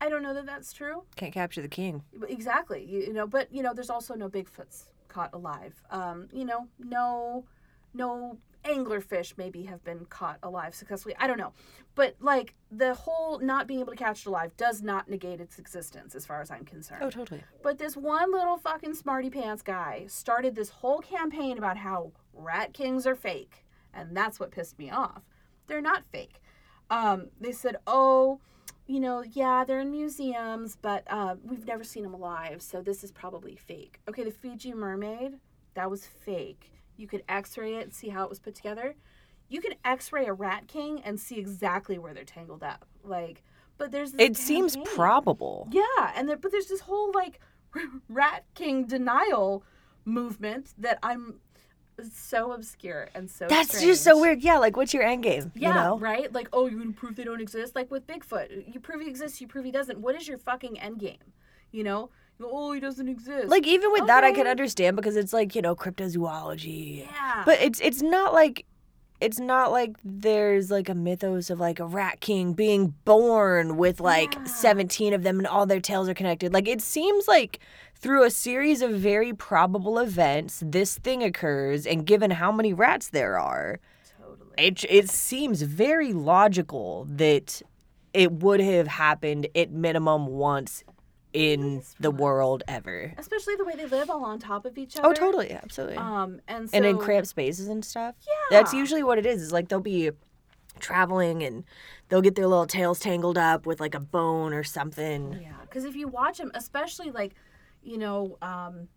I 0.00 0.08
don't 0.08 0.22
know 0.22 0.34
that 0.34 0.46
that's 0.46 0.72
true. 0.72 1.04
Can't 1.16 1.32
capture 1.32 1.62
the 1.62 1.68
king. 1.68 2.02
Exactly. 2.28 2.84
You, 2.84 3.00
you 3.00 3.12
know, 3.12 3.26
but 3.26 3.52
you 3.52 3.62
know, 3.62 3.72
there's 3.74 3.90
also 3.90 4.14
no 4.14 4.28
Bigfoots 4.28 4.86
caught 5.08 5.30
alive. 5.32 5.74
Um, 5.90 6.28
you 6.32 6.44
know, 6.44 6.68
no, 6.78 7.44
no 7.94 8.38
anglerfish 8.64 9.36
maybe 9.36 9.64
have 9.64 9.82
been 9.84 10.04
caught 10.06 10.38
alive 10.42 10.74
successfully. 10.74 11.14
I 11.18 11.26
don't 11.26 11.38
know, 11.38 11.52
but 11.94 12.16
like 12.20 12.54
the 12.70 12.94
whole 12.94 13.38
not 13.38 13.66
being 13.66 13.80
able 13.80 13.92
to 13.92 13.98
catch 13.98 14.20
it 14.20 14.26
alive 14.26 14.56
does 14.56 14.82
not 14.82 15.08
negate 15.08 15.40
its 15.40 15.58
existence, 15.58 16.14
as 16.14 16.26
far 16.26 16.40
as 16.40 16.50
I'm 16.50 16.64
concerned. 16.64 17.02
Oh, 17.02 17.10
totally. 17.10 17.42
But 17.62 17.78
this 17.78 17.96
one 17.96 18.32
little 18.32 18.56
fucking 18.58 18.94
smarty 18.94 19.30
pants 19.30 19.62
guy 19.62 20.04
started 20.08 20.54
this 20.54 20.68
whole 20.68 20.98
campaign 20.98 21.58
about 21.58 21.76
how 21.78 22.12
rat 22.32 22.72
kings 22.72 23.06
are 23.06 23.16
fake, 23.16 23.64
and 23.94 24.16
that's 24.16 24.38
what 24.38 24.50
pissed 24.50 24.78
me 24.78 24.90
off. 24.90 25.22
They're 25.66 25.80
not 25.80 26.04
fake. 26.10 26.40
Um, 26.90 27.28
they 27.40 27.52
said, 27.52 27.76
"Oh, 27.86 28.40
you 28.86 29.00
know, 29.00 29.22
yeah, 29.22 29.64
they're 29.64 29.80
in 29.80 29.90
museums, 29.90 30.76
but 30.80 31.04
uh, 31.08 31.36
we've 31.44 31.66
never 31.66 31.84
seen 31.84 32.02
them 32.02 32.14
alive, 32.14 32.62
so 32.62 32.80
this 32.80 33.04
is 33.04 33.12
probably 33.12 33.56
fake." 33.56 34.00
Okay, 34.08 34.24
the 34.24 34.30
Fiji 34.30 34.72
mermaid, 34.72 35.38
that 35.74 35.90
was 35.90 36.06
fake. 36.06 36.72
You 36.98 37.06
could 37.06 37.22
X-ray 37.28 37.76
it 37.76 37.84
and 37.84 37.94
see 37.94 38.08
how 38.10 38.24
it 38.24 38.28
was 38.28 38.38
put 38.40 38.54
together. 38.54 38.94
You 39.48 39.62
can 39.62 39.72
X-ray 39.84 40.26
a 40.26 40.32
rat 40.34 40.66
king 40.68 41.00
and 41.02 41.18
see 41.18 41.38
exactly 41.38 41.98
where 41.98 42.12
they're 42.12 42.24
tangled 42.24 42.62
up. 42.62 42.84
Like, 43.02 43.42
but 43.78 43.92
there's 43.92 44.14
It 44.18 44.36
seems 44.36 44.76
probable. 44.94 45.68
Yeah, 45.70 46.12
and 46.14 46.28
there, 46.28 46.36
but 46.36 46.50
there's 46.50 46.66
this 46.66 46.80
whole 46.80 47.12
like 47.14 47.40
rat 48.08 48.44
king 48.54 48.84
denial 48.86 49.64
movement 50.04 50.74
that 50.78 50.98
I'm 51.02 51.40
so 52.12 52.52
obscure 52.52 53.08
and 53.14 53.30
so. 53.30 53.46
That's 53.48 53.80
just 53.80 54.04
so 54.04 54.20
weird. 54.20 54.42
Yeah, 54.42 54.58
like 54.58 54.76
what's 54.76 54.92
your 54.92 55.02
end 55.02 55.22
game? 55.22 55.52
Yeah, 55.54 55.68
You 55.68 55.74
know? 55.74 55.98
right. 55.98 56.32
Like, 56.32 56.48
oh, 56.52 56.66
you're 56.66 56.78
gonna 56.78 56.92
prove 56.92 57.16
they 57.16 57.24
don't 57.24 57.40
exist. 57.40 57.74
Like 57.74 57.90
with 57.90 58.06
Bigfoot, 58.06 58.72
you 58.72 58.80
prove 58.80 59.00
he 59.00 59.08
exists, 59.08 59.40
you 59.40 59.46
prove 59.48 59.64
he 59.64 59.72
doesn't. 59.72 59.98
What 60.00 60.14
is 60.14 60.28
your 60.28 60.38
fucking 60.38 60.78
end 60.78 60.98
game? 60.98 61.32
You 61.70 61.84
know, 61.84 62.00
You 62.00 62.10
oh, 62.42 62.72
he 62.72 62.80
doesn't 62.80 63.08
exist. 63.08 63.48
Like 63.48 63.66
even 63.66 63.92
with 63.92 64.06
that 64.06 64.24
I 64.24 64.32
can 64.32 64.46
oh. 64.46 64.50
understand 64.50 64.96
because 64.96 65.16
it's 65.16 65.32
like, 65.32 65.54
you 65.54 65.62
know, 65.62 65.74
cryptozoology. 65.74 67.06
yeah, 67.06 67.42
But 67.44 67.60
it's 67.60 67.80
it's 67.80 68.02
not 68.02 68.32
like 68.32 68.64
it's 69.20 69.40
not 69.40 69.72
like 69.72 69.96
there's 70.04 70.70
like 70.70 70.88
a 70.88 70.94
mythos 70.94 71.50
of 71.50 71.58
like 71.58 71.80
a 71.80 71.84
rat 71.86 72.20
king 72.20 72.52
being 72.52 72.94
born 73.04 73.76
with 73.76 74.00
like 74.00 74.34
Yeah. 74.34 74.44
17 74.44 75.12
of 75.12 75.22
them 75.24 75.38
and 75.38 75.46
all 75.46 75.66
their 75.66 75.80
tails 75.80 76.08
are 76.08 76.14
connected. 76.14 76.52
Like 76.52 76.68
it 76.68 76.80
seems 76.80 77.26
like 77.26 77.58
through 77.96 78.22
a 78.22 78.30
series 78.30 78.80
of 78.80 78.92
very 78.92 79.32
probable 79.32 79.98
events 79.98 80.62
this 80.64 80.98
thing 80.98 81.22
occurs 81.24 81.84
and 81.86 82.06
given 82.06 82.30
how 82.30 82.52
many 82.52 82.72
rats 82.72 83.10
there 83.10 83.38
are, 83.38 83.80
totally. 84.22 84.50
it 84.56 84.84
it 84.88 85.10
seems 85.10 85.62
very 85.62 86.12
logical 86.12 87.06
that 87.10 87.60
it 88.14 88.30
would 88.32 88.60
have 88.60 88.86
happened 88.86 89.48
at 89.56 89.70
minimum 89.72 90.26
once 90.28 90.84
in 91.32 91.82
the 92.00 92.10
world 92.10 92.62
ever. 92.68 93.12
Especially 93.18 93.56
the 93.56 93.64
way 93.64 93.74
they 93.76 93.86
live 93.86 94.10
all 94.10 94.24
on 94.24 94.38
top 94.38 94.64
of 94.64 94.78
each 94.78 94.96
other. 94.96 95.08
Oh, 95.08 95.12
totally, 95.12 95.50
absolutely. 95.52 95.96
Um, 95.96 96.40
and 96.48 96.70
so, 96.70 96.76
and 96.76 96.86
in 96.86 96.98
cramped 96.98 97.28
spaces 97.28 97.68
and 97.68 97.84
stuff. 97.84 98.14
Yeah. 98.26 98.32
That's 98.58 98.72
usually 98.72 99.02
what 99.02 99.18
it 99.18 99.26
is. 99.26 99.42
Is 99.42 99.52
like 99.52 99.68
they'll 99.68 99.80
be 99.80 100.10
traveling 100.80 101.42
and 101.42 101.64
they'll 102.08 102.22
get 102.22 102.34
their 102.34 102.46
little 102.46 102.66
tails 102.66 102.98
tangled 102.98 103.36
up 103.36 103.66
with 103.66 103.80
like 103.80 103.94
a 103.94 104.00
bone 104.00 104.52
or 104.52 104.64
something. 104.64 105.38
Yeah, 105.42 105.52
because 105.62 105.84
if 105.84 105.96
you 105.96 106.08
watch 106.08 106.38
them, 106.38 106.50
especially 106.54 107.10
like, 107.10 107.34
you 107.82 107.98
know, 107.98 108.38
um, 108.40 108.88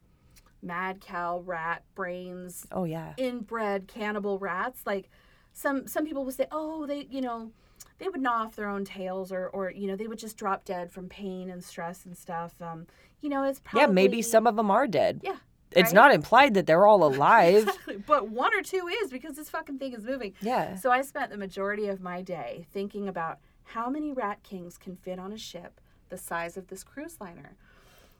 mad 0.62 1.02
cow 1.02 1.42
rat 1.46 1.84
brains, 1.96 2.66
Oh 2.72 2.84
yeah. 2.84 3.14
inbred 3.18 3.88
cannibal 3.88 4.40
rats. 4.40 4.82
Like 4.86 5.10
some 5.54 5.88
some 5.88 6.06
people 6.06 6.24
will 6.24 6.32
say, 6.32 6.48
oh, 6.52 6.86
they 6.86 7.08
you 7.10 7.22
know 7.22 7.52
they 8.02 8.10
would 8.10 8.20
gnaw 8.20 8.44
off 8.46 8.56
their 8.56 8.68
own 8.68 8.84
tails 8.84 9.32
or 9.32 9.48
or 9.50 9.70
you 9.72 9.88
know 9.88 9.96
they 9.96 10.08
would 10.08 10.20
just 10.20 10.36
drop 10.38 10.66
dead 10.66 10.92
from 10.92 11.08
pain 11.08 11.50
and 11.50 11.64
stress 11.64 12.06
and 12.06 12.18
stuff. 12.18 12.54
Um, 12.62 12.88
you 13.22 13.30
know 13.30 13.44
it's 13.44 13.60
probably 13.60 13.82
Yeah, 13.82 13.88
maybe 13.94 14.22
some 14.22 14.48
of 14.48 14.56
them 14.56 14.72
are 14.72 14.88
dead. 14.88 15.22
Yeah, 15.24 15.38
It's 15.72 15.88
right? 15.90 15.94
not 15.94 16.14
implied 16.14 16.56
that 16.56 16.66
they're 16.66 16.86
all 16.88 17.04
alive. 17.04 17.68
Exactly. 17.70 17.98
But 17.98 18.30
one 18.30 18.54
or 18.58 18.62
two 18.64 18.88
is 19.04 19.12
because 19.12 19.36
this 19.36 19.50
fucking 19.50 19.78
thing 19.78 19.94
is 19.94 20.04
moving. 20.04 20.34
yeah. 20.42 20.76
So 20.76 20.92
I 20.92 21.02
spent 21.02 21.30
the 21.32 21.38
majority 21.38 21.88
of 21.88 22.02
my 22.02 22.22
day 22.24 22.66
thinking 22.74 23.08
about 23.08 23.38
how 23.64 23.90
many 23.90 24.12
rat 24.12 24.42
kings 24.44 24.78
can 24.78 24.96
fit 24.96 25.20
on 25.20 25.32
a 25.32 25.38
ship 25.38 25.80
the 26.10 26.18
size 26.18 26.58
of 26.58 26.68
this 26.68 26.84
cruise 26.84 27.18
liner. 27.22 27.56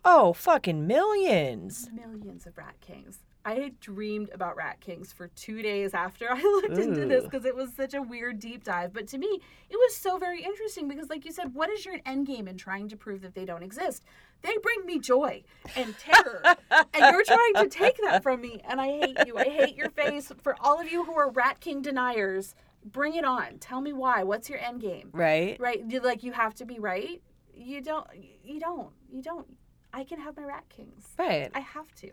Oh, 0.06 0.34
fucking 0.34 0.88
millions. 0.88 1.90
Millions 1.94 2.46
of 2.46 2.58
rat 2.58 2.76
kings. 2.82 3.20
I 3.44 3.56
had 3.56 3.80
dreamed 3.80 4.30
about 4.34 4.56
rat 4.56 4.80
kings 4.82 5.12
for 5.12 5.28
two 5.30 5.62
days 5.62 5.94
after 5.94 6.28
I 6.32 6.42
looked 6.42 6.78
into 6.78 7.06
this 7.06 7.24
because 7.24 7.46
it 7.46 7.56
was 7.56 7.74
such 7.74 7.94
a 7.94 8.02
weird 8.02 8.40
deep 8.40 8.64
dive. 8.64 8.94
But 8.94 9.08
to 9.10 9.18
me, 9.18 9.42
it 9.70 9.76
was 9.76 9.96
so 9.96 10.18
very 10.18 10.44
interesting 10.44 10.88
because, 10.88 11.10
like 11.10 11.26
you 11.26 11.32
said, 11.32 11.54
what 11.54 11.70
is 11.70 11.86
your 11.86 11.98
end 12.06 12.28
game 12.28 12.48
in 12.48 12.58
trying 12.58 12.90
to 12.90 12.98
prove 12.98 13.22
that 13.22 13.34
they 13.34 13.46
don't 13.46 13.64
exist? 13.64 14.04
They 14.42 14.56
bring 14.62 14.86
me 14.86 15.00
joy 15.00 15.44
and 15.76 15.96
terror, 16.00 16.44
and 16.72 17.14
you're 17.14 17.24
trying 17.24 17.54
to 17.56 17.68
take 17.70 17.98
that 18.02 18.24
from 18.24 18.42
me. 18.42 18.62
And 18.68 18.82
I 18.82 18.88
hate 18.88 19.18
you. 19.28 19.38
I 19.38 19.46
hate 19.46 19.76
your 19.76 19.90
face. 19.92 20.32
For 20.42 20.56
all 20.60 20.80
of 20.80 20.92
you 20.92 21.04
who 21.04 21.14
are 21.14 21.30
rat 21.30 21.60
king 21.60 21.82
deniers, 21.82 22.56
bring 22.84 23.16
it 23.16 23.26
on. 23.26 23.60
Tell 23.60 23.82
me 23.82 23.94
why. 23.94 24.24
What's 24.24 24.50
your 24.50 24.60
end 24.60 24.82
game? 24.82 25.10
Right? 25.14 25.60
Right? 25.60 25.84
You, 25.88 26.00
like 26.00 26.24
you 26.24 26.32
have 26.32 26.56
to 26.56 26.66
be 26.66 26.80
right. 26.80 27.22
You 27.54 27.82
don't. 27.82 28.08
You 28.44 28.60
don't. 28.60 28.90
You 29.12 29.22
don't. 29.22 29.48
I 29.94 30.04
can 30.04 30.20
have 30.20 30.38
my 30.38 30.44
rat 30.44 30.64
kings. 30.70 31.10
Right. 31.20 31.52
I 31.54 31.60
have 31.60 31.94
to. 31.96 32.12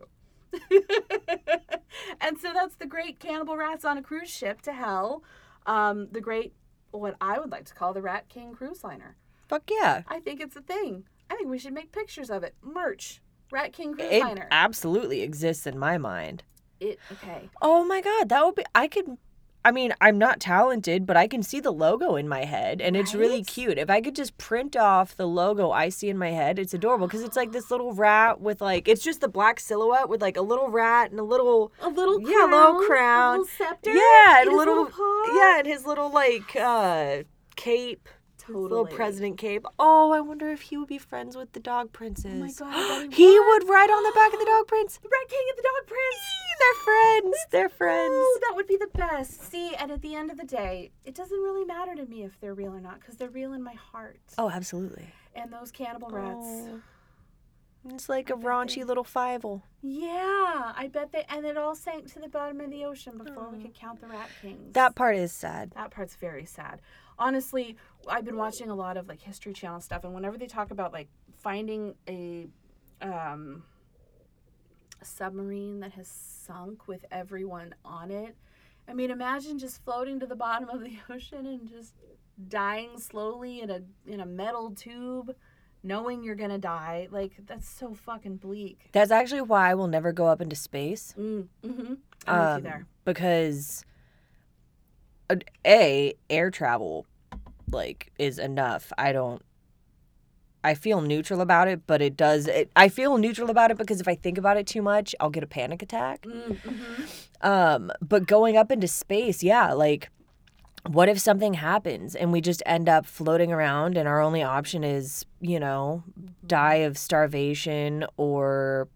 and 2.20 2.38
so 2.38 2.52
that's 2.52 2.76
the 2.76 2.86
great 2.86 3.18
cannibal 3.20 3.56
rats 3.56 3.84
on 3.84 3.98
a 3.98 4.02
cruise 4.02 4.30
ship 4.30 4.60
to 4.62 4.72
hell. 4.72 5.22
Um, 5.66 6.08
the 6.12 6.20
great, 6.20 6.54
what 6.90 7.16
I 7.20 7.38
would 7.38 7.50
like 7.50 7.64
to 7.66 7.74
call 7.74 7.92
the 7.92 8.02
Rat 8.02 8.28
King 8.28 8.54
cruise 8.54 8.82
liner. 8.84 9.16
Fuck 9.48 9.70
yeah. 9.70 10.02
I 10.08 10.20
think 10.20 10.40
it's 10.40 10.56
a 10.56 10.60
thing. 10.62 11.04
I 11.30 11.36
think 11.36 11.48
we 11.50 11.58
should 11.58 11.72
make 11.74 11.92
pictures 11.92 12.30
of 12.30 12.42
it. 12.42 12.54
Merch. 12.62 13.20
Rat 13.50 13.72
King 13.72 13.94
cruise 13.94 14.08
It 14.10 14.22
liner. 14.22 14.48
absolutely 14.50 15.22
exists 15.22 15.66
in 15.66 15.78
my 15.78 15.98
mind. 15.98 16.42
it 16.80 16.98
okay. 17.12 17.48
Oh 17.62 17.84
my 17.84 18.00
god, 18.00 18.28
that 18.28 18.44
would 18.44 18.54
be 18.54 18.64
I 18.74 18.88
could 18.88 19.16
I 19.64 19.70
mean, 19.72 19.92
I'm 20.00 20.16
not 20.18 20.40
talented, 20.40 21.04
but 21.04 21.16
I 21.16 21.26
can 21.26 21.42
see 21.42 21.60
the 21.60 21.72
logo 21.72 22.16
in 22.16 22.28
my 22.28 22.44
head 22.44 22.80
and 22.80 22.96
it's 22.96 23.14
really 23.14 23.42
cute. 23.42 23.76
If 23.76 23.90
I 23.90 24.00
could 24.00 24.14
just 24.14 24.38
print 24.38 24.76
off 24.76 25.16
the 25.16 25.26
logo 25.26 25.70
I 25.72 25.88
see 25.88 26.08
in 26.08 26.16
my 26.16 26.30
head, 26.30 26.58
it's 26.58 26.72
adorable 26.72 27.06
because 27.06 27.22
it's 27.22 27.36
like 27.36 27.52
this 27.52 27.70
little 27.70 27.92
rat 27.92 28.40
with 28.40 28.60
like 28.60 28.88
it's 28.88 29.02
just 29.02 29.20
the 29.20 29.28
black 29.28 29.60
silhouette 29.60 30.08
with 30.08 30.22
like 30.22 30.36
a 30.36 30.42
little 30.42 30.68
rat 30.70 31.10
and 31.10 31.18
a 31.20 31.24
little 31.24 31.72
A 31.82 31.88
little 31.88 32.20
Yeah, 32.20 32.46
crown. 32.46 32.50
little 32.74 32.80
crown. 32.88 33.28
A 33.28 33.38
little 33.40 33.46
scepter. 33.56 33.90
Yeah, 33.92 34.40
and 34.42 34.48
a 34.52 34.56
little, 34.56 34.86
paw. 34.86 35.24
Yeah, 35.34 35.58
and 35.58 35.66
his 35.66 35.84
little 35.84 36.10
like 36.10 36.54
uh 36.56 37.24
cape. 37.56 38.08
His 38.48 38.56
Little 38.56 38.86
president 38.86 39.38
cape. 39.38 39.66
Oh, 39.78 40.10
I 40.12 40.20
wonder 40.20 40.50
if 40.50 40.62
he 40.62 40.76
would 40.76 40.88
be 40.88 40.98
friends 40.98 41.36
with 41.36 41.52
the 41.52 41.60
dog 41.60 41.92
princess. 41.92 42.32
Oh 42.60 42.64
my 42.64 42.72
God, 42.72 43.12
he 43.12 43.28
he 43.32 43.40
would 43.40 43.68
ride 43.68 43.90
on 43.90 44.02
the 44.02 44.12
back 44.14 44.32
of 44.32 44.38
the 44.38 44.46
dog 44.46 44.66
prince. 44.66 44.98
The 45.02 45.08
Rat 45.08 45.28
King 45.28 45.46
and 45.48 45.58
the 45.58 45.62
Dog 45.62 45.86
Prince. 45.86 46.22
They're 46.60 46.84
friends. 46.84 47.36
They're 47.50 47.68
friends. 47.68 48.12
Oh, 48.12 48.38
that 48.42 48.56
would 48.56 48.66
be 48.66 48.76
the 48.76 48.88
best. 48.92 49.50
See, 49.50 49.74
and 49.74 49.90
at 49.92 50.02
the 50.02 50.14
end 50.14 50.30
of 50.30 50.36
the 50.36 50.44
day, 50.44 50.90
it 51.04 51.14
doesn't 51.14 51.38
really 51.38 51.64
matter 51.64 51.94
to 51.94 52.04
me 52.06 52.24
if 52.24 52.38
they're 52.40 52.54
real 52.54 52.74
or 52.74 52.80
not 52.80 53.00
because 53.00 53.16
they're 53.16 53.28
real 53.28 53.52
in 53.52 53.62
my 53.62 53.74
heart. 53.74 54.18
Oh, 54.36 54.50
absolutely. 54.50 55.06
And 55.34 55.52
those 55.52 55.70
cannibal 55.70 56.10
rats. 56.10 56.36
Oh. 56.40 56.80
It's 57.90 58.08
like 58.08 58.30
a 58.30 58.34
raunchy 58.34 58.84
little 58.84 59.04
Fievel. 59.04 59.62
Yeah, 59.82 60.72
I 60.76 60.88
bet 60.92 61.12
they. 61.12 61.24
And 61.28 61.44
it 61.46 61.56
all 61.56 61.74
sank 61.74 62.12
to 62.12 62.18
the 62.18 62.28
bottom 62.28 62.60
of 62.60 62.70
the 62.70 62.84
ocean 62.84 63.16
before 63.16 63.48
we 63.50 63.62
could 63.62 63.74
count 63.74 64.00
the 64.00 64.08
rat 64.08 64.28
kings. 64.42 64.72
That 64.74 64.94
part 64.94 65.16
is 65.16 65.32
sad. 65.32 65.72
that 65.72 65.90
part's 65.90 66.16
very 66.16 66.44
sad. 66.44 66.80
Honestly, 67.18 67.76
I've 68.06 68.24
been 68.24 68.36
watching 68.36 68.70
a 68.70 68.74
lot 68.74 68.96
of 68.96 69.08
like 69.08 69.22
History 69.22 69.52
Channel 69.52 69.80
stuff, 69.80 70.04
and 70.04 70.14
whenever 70.14 70.36
they 70.36 70.46
talk 70.46 70.70
about 70.70 70.92
like 70.92 71.08
finding 71.36 71.94
a 72.08 72.48
um, 73.00 73.62
a 75.00 75.04
submarine 75.04 75.80
that 75.80 75.92
has 75.92 76.08
sunk 76.08 76.88
with 76.88 77.04
everyone 77.10 77.74
on 77.84 78.10
it, 78.10 78.36
I 78.88 78.94
mean, 78.94 79.10
imagine 79.10 79.58
just 79.58 79.84
floating 79.84 80.18
to 80.20 80.26
the 80.26 80.36
bottom 80.36 80.68
of 80.68 80.80
the 80.80 80.96
ocean 81.10 81.46
and 81.46 81.68
just 81.68 81.94
dying 82.48 82.98
slowly 82.98 83.60
in 83.60 83.70
a 83.70 83.80
in 84.06 84.20
a 84.20 84.26
metal 84.26 84.70
tube, 84.72 85.34
knowing 85.82 86.22
you're 86.22 86.34
gonna 86.34 86.58
die. 86.58 87.08
Like 87.10 87.32
that's 87.46 87.68
so 87.68 87.94
fucking 87.94 88.36
bleak. 88.36 88.88
That's 88.92 89.10
actually 89.10 89.42
why 89.42 89.70
I 89.70 89.74
will 89.74 89.88
never 89.88 90.12
go 90.12 90.26
up 90.26 90.40
into 90.40 90.56
space. 90.56 91.14
Mm, 91.18 91.48
mm-hmm. 91.64 91.94
I'm 92.26 92.38
with 92.38 92.48
Um, 92.48 92.56
you 92.56 92.62
there. 92.62 92.86
Because 93.04 93.84
uh, 95.30 95.36
a 95.66 96.14
air 96.30 96.50
travel 96.50 97.06
like 97.70 98.12
is 98.18 98.38
enough. 98.38 98.92
I 98.98 99.12
don't. 99.12 99.42
I 100.64 100.74
feel 100.74 101.00
neutral 101.00 101.40
about 101.40 101.68
it, 101.68 101.86
but 101.86 102.02
it 102.02 102.16
does. 102.16 102.48
It, 102.48 102.70
I 102.74 102.88
feel 102.88 103.16
neutral 103.16 103.48
about 103.48 103.70
it 103.70 103.78
because 103.78 104.00
if 104.00 104.08
I 104.08 104.16
think 104.16 104.38
about 104.38 104.56
it 104.56 104.66
too 104.66 104.82
much, 104.82 105.14
I'll 105.20 105.30
get 105.30 105.44
a 105.44 105.46
panic 105.46 105.82
attack. 105.82 106.22
Mm-hmm. 106.22 107.46
Um, 107.46 107.92
but 108.02 108.26
going 108.26 108.56
up 108.56 108.72
into 108.72 108.88
space, 108.88 109.42
yeah, 109.44 109.72
like 109.72 110.10
what 110.86 111.08
if 111.08 111.18
something 111.18 111.54
happens 111.54 112.14
and 112.14 112.32
we 112.32 112.40
just 112.40 112.62
end 112.66 112.88
up 112.88 113.04
floating 113.06 113.52
around 113.52 113.96
and 113.96 114.08
our 114.08 114.20
only 114.20 114.42
option 114.42 114.84
is, 114.84 115.24
you 115.40 115.58
know, 115.60 116.02
die 116.46 116.76
of 116.76 116.96
starvation 116.96 118.06
or 118.16 118.88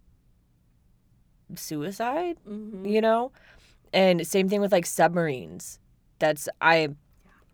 suicide, 1.54 2.38
Mm-hmm. 2.48 2.84
you 2.86 3.00
know? 3.00 3.32
And 3.92 4.26
same 4.26 4.48
thing 4.48 4.60
with 4.60 4.72
like 4.72 4.86
submarines. 4.86 5.78
That's 6.18 6.48
I 6.60 6.88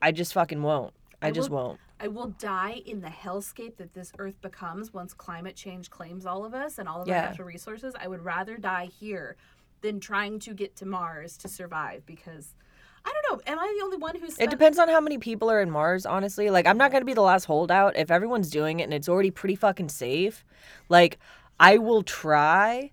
I 0.00 0.12
just 0.12 0.32
fucking 0.32 0.62
won't. 0.62 0.94
I 1.20 1.28
I 1.28 1.30
just 1.32 1.50
will- 1.50 1.56
won't. 1.68 1.80
I 2.00 2.06
will 2.06 2.28
die 2.28 2.80
in 2.86 3.00
the 3.00 3.08
hellscape 3.08 3.76
that 3.78 3.92
this 3.92 4.12
earth 4.20 4.40
becomes 4.40 4.94
once 4.94 5.12
climate 5.12 5.56
change 5.56 5.90
claims 5.90 6.26
all 6.26 6.44
of 6.44 6.54
us 6.54 6.78
and 6.78 6.88
all 6.88 7.02
of 7.02 7.08
Yeah. 7.08 7.22
our 7.22 7.28
natural 7.30 7.48
resources. 7.48 7.92
I 7.98 8.06
would 8.06 8.24
rather 8.24 8.56
die 8.56 8.84
here 8.86 9.34
than 9.80 9.98
trying 9.98 10.38
to 10.40 10.54
get 10.54 10.76
to 10.76 10.86
Mars 10.86 11.36
to 11.38 11.48
survive 11.48 12.06
because 12.06 12.54
I 13.04 13.12
don't 13.12 13.38
know. 13.46 13.52
Am 13.52 13.58
I 13.58 13.74
the 13.78 13.84
only 13.84 13.96
one 13.96 14.16
who's 14.16 14.38
It 14.38 14.50
depends 14.50 14.78
on 14.78 14.88
how 14.88 15.00
many 15.00 15.18
people 15.18 15.50
are 15.50 15.60
in 15.60 15.70
Mars, 15.70 16.04
honestly. 16.06 16.50
Like, 16.50 16.66
I'm 16.66 16.78
not 16.78 16.90
going 16.90 17.00
to 17.00 17.06
be 17.06 17.14
the 17.14 17.22
last 17.22 17.44
holdout. 17.44 17.96
If 17.96 18.10
everyone's 18.10 18.50
doing 18.50 18.80
it 18.80 18.84
and 18.84 18.94
it's 18.94 19.08
already 19.08 19.30
pretty 19.30 19.54
fucking 19.54 19.88
safe, 19.88 20.44
like, 20.88 21.18
I 21.60 21.78
will 21.78 22.02
try. 22.02 22.92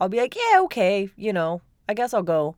I'll 0.00 0.08
be 0.08 0.18
like, 0.18 0.36
yeah, 0.36 0.60
okay, 0.62 1.08
you 1.16 1.32
know, 1.32 1.62
I 1.88 1.94
guess 1.94 2.12
I'll 2.12 2.22
go. 2.22 2.56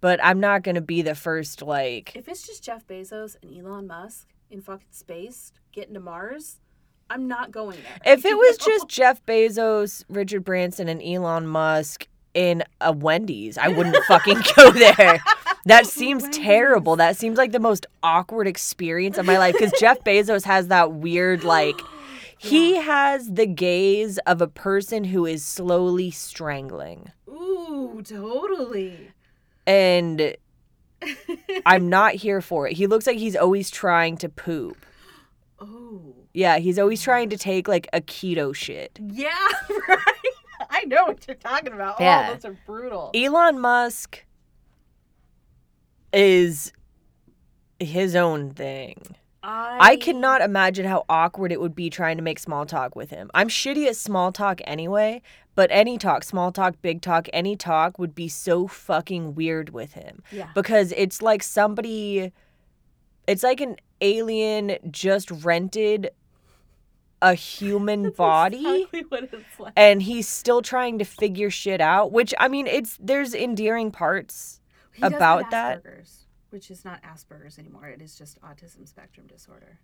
But 0.00 0.20
I'm 0.22 0.40
not 0.40 0.62
going 0.62 0.74
to 0.74 0.80
be 0.80 1.02
the 1.02 1.14
first, 1.14 1.62
like, 1.62 2.14
If 2.14 2.28
it's 2.28 2.46
just 2.46 2.62
Jeff 2.62 2.86
Bezos 2.86 3.36
and 3.42 3.56
Elon 3.56 3.86
Musk 3.86 4.28
in 4.50 4.60
fucking 4.60 4.86
space 4.90 5.52
getting 5.72 5.94
to 5.94 6.00
Mars, 6.00 6.60
I'm 7.08 7.28
not 7.28 7.50
going 7.50 7.78
there. 7.82 8.14
if 8.14 8.24
it 8.24 8.36
was 8.36 8.56
just 8.64 8.88
Jeff 8.88 9.24
Bezos, 9.26 10.04
Richard 10.08 10.44
Branson, 10.44 10.88
and 10.88 11.02
Elon 11.02 11.46
Musk 11.46 12.08
in 12.34 12.62
a 12.80 12.92
Wendy's, 12.92 13.56
I 13.58 13.68
wouldn't 13.68 13.96
fucking 14.04 14.40
go 14.56 14.70
there. 14.70 15.22
That 15.66 15.84
oh, 15.84 15.88
seems 15.88 16.22
Wendy's. 16.22 16.40
terrible. 16.40 16.96
That 16.96 17.16
seems 17.16 17.36
like 17.36 17.52
the 17.52 17.58
most 17.60 17.86
awkward 18.02 18.46
experience 18.46 19.18
of 19.18 19.26
my 19.26 19.36
life 19.36 19.54
because 19.58 19.72
Jeff 19.78 19.98
Bezos 20.04 20.44
has 20.44 20.68
that 20.68 20.92
weird, 20.92 21.44
like, 21.44 21.78
he 22.38 22.76
has 22.76 23.32
the 23.32 23.46
gaze 23.46 24.18
of 24.26 24.40
a 24.40 24.46
person 24.46 25.04
who 25.04 25.26
is 25.26 25.44
slowly 25.44 26.10
strangling. 26.10 27.10
Ooh, 27.28 28.00
totally. 28.04 29.10
And 29.66 30.36
I'm 31.66 31.88
not 31.88 32.14
here 32.14 32.40
for 32.40 32.68
it. 32.68 32.74
He 32.74 32.86
looks 32.86 33.06
like 33.06 33.18
he's 33.18 33.36
always 33.36 33.70
trying 33.70 34.16
to 34.18 34.28
poop. 34.28 34.86
oh. 35.60 36.14
Yeah, 36.32 36.58
he's 36.58 36.78
always 36.78 37.00
trying 37.02 37.30
to 37.30 37.38
take 37.38 37.66
like 37.66 37.88
a 37.94 38.00
keto 38.02 38.54
shit. 38.54 38.98
Yeah, 39.00 39.30
right. 39.88 39.98
I 40.68 40.84
know 40.84 41.06
what 41.06 41.26
you're 41.26 41.34
talking 41.34 41.72
about. 41.72 41.96
Oh, 41.98 42.04
yeah. 42.04 42.28
Oh, 42.28 42.34
those 42.34 42.44
are 42.44 42.58
brutal. 42.66 43.10
Elon 43.14 43.58
Musk 43.58 44.22
is 46.16 46.72
his 47.78 48.16
own 48.16 48.50
thing. 48.50 48.96
I, 49.42 49.76
I 49.92 49.96
cannot 49.96 50.40
imagine 50.40 50.86
how 50.86 51.04
awkward 51.08 51.52
it 51.52 51.60
would 51.60 51.74
be 51.76 51.88
trying 51.90 52.16
to 52.16 52.22
make 52.22 52.38
small 52.40 52.66
talk 52.66 52.96
with 52.96 53.10
him. 53.10 53.30
I'm 53.34 53.48
shitty 53.48 53.86
at 53.86 53.94
small 53.94 54.32
talk 54.32 54.60
anyway, 54.64 55.22
but 55.54 55.68
any 55.70 55.98
talk, 55.98 56.24
small 56.24 56.50
talk, 56.50 56.74
big 56.82 57.00
talk, 57.00 57.28
any 57.32 57.54
talk 57.54 57.98
would 57.98 58.14
be 58.14 58.28
so 58.28 58.66
fucking 58.66 59.34
weird 59.36 59.70
with 59.70 59.92
him 59.92 60.22
Yeah. 60.32 60.48
because 60.54 60.92
it's 60.96 61.22
like 61.22 61.42
somebody 61.44 62.32
it's 63.28 63.42
like 63.42 63.60
an 63.60 63.76
alien 64.00 64.76
just 64.90 65.30
rented 65.30 66.10
a 67.22 67.34
human 67.34 68.10
body 68.16 68.64
exactly 68.82 69.04
what 69.08 69.24
it's 69.32 69.60
like. 69.60 69.72
and 69.76 70.02
he's 70.02 70.28
still 70.28 70.62
trying 70.62 70.98
to 70.98 71.04
figure 71.04 71.50
shit 71.50 71.80
out, 71.80 72.10
which 72.10 72.34
I 72.40 72.48
mean 72.48 72.66
it's 72.66 72.96
there's 73.00 73.34
endearing 73.34 73.90
parts. 73.92 74.60
He 74.96 75.02
about 75.02 75.50
that- 75.50 75.82
which 76.50 76.70
is 76.70 76.84
not 76.84 77.02
Asperger's 77.02 77.58
anymore. 77.58 77.86
It 77.86 78.00
is 78.00 78.16
just 78.16 78.40
autism 78.40 78.88
spectrum 78.88 79.26
disorder. 79.26 79.78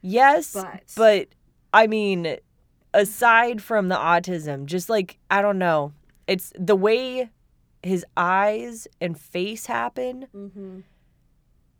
Yes, 0.00 0.52
But- 0.52 0.82
but 0.96 1.28
I 1.72 1.86
mean, 1.86 2.36
aside 2.92 3.62
from 3.62 3.88
the 3.88 3.96
autism, 3.96 4.66
just 4.66 4.88
like 4.88 5.18
I 5.30 5.42
don't 5.42 5.58
know, 5.58 5.92
It's 6.26 6.52
the 6.58 6.74
way 6.76 7.30
his 7.82 8.04
eyes 8.16 8.88
and 9.00 9.18
face 9.20 9.66
happen, 9.66 10.26
Mm-hmm. 10.34 10.80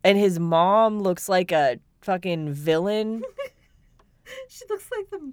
and 0.04 0.18
his 0.18 0.38
mom 0.38 1.00
looks 1.00 1.28
like 1.30 1.50
a 1.50 1.78
fucking 2.02 2.52
villain. 2.52 3.22
She 4.48 4.64
looks 4.70 4.88
like 4.96 5.10
the 5.10 5.32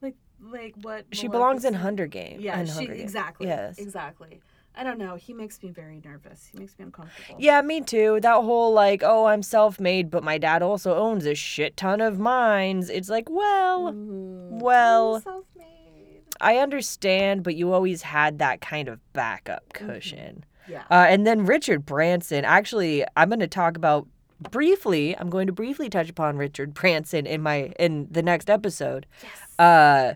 like 0.00 0.16
like 0.40 0.74
what 0.80 1.04
she 1.12 1.28
belongs 1.28 1.64
in 1.66 1.74
Hunger 1.74 2.06
Games. 2.06 2.42
Yeah, 2.42 2.64
she 2.64 2.70
Hunger 2.72 2.92
exactly. 2.94 3.46
Yes. 3.46 3.78
Exactly. 3.78 4.40
I 4.80 4.82
don't 4.82 4.96
know. 4.98 5.16
He 5.16 5.34
makes 5.34 5.62
me 5.62 5.70
very 5.70 6.00
nervous. 6.02 6.48
He 6.50 6.58
makes 6.58 6.78
me 6.78 6.86
uncomfortable. 6.86 7.36
Yeah, 7.38 7.60
me 7.60 7.82
too. 7.82 8.18
That 8.22 8.36
whole 8.42 8.72
like, 8.72 9.02
oh, 9.04 9.26
I'm 9.26 9.42
self-made, 9.42 10.10
but 10.10 10.24
my 10.24 10.38
dad 10.38 10.62
also 10.62 10.94
owns 10.96 11.26
a 11.26 11.34
shit 11.34 11.76
ton 11.76 12.00
of 12.00 12.18
mines. 12.18 12.88
It's 12.88 13.10
like, 13.10 13.28
well, 13.28 13.92
Mhm. 13.92 14.60
well, 14.62 15.16
I'm 15.16 15.22
self-made. 15.22 16.22
I 16.40 16.56
understand, 16.56 17.42
but 17.42 17.56
you 17.56 17.74
always 17.74 18.00
had 18.00 18.38
that 18.38 18.62
kind 18.62 18.88
of 18.88 19.00
backup 19.12 19.70
cushion. 19.74 20.44
Yeah. 20.66 20.84
Uh, 20.90 21.04
and 21.08 21.26
then 21.26 21.44
Richard 21.44 21.84
Branson. 21.84 22.46
Actually, 22.46 23.04
I'm 23.18 23.28
going 23.28 23.40
to 23.40 23.46
talk 23.46 23.76
about 23.76 24.06
briefly. 24.50 25.14
I'm 25.18 25.28
going 25.28 25.46
to 25.48 25.52
briefly 25.52 25.90
touch 25.90 26.08
upon 26.08 26.38
Richard 26.38 26.72
Branson 26.80 27.26
in 27.26 27.42
my 27.42 27.74
in 27.78 28.08
the 28.10 28.22
next 28.22 28.48
episode. 28.48 29.04
yes. 29.22 29.58
Uh, 29.58 30.14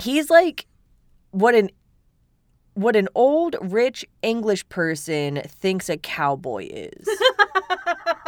he's 0.00 0.30
like 0.30 0.66
what 1.32 1.54
an 1.56 1.70
what 2.78 2.94
an 2.94 3.08
old 3.14 3.56
rich 3.60 4.04
English 4.22 4.68
person 4.68 5.42
thinks 5.46 5.88
a 5.88 5.96
cowboy 5.96 6.68
is. 6.70 7.08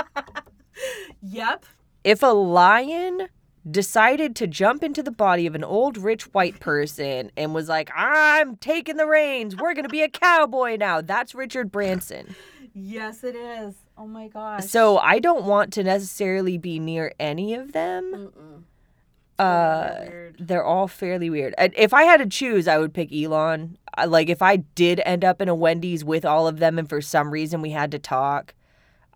yep. 1.22 1.64
if 2.03 2.22
a 2.22 2.26
lion 2.26 3.28
decided 3.70 4.34
to 4.34 4.48
jump 4.48 4.82
into 4.82 5.05
the 5.05 5.12
body 5.12 5.46
of 5.46 5.55
an 5.55 5.62
old 5.62 5.96
rich 5.96 6.24
white 6.34 6.59
person 6.59 7.30
and 7.36 7.55
was 7.55 7.68
like, 7.68 7.90
I'm 7.94 8.57
taking 8.57 8.96
the 8.96 9.07
reins, 9.07 9.55
we're 9.57 9.74
going 9.74 9.84
to 9.84 9.90
be 9.90 10.03
a 10.03 10.09
cowboy 10.09 10.76
now, 10.76 11.01
that's 11.01 11.32
Richard 11.32 11.70
Branson. 11.70 12.34
Yes, 12.74 13.22
it 13.22 13.36
is. 13.36 13.74
Oh 13.96 14.07
my 14.07 14.28
gosh. 14.28 14.64
So 14.64 14.98
I 14.98 15.18
don't 15.18 15.44
want 15.44 15.72
to 15.74 15.84
necessarily 15.84 16.59
be 16.59 16.78
near 16.78 17.12
any 17.20 17.55
of 17.55 17.72
them. 17.72 18.32
Mm-mm. 18.36 18.62
Uh, 19.41 20.07
They're 20.38 20.64
all 20.64 20.88
fairly 20.88 21.30
weird. 21.30 21.55
If 21.59 21.93
I 21.95 22.03
had 22.05 22.18
to 22.18 22.26
choose, 22.26 22.68
I 22.68 22.78
would 22.78 22.93
pick 22.95 23.12
Elon. 23.12 23.78
Like, 24.07 24.28
if 24.28 24.43
I 24.43 24.57
did 24.57 25.01
end 25.05 25.24
up 25.24 25.41
in 25.41 25.49
a 25.49 25.55
Wendy's 25.55 26.05
with 26.05 26.24
all 26.24 26.47
of 26.47 26.59
them 26.59 26.78
and 26.78 26.88
for 26.88 27.01
some 27.01 27.30
reason 27.30 27.61
we 27.62 27.70
had 27.70 27.91
to 27.93 27.99
talk, 27.99 28.55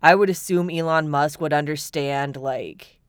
I 0.03 0.13
would 0.15 0.29
assume 0.29 0.69
Elon 0.69 1.09
Musk 1.09 1.39
would 1.41 1.53
understand, 1.53 2.37
like, 2.37 2.99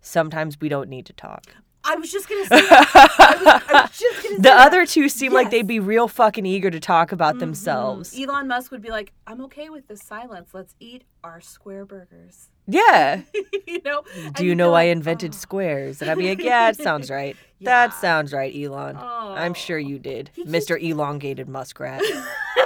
sometimes 0.00 0.60
we 0.60 0.68
don't 0.68 0.88
need 0.88 1.06
to 1.06 1.12
talk. 1.12 1.44
I 1.84 1.94
was 1.94 2.10
just 2.10 2.28
gonna 2.28 2.44
say. 2.46 2.56
I 2.56 3.36
was, 3.38 3.46
I 3.46 3.82
was 3.82 3.90
just 3.98 4.22
gonna 4.22 4.34
say 4.34 4.36
the 4.36 4.42
that. 4.42 4.66
other 4.66 4.84
two 4.86 5.08
seem 5.08 5.32
like 5.32 5.50
they'd 5.50 5.66
be 5.68 5.78
real 5.78 6.08
fucking 6.08 6.44
eager 6.44 6.68
to 6.70 6.80
talk 6.80 7.12
about 7.12 7.36
Mhm. 7.36 7.40
themselves. 7.40 8.18
Elon 8.20 8.48
Musk 8.48 8.72
would 8.72 8.82
be 8.82 8.90
like, 8.90 9.12
"I'm 9.26 9.40
okay 9.42 9.68
with 9.70 9.86
this 9.86 10.02
silence. 10.02 10.50
Let's 10.52 10.74
eat 10.80 11.04
our 11.22 11.40
square 11.40 11.84
burgers." 11.86 12.48
Yeah. 12.66 13.22
you 13.66 13.80
know. 13.84 14.02
Do 14.34 14.42
you 14.44 14.50
you'd 14.50 14.58
know 14.58 14.74
I 14.74 14.84
invented 14.84 15.32
"Oh." 15.32 15.36
squares? 15.36 16.02
And 16.02 16.10
I'd 16.10 16.18
be 16.18 16.28
like, 16.28 16.42
yeah, 16.42 16.68
it 16.68 16.76
sounds 16.76 17.10
right. 17.10 17.36
Yeah. 17.58 17.86
That 17.88 17.94
sounds 17.94 18.34
right, 18.34 18.54
Elon. 18.54 18.98
I'm 18.98 19.54
sure 19.54 19.78
Oh. 19.78 19.80
you 19.80 19.98
did, 19.98 20.30
He 20.34 20.44
Mr. 20.44 20.78
Elongated 20.78 21.48
Muskrat. 21.48 22.02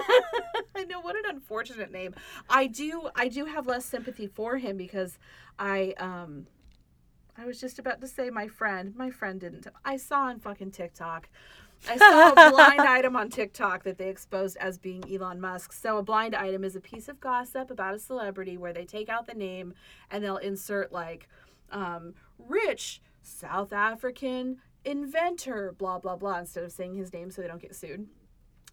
I 0.75 0.85
know 0.89 1.01
what 1.01 1.15
an 1.15 1.23
unfortunate 1.29 1.93
name. 1.93 2.13
I 2.49 2.67
do 2.67 3.09
I 3.15 3.29
do 3.29 3.45
have 3.45 3.69
less 3.69 3.85
sympathy 3.85 4.27
for 4.27 4.59
him 4.59 4.77
because 4.77 5.17
I 5.61 5.95
um 5.99 6.49
I 7.39 7.45
was 7.47 7.61
just 7.61 7.79
about 7.79 8.01
to 8.01 8.09
say 8.09 8.31
my 8.31 8.49
friend. 8.49 8.97
My 8.97 9.11
friend 9.11 9.39
didn't. 9.41 9.69
I 9.85 9.97
saw 9.97 10.23
on 10.23 10.41
fucking 10.41 10.73
TikTok. 10.73 11.29
I 11.89 11.97
saw 11.97 12.33
a 12.33 12.51
blind 12.51 12.81
item 12.89 13.17
on 13.17 13.31
TikTok 13.31 13.85
that 13.85 13.99
they 13.99 14.09
exposed 14.09 14.57
as 14.59 14.79
being 14.79 15.03
Elon 15.13 15.41
Musk. 15.41 15.73
So 15.73 15.99
a 15.99 16.03
blind 16.03 16.35
item 16.35 16.65
is 16.65 16.77
a 16.77 16.81
piece 16.81 17.09
of 17.09 17.21
gossip 17.21 17.71
about 17.71 17.95
a 17.95 17.99
celebrity 17.99 18.57
where 18.57 18.73
they 18.73 18.85
take 18.85 19.09
out 19.09 19.27
the 19.27 19.35
name 19.35 19.75
and 20.11 20.23
they'll 20.23 20.37
insert 20.37 20.93
like 20.93 21.29
um, 21.73 22.15
rich 22.39 23.01
South 23.23 23.73
African 23.73 24.59
inventor, 24.85 25.75
blah 25.77 25.99
blah 25.99 26.17
blah, 26.17 26.39
instead 26.39 26.65
of 26.65 26.73
saying 26.73 26.95
his 26.95 27.13
name 27.13 27.31
so 27.31 27.43
they 27.43 27.49
don't 27.49 27.63
get 27.63 27.75
sued. 27.75 28.07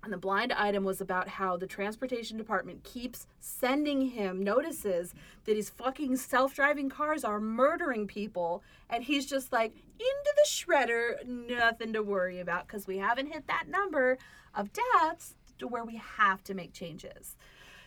And 0.03 0.13
the 0.13 0.17
blind 0.17 0.53
item 0.53 0.83
was 0.83 1.01
about 1.01 1.27
how 1.27 1.57
the 1.57 1.67
transportation 1.67 2.37
department 2.37 2.83
keeps 2.83 3.27
sending 3.39 4.01
him 4.01 4.43
notices 4.43 5.13
that 5.45 5.55
his 5.55 5.69
fucking 5.69 6.17
self 6.17 6.53
driving 6.53 6.89
cars 6.89 7.23
are 7.23 7.39
murdering 7.39 8.07
people. 8.07 8.63
And 8.89 9.03
he's 9.03 9.25
just 9.25 9.51
like, 9.51 9.73
into 9.75 10.33
the 10.35 10.47
shredder, 10.47 11.25
nothing 11.25 11.93
to 11.93 12.03
worry 12.03 12.39
about 12.39 12.67
because 12.67 12.87
we 12.87 12.97
haven't 12.99 13.33
hit 13.33 13.47
that 13.47 13.65
number 13.67 14.17
of 14.53 14.69
deaths 14.71 15.35
to 15.59 15.67
where 15.67 15.83
we 15.83 16.01
have 16.17 16.43
to 16.45 16.53
make 16.53 16.73
changes. 16.73 17.35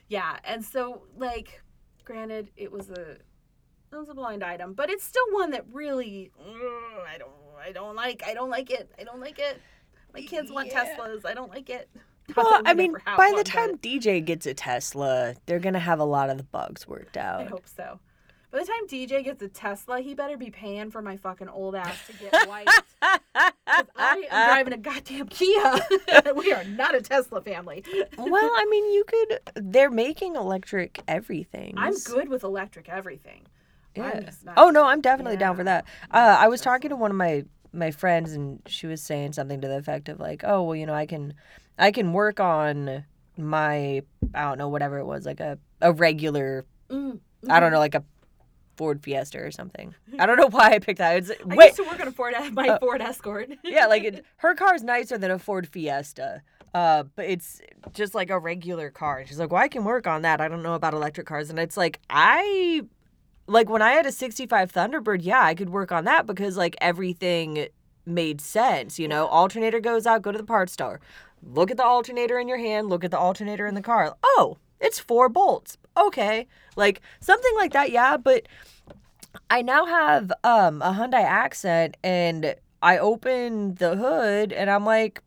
Yeah. 0.08 0.38
And 0.44 0.64
so, 0.64 1.02
like, 1.16 1.62
granted, 2.04 2.50
it 2.56 2.70
was 2.72 2.90
a. 2.90 3.16
It 3.92 3.96
was 3.96 4.08
a 4.08 4.14
blind 4.14 4.44
item, 4.44 4.74
but 4.74 4.88
it's 4.88 5.02
still 5.02 5.24
one 5.32 5.50
that 5.50 5.64
really 5.72 6.30
ugh, 6.38 7.04
I 7.12 7.18
don't 7.18 7.32
I 7.60 7.72
don't 7.72 7.94
like. 7.94 8.22
I 8.26 8.34
don't 8.34 8.50
like 8.50 8.70
it. 8.70 8.90
I 8.98 9.04
don't 9.04 9.20
like 9.20 9.38
it. 9.38 9.60
My 10.14 10.22
kids 10.22 10.50
want 10.50 10.68
Yeah. 10.68 10.96
Teslas. 10.96 11.24
I 11.24 11.34
don't 11.34 11.50
like 11.50 11.70
it. 11.70 11.88
Well, 12.36 12.62
I 12.64 12.74
mean, 12.74 12.94
by 13.16 13.32
the 13.36 13.42
time 13.42 13.76
DJ 13.78 14.24
gets 14.24 14.46
a 14.46 14.54
Tesla, 14.54 15.34
they're 15.46 15.58
going 15.58 15.72
to 15.74 15.80
have 15.80 15.98
a 15.98 16.04
lot 16.04 16.30
of 16.30 16.36
the 16.36 16.44
bugs 16.44 16.86
worked 16.86 17.16
out. 17.16 17.40
I 17.40 17.44
hope 17.46 17.66
so. 17.66 17.98
By 18.52 18.60
the 18.60 18.66
time 18.66 18.86
DJ 18.88 19.24
gets 19.24 19.42
a 19.42 19.48
Tesla, 19.48 20.00
he 20.00 20.14
better 20.14 20.36
be 20.36 20.50
paying 20.50 20.90
for 20.90 21.02
my 21.02 21.16
fucking 21.16 21.48
old 21.48 21.74
ass 21.74 21.96
to 22.06 22.12
get 22.14 22.48
white. 22.48 22.68
I 23.02 24.26
am 24.30 24.48
driving 24.48 24.72
a 24.72 24.76
goddamn 24.76 25.28
Kia. 25.28 25.80
we 26.36 26.52
are 26.52 26.64
not 26.64 26.94
a 26.94 27.00
Tesla 27.00 27.40
family. 27.40 27.84
well, 28.18 28.50
I 28.56 28.66
mean, 28.70 28.92
you 28.92 29.04
could. 29.04 29.38
They're 29.54 29.90
making 29.90 30.36
electric 30.36 31.00
everything. 31.08 31.74
I'm 31.76 31.94
good 32.04 32.28
with 32.28 32.42
electric 32.44 32.88
everything. 32.88 33.42
I'm 33.96 34.02
Yeah. 34.02 34.20
just 34.20 34.44
not- 34.44 34.54
Oh 34.56 34.70
no, 34.70 34.84
I'm 34.84 35.00
definitely 35.00 35.36
down 35.36 35.56
for 35.56 35.64
that. 35.64 35.84
Uh, 36.10 36.36
I 36.38 36.48
was 36.48 36.60
talking 36.60 36.90
to 36.90 36.96
one 36.96 37.10
of 37.10 37.16
my 37.16 37.44
my 37.72 37.90
friends, 37.90 38.32
and 38.32 38.60
she 38.66 38.86
was 38.86 39.00
saying 39.02 39.32
something 39.32 39.60
to 39.60 39.68
the 39.68 39.76
effect 39.78 40.08
of 40.08 40.18
like, 40.20 40.42
"Oh, 40.44 40.62
well, 40.62 40.76
you 40.76 40.86
know, 40.86 40.94
I 40.94 41.06
can, 41.06 41.34
I 41.78 41.90
can 41.90 42.12
work 42.12 42.40
on 42.40 43.04
my, 43.36 44.02
I 44.34 44.42
don't 44.42 44.58
know, 44.58 44.68
whatever 44.68 44.98
it 44.98 45.04
was, 45.06 45.24
like 45.26 45.40
a 45.40 45.58
a 45.80 45.92
regular, 45.92 46.66
Mm, 46.90 47.20
I 47.48 47.60
don't 47.60 47.70
know, 47.72 47.78
like 47.78 47.94
a 47.94 48.04
Ford 48.76 49.02
Fiesta 49.02 49.38
or 49.38 49.50
something. 49.50 49.94
I 50.18 50.26
don't 50.26 50.36
know 50.36 50.48
why 50.48 50.70
I 50.72 50.78
picked 50.78 50.98
that. 50.98 51.16
It's 51.18 51.30
I 51.30 51.34
wait, 51.54 51.66
used 51.66 51.76
to 51.76 51.84
work 51.84 52.00
on 52.00 52.08
a 52.08 52.12
Ford, 52.12 52.34
my 52.52 52.68
Uh, 52.68 52.78
Ford 52.78 53.00
Escort. 53.00 53.50
yeah, 53.64 53.86
like 53.86 54.04
it, 54.04 54.24
her 54.38 54.54
car's 54.54 54.82
nicer 54.82 55.16
than 55.18 55.30
a 55.30 55.38
Ford 55.38 55.68
Fiesta. 55.68 56.42
Uh, 56.72 57.02
but 57.16 57.24
it's 57.26 57.60
just 57.92 58.14
like 58.14 58.30
a 58.30 58.38
regular 58.38 58.90
car. 58.90 59.24
She's 59.26 59.38
like, 59.38 59.50
"Well, 59.52 59.60
I 59.62 59.68
can 59.68 59.84
work 59.84 60.06
on 60.06 60.22
that. 60.22 60.40
I 60.40 60.48
don't 60.48 60.62
know 60.62 60.74
about 60.74 60.94
electric 60.94 61.26
cars." 61.26 61.50
And 61.50 61.58
it's 61.58 61.76
like, 61.76 61.98
I 62.08 62.82
like 63.50 63.68
when 63.68 63.82
I 63.82 63.92
had 63.92 64.06
a 64.06 64.12
65 64.12 64.72
Thunderbird, 64.72 65.20
yeah, 65.22 65.42
I 65.42 65.54
could 65.54 65.70
work 65.70 65.90
on 65.90 66.04
that 66.04 66.24
because 66.24 66.56
like 66.56 66.76
everything 66.80 67.66
made 68.06 68.40
sense, 68.40 68.98
you 68.98 69.08
know. 69.08 69.26
Alternator 69.26 69.80
goes 69.80 70.06
out, 70.06 70.22
go 70.22 70.30
to 70.30 70.38
the 70.38 70.44
parts 70.44 70.72
store. 70.72 71.00
Look 71.42 71.70
at 71.70 71.76
the 71.76 71.84
alternator 71.84 72.38
in 72.38 72.46
your 72.46 72.58
hand, 72.58 72.88
look 72.88 73.02
at 73.02 73.10
the 73.10 73.18
alternator 73.18 73.66
in 73.66 73.74
the 73.74 73.82
car. 73.82 74.14
Oh, 74.22 74.58
it's 74.78 75.00
four 75.00 75.28
bolts. 75.28 75.78
Okay. 75.96 76.46
Like 76.76 77.00
something 77.18 77.52
like 77.56 77.72
that, 77.72 77.90
yeah, 77.90 78.16
but 78.16 78.46
I 79.50 79.62
now 79.62 79.84
have 79.84 80.32
um 80.44 80.80
a 80.80 80.92
Hyundai 80.92 81.24
Accent 81.24 81.96
and 82.04 82.54
I 82.82 82.98
open 82.98 83.74
the 83.74 83.96
hood 83.96 84.52
and 84.52 84.70
I'm 84.70 84.84
like 84.84 85.22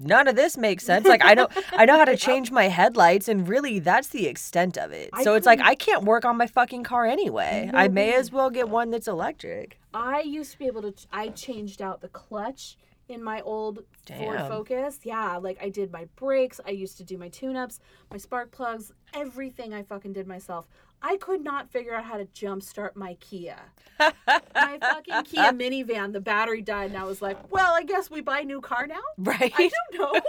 none 0.00 0.28
of 0.28 0.36
this 0.36 0.56
makes 0.56 0.84
sense. 0.84 1.06
Like 1.06 1.24
I 1.24 1.34
know 1.34 1.48
I 1.72 1.84
know 1.84 1.98
how 1.98 2.04
to 2.04 2.16
change 2.28 2.50
my 2.50 2.64
headlights 2.68 3.28
and 3.28 3.46
really 3.48 3.78
that's 3.78 4.08
the 4.08 4.26
extent 4.26 4.76
of 4.76 4.92
it. 4.92 5.10
I 5.12 5.22
So 5.22 5.34
it's 5.34 5.46
like 5.46 5.60
I 5.60 5.74
can't 5.74 6.04
work 6.04 6.24
on 6.24 6.36
my 6.36 6.46
fucking 6.46 6.84
car 6.84 7.06
anyway. 7.06 7.70
I 7.72 7.88
may 7.88 8.14
as 8.14 8.32
well 8.32 8.50
get 8.50 8.68
one 8.68 8.90
that's 8.90 9.08
electric. 9.08 9.78
I 9.92 10.20
used 10.20 10.52
to 10.52 10.58
be 10.58 10.66
able 10.66 10.82
to. 10.82 10.94
I 11.12 11.28
changed 11.28 11.82
out 11.82 12.00
the 12.00 12.08
clutch 12.08 12.76
in 13.08 13.22
my 13.22 13.40
old 13.40 13.80
Ford 14.06 14.40
Focus. 14.48 15.00
Yeah, 15.02 15.36
like 15.36 15.58
I 15.60 15.68
did 15.68 15.92
my 15.92 16.06
brakes. 16.16 16.60
I 16.64 16.70
used 16.70 16.96
to 16.98 17.04
do 17.04 17.18
my 17.18 17.28
tune-ups, 17.28 17.80
my 18.10 18.18
spark 18.18 18.52
plugs, 18.52 18.92
everything. 19.12 19.74
I 19.74 19.82
fucking 19.82 20.12
did 20.12 20.26
myself. 20.26 20.68
I 21.02 21.16
could 21.16 21.42
not 21.42 21.70
figure 21.70 21.94
out 21.94 22.04
how 22.04 22.16
to 22.18 22.26
jumpstart 22.26 22.94
my 22.96 23.14
Kia. 23.20 23.56
My 23.98 24.78
fucking 24.80 25.24
Kia 25.24 25.52
minivan, 25.52 26.12
the 26.12 26.20
battery 26.20 26.62
died, 26.62 26.90
and 26.90 26.98
I 26.98 27.04
was 27.04 27.20
like, 27.22 27.50
"Well, 27.52 27.72
I 27.74 27.82
guess 27.84 28.10
we 28.10 28.20
buy 28.20 28.40
a 28.40 28.44
new 28.44 28.60
car 28.60 28.86
now." 28.86 29.00
Right? 29.18 29.52
I 29.56 29.70
don't 29.92 30.14
know. 30.14 30.20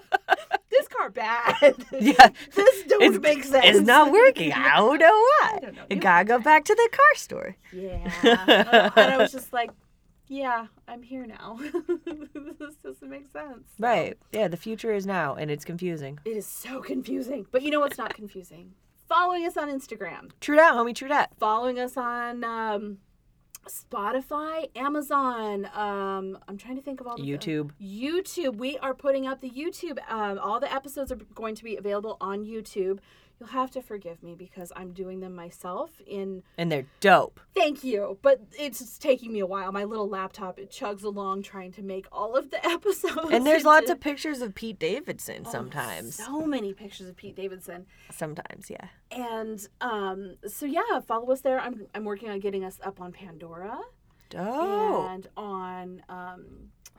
this 0.70 0.88
car 0.88 1.10
bad. 1.10 1.74
Yeah. 1.92 2.28
this 2.54 2.82
don't 2.88 3.02
It's- 3.02 3.20
make 3.20 3.44
sense. 3.44 3.64
It's 3.66 3.80
not 3.86 4.12
working. 4.12 4.52
I 4.52 4.76
don't 4.76 4.98
know 4.98 5.06
I 5.42 5.48
why. 5.52 5.58
don't 5.60 5.74
know. 5.74 5.82
You 5.90 5.96
You 5.96 6.02
gotta 6.02 6.24
go 6.24 6.38
back 6.38 6.64
to 6.66 6.74
the 6.74 6.88
car 6.92 7.14
store. 7.16 7.56
Yeah. 7.72 8.10
Uh, 8.22 8.90
and 8.96 9.12
I 9.14 9.16
was 9.18 9.32
just 9.32 9.52
like, 9.52 9.70
yeah, 10.28 10.66
I'm 10.88 11.02
here 11.02 11.26
now. 11.26 11.58
this 12.06 12.76
doesn't 12.82 13.08
make 13.10 13.26
sense. 13.32 13.68
Right. 13.78 14.16
Yeah, 14.32 14.48
the 14.48 14.56
future 14.56 14.92
is 14.94 15.04
now 15.06 15.34
and 15.34 15.50
it's 15.50 15.64
confusing. 15.64 16.18
It 16.24 16.36
is 16.36 16.46
so 16.46 16.80
confusing. 16.80 17.46
But 17.50 17.62
you 17.62 17.70
know 17.70 17.80
what's 17.80 17.98
not 17.98 18.14
confusing? 18.14 18.72
Following 19.12 19.46
us 19.46 19.58
on 19.58 19.68
Instagram, 19.68 20.30
True 20.40 20.56
that, 20.56 20.72
homie, 20.72 20.94
true 20.94 21.08
that. 21.08 21.32
following 21.38 21.78
us 21.78 21.98
on 21.98 22.42
um, 22.44 22.96
Spotify, 23.68 24.70
Amazon. 24.74 25.68
Um, 25.74 26.38
I'm 26.48 26.56
trying 26.56 26.76
to 26.76 26.82
think 26.82 27.02
of 27.02 27.06
all 27.06 27.18
the 27.18 27.22
YouTube. 27.22 27.72
YouTube. 27.78 28.56
We 28.56 28.78
are 28.78 28.94
putting 28.94 29.26
up 29.26 29.42
the 29.42 29.50
YouTube. 29.50 29.98
Um, 30.10 30.38
all 30.38 30.60
the 30.60 30.72
episodes 30.72 31.12
are 31.12 31.18
going 31.34 31.54
to 31.56 31.62
be 31.62 31.76
available 31.76 32.16
on 32.22 32.46
YouTube. 32.46 33.00
You'll 33.42 33.50
have 33.50 33.72
to 33.72 33.82
forgive 33.82 34.22
me 34.22 34.36
because 34.36 34.70
I'm 34.76 34.92
doing 34.92 35.18
them 35.18 35.34
myself 35.34 36.00
in 36.06 36.44
And 36.56 36.70
they're 36.70 36.86
dope. 37.00 37.40
Thank 37.56 37.82
you, 37.82 38.16
but 38.22 38.40
it's 38.56 38.96
taking 38.98 39.32
me 39.32 39.40
a 39.40 39.46
while. 39.46 39.72
My 39.72 39.82
little 39.82 40.08
laptop 40.08 40.60
it 40.60 40.70
chugs 40.70 41.02
along 41.02 41.42
trying 41.42 41.72
to 41.72 41.82
make 41.82 42.06
all 42.12 42.36
of 42.36 42.52
the 42.52 42.64
episodes. 42.70 43.32
And 43.32 43.44
there's 43.44 43.64
lots 43.64 43.90
of 43.90 43.98
pictures 43.98 44.42
of 44.42 44.54
Pete 44.54 44.78
Davidson 44.78 45.42
Oh, 45.44 45.50
sometimes. 45.50 46.14
So 46.14 46.46
many 46.46 46.72
pictures 46.72 47.08
of 47.08 47.16
Pete 47.16 47.34
Davidson. 47.34 47.86
Sometimes, 48.12 48.70
yeah. 48.70 48.86
And 49.10 49.66
um 49.80 50.36
so 50.46 50.64
yeah, 50.64 51.00
follow 51.04 51.32
us 51.32 51.40
there. 51.40 51.58
I'm 51.58 51.88
I'm 51.96 52.04
working 52.04 52.30
on 52.30 52.38
getting 52.38 52.62
us 52.64 52.78
up 52.84 53.00
on 53.00 53.10
Pandora 53.10 53.80
Dope. 54.32 55.10
and 55.10 55.28
on 55.36 56.02
um 56.08 56.44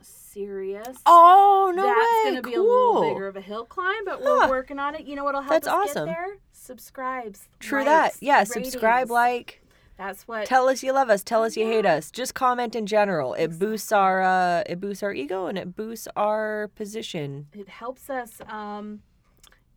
Sirius. 0.00 0.98
Oh 1.06 1.72
no 1.74 1.82
That's 1.82 1.98
way! 1.98 2.30
gonna 2.30 2.42
be 2.42 2.54
cool. 2.54 2.62
a 2.62 2.98
little 2.98 3.14
bigger 3.14 3.26
of 3.28 3.36
a 3.36 3.40
hill 3.40 3.64
climb, 3.64 4.04
but 4.04 4.20
Huh. 4.22 4.38
we're 4.42 4.48
working 4.50 4.78
on 4.78 4.94
it. 4.94 5.02
You 5.06 5.16
know 5.16 5.24
what'll 5.24 5.40
help 5.42 5.52
That's 5.52 5.68
us 5.68 5.90
awesome. 5.90 6.06
get 6.06 6.14
there? 6.14 6.36
Subscribes. 6.52 7.48
True 7.60 7.84
that. 7.84 8.02
likes, 8.04 8.18
Yeah, 8.22 8.44
subscribe, 8.44 9.10
like, 9.10 9.62
That's 9.96 10.26
what 10.26 10.46
tell 10.46 10.68
us 10.68 10.82
you 10.82 10.92
love 10.92 11.08
us, 11.08 11.22
tell 11.22 11.42
us 11.44 11.56
you 11.56 11.64
hate 11.66 11.86
us. 11.86 12.10
Just 12.10 12.34
comment 12.34 12.74
in 12.74 12.86
general. 12.86 13.34
It 13.34 13.58
boosts 13.58 13.92
our 13.92 14.22
uh, 14.22 14.62
it 14.66 14.80
boosts 14.80 15.02
our 15.02 15.12
ego 15.14 15.46
and 15.46 15.56
it 15.56 15.76
boosts 15.76 16.08
our 16.16 16.68
position. 16.74 17.46
it 17.54 17.68
helps 17.68 18.10
us 18.10 18.40
um 18.48 19.00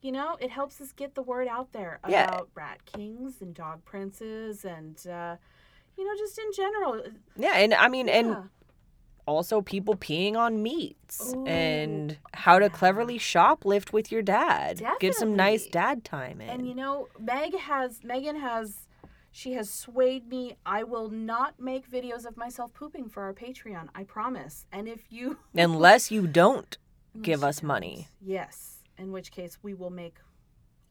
you 0.02 0.12
know 0.12 0.38
it 0.40 0.50
helps 0.52 0.80
us 0.82 0.92
get 0.92 1.16
the 1.16 1.22
word 1.22 1.48
out 1.48 1.72
there 1.74 2.00
Yeah. 2.08 2.26
about 2.28 2.50
rat 2.56 2.86
kings 2.86 3.42
and 3.42 3.54
dog 3.54 3.84
princes 3.86 4.66
and 4.66 4.96
uh 5.08 5.36
you 5.98 6.06
know 6.06 6.16
just 6.18 6.38
in 6.38 6.52
general. 6.54 7.04
Yeah, 7.36 7.56
and 7.56 7.74
I 7.74 7.88
mean, 7.88 8.10
and 8.10 8.50
also 9.26 9.62
people 9.62 9.96
peeing 9.96 10.36
on 10.36 10.64
meats 10.64 11.34
Ooh, 11.36 11.46
and 11.46 12.18
how 12.34 12.60
to 12.60 12.70
cleverly 12.70 13.20
shoplift 13.20 13.92
with 13.92 14.12
your 14.12 14.22
dad. 14.22 14.78
Definitely. 14.78 15.08
Get 15.08 15.16
some 15.16 15.36
nice 15.36 15.68
dad 15.68 16.04
time 16.04 16.40
in. 16.42 16.50
and 16.50 16.68
you 16.68 16.74
know 16.74 17.10
meg 17.20 17.56
has 17.58 18.04
megan 18.04 18.40
has 18.40 18.88
she 19.32 19.54
has 19.54 19.70
swayed 19.70 20.30
me. 20.30 20.56
I 20.66 20.84
will 20.84 21.10
not 21.10 21.60
make 21.60 21.88
videos 21.92 22.26
of 22.26 22.38
myself 22.38 22.74
pooping 22.74 23.10
for 23.10 23.22
our 23.24 23.34
patreon 23.34 23.90
i 23.94 24.04
promise. 24.04 24.66
And 24.72 24.88
if 24.88 25.12
you 25.12 25.38
Unless 25.54 26.10
you 26.10 26.26
don't 26.26 26.78
give 27.22 27.44
us 27.44 27.62
money. 27.62 28.08
yes. 28.22 28.74
In 28.98 29.12
which 29.12 29.32
case 29.32 29.60
we 29.62 29.76
will 29.76 29.92
make 29.92 30.16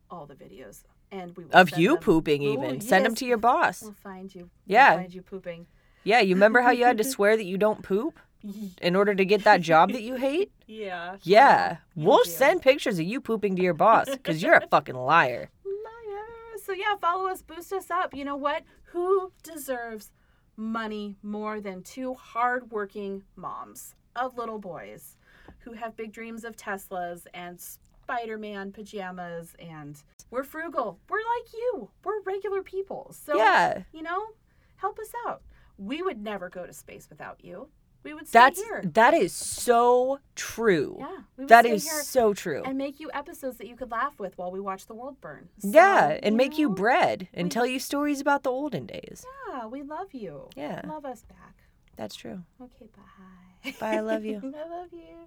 all 0.08 0.26
the 0.26 0.34
videos 0.34 0.84
and 1.10 1.36
we 1.36 1.44
will 1.44 1.52
Of 1.54 1.78
you 1.78 1.94
them- 1.94 2.02
pooping, 2.02 2.42
even. 2.42 2.80
Send 2.80 3.04
them 3.04 3.14
to 3.16 3.24
your 3.26 3.38
boss. 3.38 3.82
we'll 3.82 3.92
find 3.92 4.34
you 4.34 4.42
We'll 4.66 4.74
Yeah. 4.78 4.96
find 4.96 5.14
you 5.14 5.22
pooping 5.22 5.66
Yeah, 6.04 6.20
you 6.20 6.34
remember 6.34 6.60
how 6.62 6.70
you 6.70 6.84
had 6.84 6.98
to 6.98 7.04
swear 7.14 7.36
that 7.36 7.44
you 7.44 7.58
don't 7.58 7.82
poop 7.82 8.18
in 8.80 8.94
order 8.94 9.14
to 9.14 9.24
get 9.24 9.44
that 9.44 9.60
job 9.60 9.92
that 9.92 10.02
you 10.02 10.14
hate? 10.26 10.52
yeah 10.66 11.16
Yeah. 11.22 11.78
We'll 11.94 12.22
do. 12.24 12.30
send 12.30 12.62
pictures 12.62 12.98
of 12.98 13.04
you 13.06 13.20
pooping 13.20 13.56
to 13.56 13.62
your 13.62 13.74
boss 13.74 14.08
because 14.10 14.42
you're 14.42 14.54
a 14.54 14.66
fucking 14.70 14.94
liar. 14.96 15.50
Liar. 15.64 16.58
So 16.64 16.72
yeah, 16.72 16.96
follow 17.00 17.28
us, 17.28 17.42
boost 17.42 17.72
us 17.72 17.90
up. 17.90 18.14
You 18.14 18.24
know 18.24 18.36
what? 18.36 18.62
Who 18.92 19.32
deserves 19.42 20.10
money 20.56 21.16
more 21.22 21.60
than 21.60 21.82
two 21.82 22.14
hardworking 22.14 23.22
moms 23.36 23.94
of 24.14 24.38
little 24.38 24.58
boys 24.58 25.16
who 25.58 25.72
have 25.72 25.96
big 25.96 26.12
dreams 26.12 26.44
of 26.44 26.56
Teslas 26.56 27.26
and 27.34 27.60
Spider-Man 28.10 28.70
pajamas 28.70 29.54
and 29.58 30.00
we're 30.30 30.44
frugal. 30.44 31.00
We're 31.08 31.18
like 31.18 31.52
you. 31.52 31.90
We're 32.04 32.20
regular 32.22 32.62
people. 32.62 33.12
So 33.26 33.36
Yeah. 33.36 33.82
you 33.92 34.02
know, 34.02 34.26
help 34.76 34.98
us 35.00 35.10
out. 35.26 35.42
We 35.76 36.02
would 36.02 36.22
never 36.22 36.48
go 36.48 36.64
to 36.66 36.72
space 36.72 37.08
without 37.10 37.44
you. 37.44 37.68
We 38.04 38.14
would 38.14 38.28
stay 38.28 38.38
That's 38.38 38.62
here. 38.62 38.82
that 38.94 39.12
is 39.14 39.32
so 39.32 40.20
true. 40.36 40.94
Yeah, 41.00 41.16
we 41.36 41.42
would 41.42 41.48
That 41.48 41.66
is 41.66 41.90
so 42.08 42.32
true. 42.32 42.62
and 42.64 42.78
make 42.78 43.00
you 43.00 43.10
episodes 43.12 43.56
that 43.56 43.66
you 43.66 43.74
could 43.74 43.90
laugh 43.90 44.20
with 44.20 44.38
while 44.38 44.52
we 44.52 44.60
watch 44.60 44.86
the 44.86 44.94
world 44.94 45.20
burn. 45.20 45.48
So, 45.58 45.68
yeah, 45.70 46.20
and 46.22 46.36
make 46.36 46.56
you 46.56 46.68
bread 46.70 47.28
and 47.34 47.46
we- 47.46 47.50
tell 47.50 47.66
you 47.66 47.80
stories 47.80 48.20
about 48.20 48.44
the 48.44 48.50
olden 48.52 48.86
days. 48.86 49.26
Yeah, 49.48 49.66
we 49.66 49.82
love 49.82 50.14
you. 50.14 50.48
Yeah. 50.54 50.82
Love 50.86 51.04
us 51.04 51.24
back. 51.24 51.56
That's 51.96 52.14
true. 52.14 52.44
Okay, 52.62 52.86
bye. 52.96 53.72
Bye, 53.80 53.96
I 53.96 54.00
love 54.00 54.24
you. 54.24 54.36
I 54.56 54.68
love 54.68 54.92
you. 54.92 55.26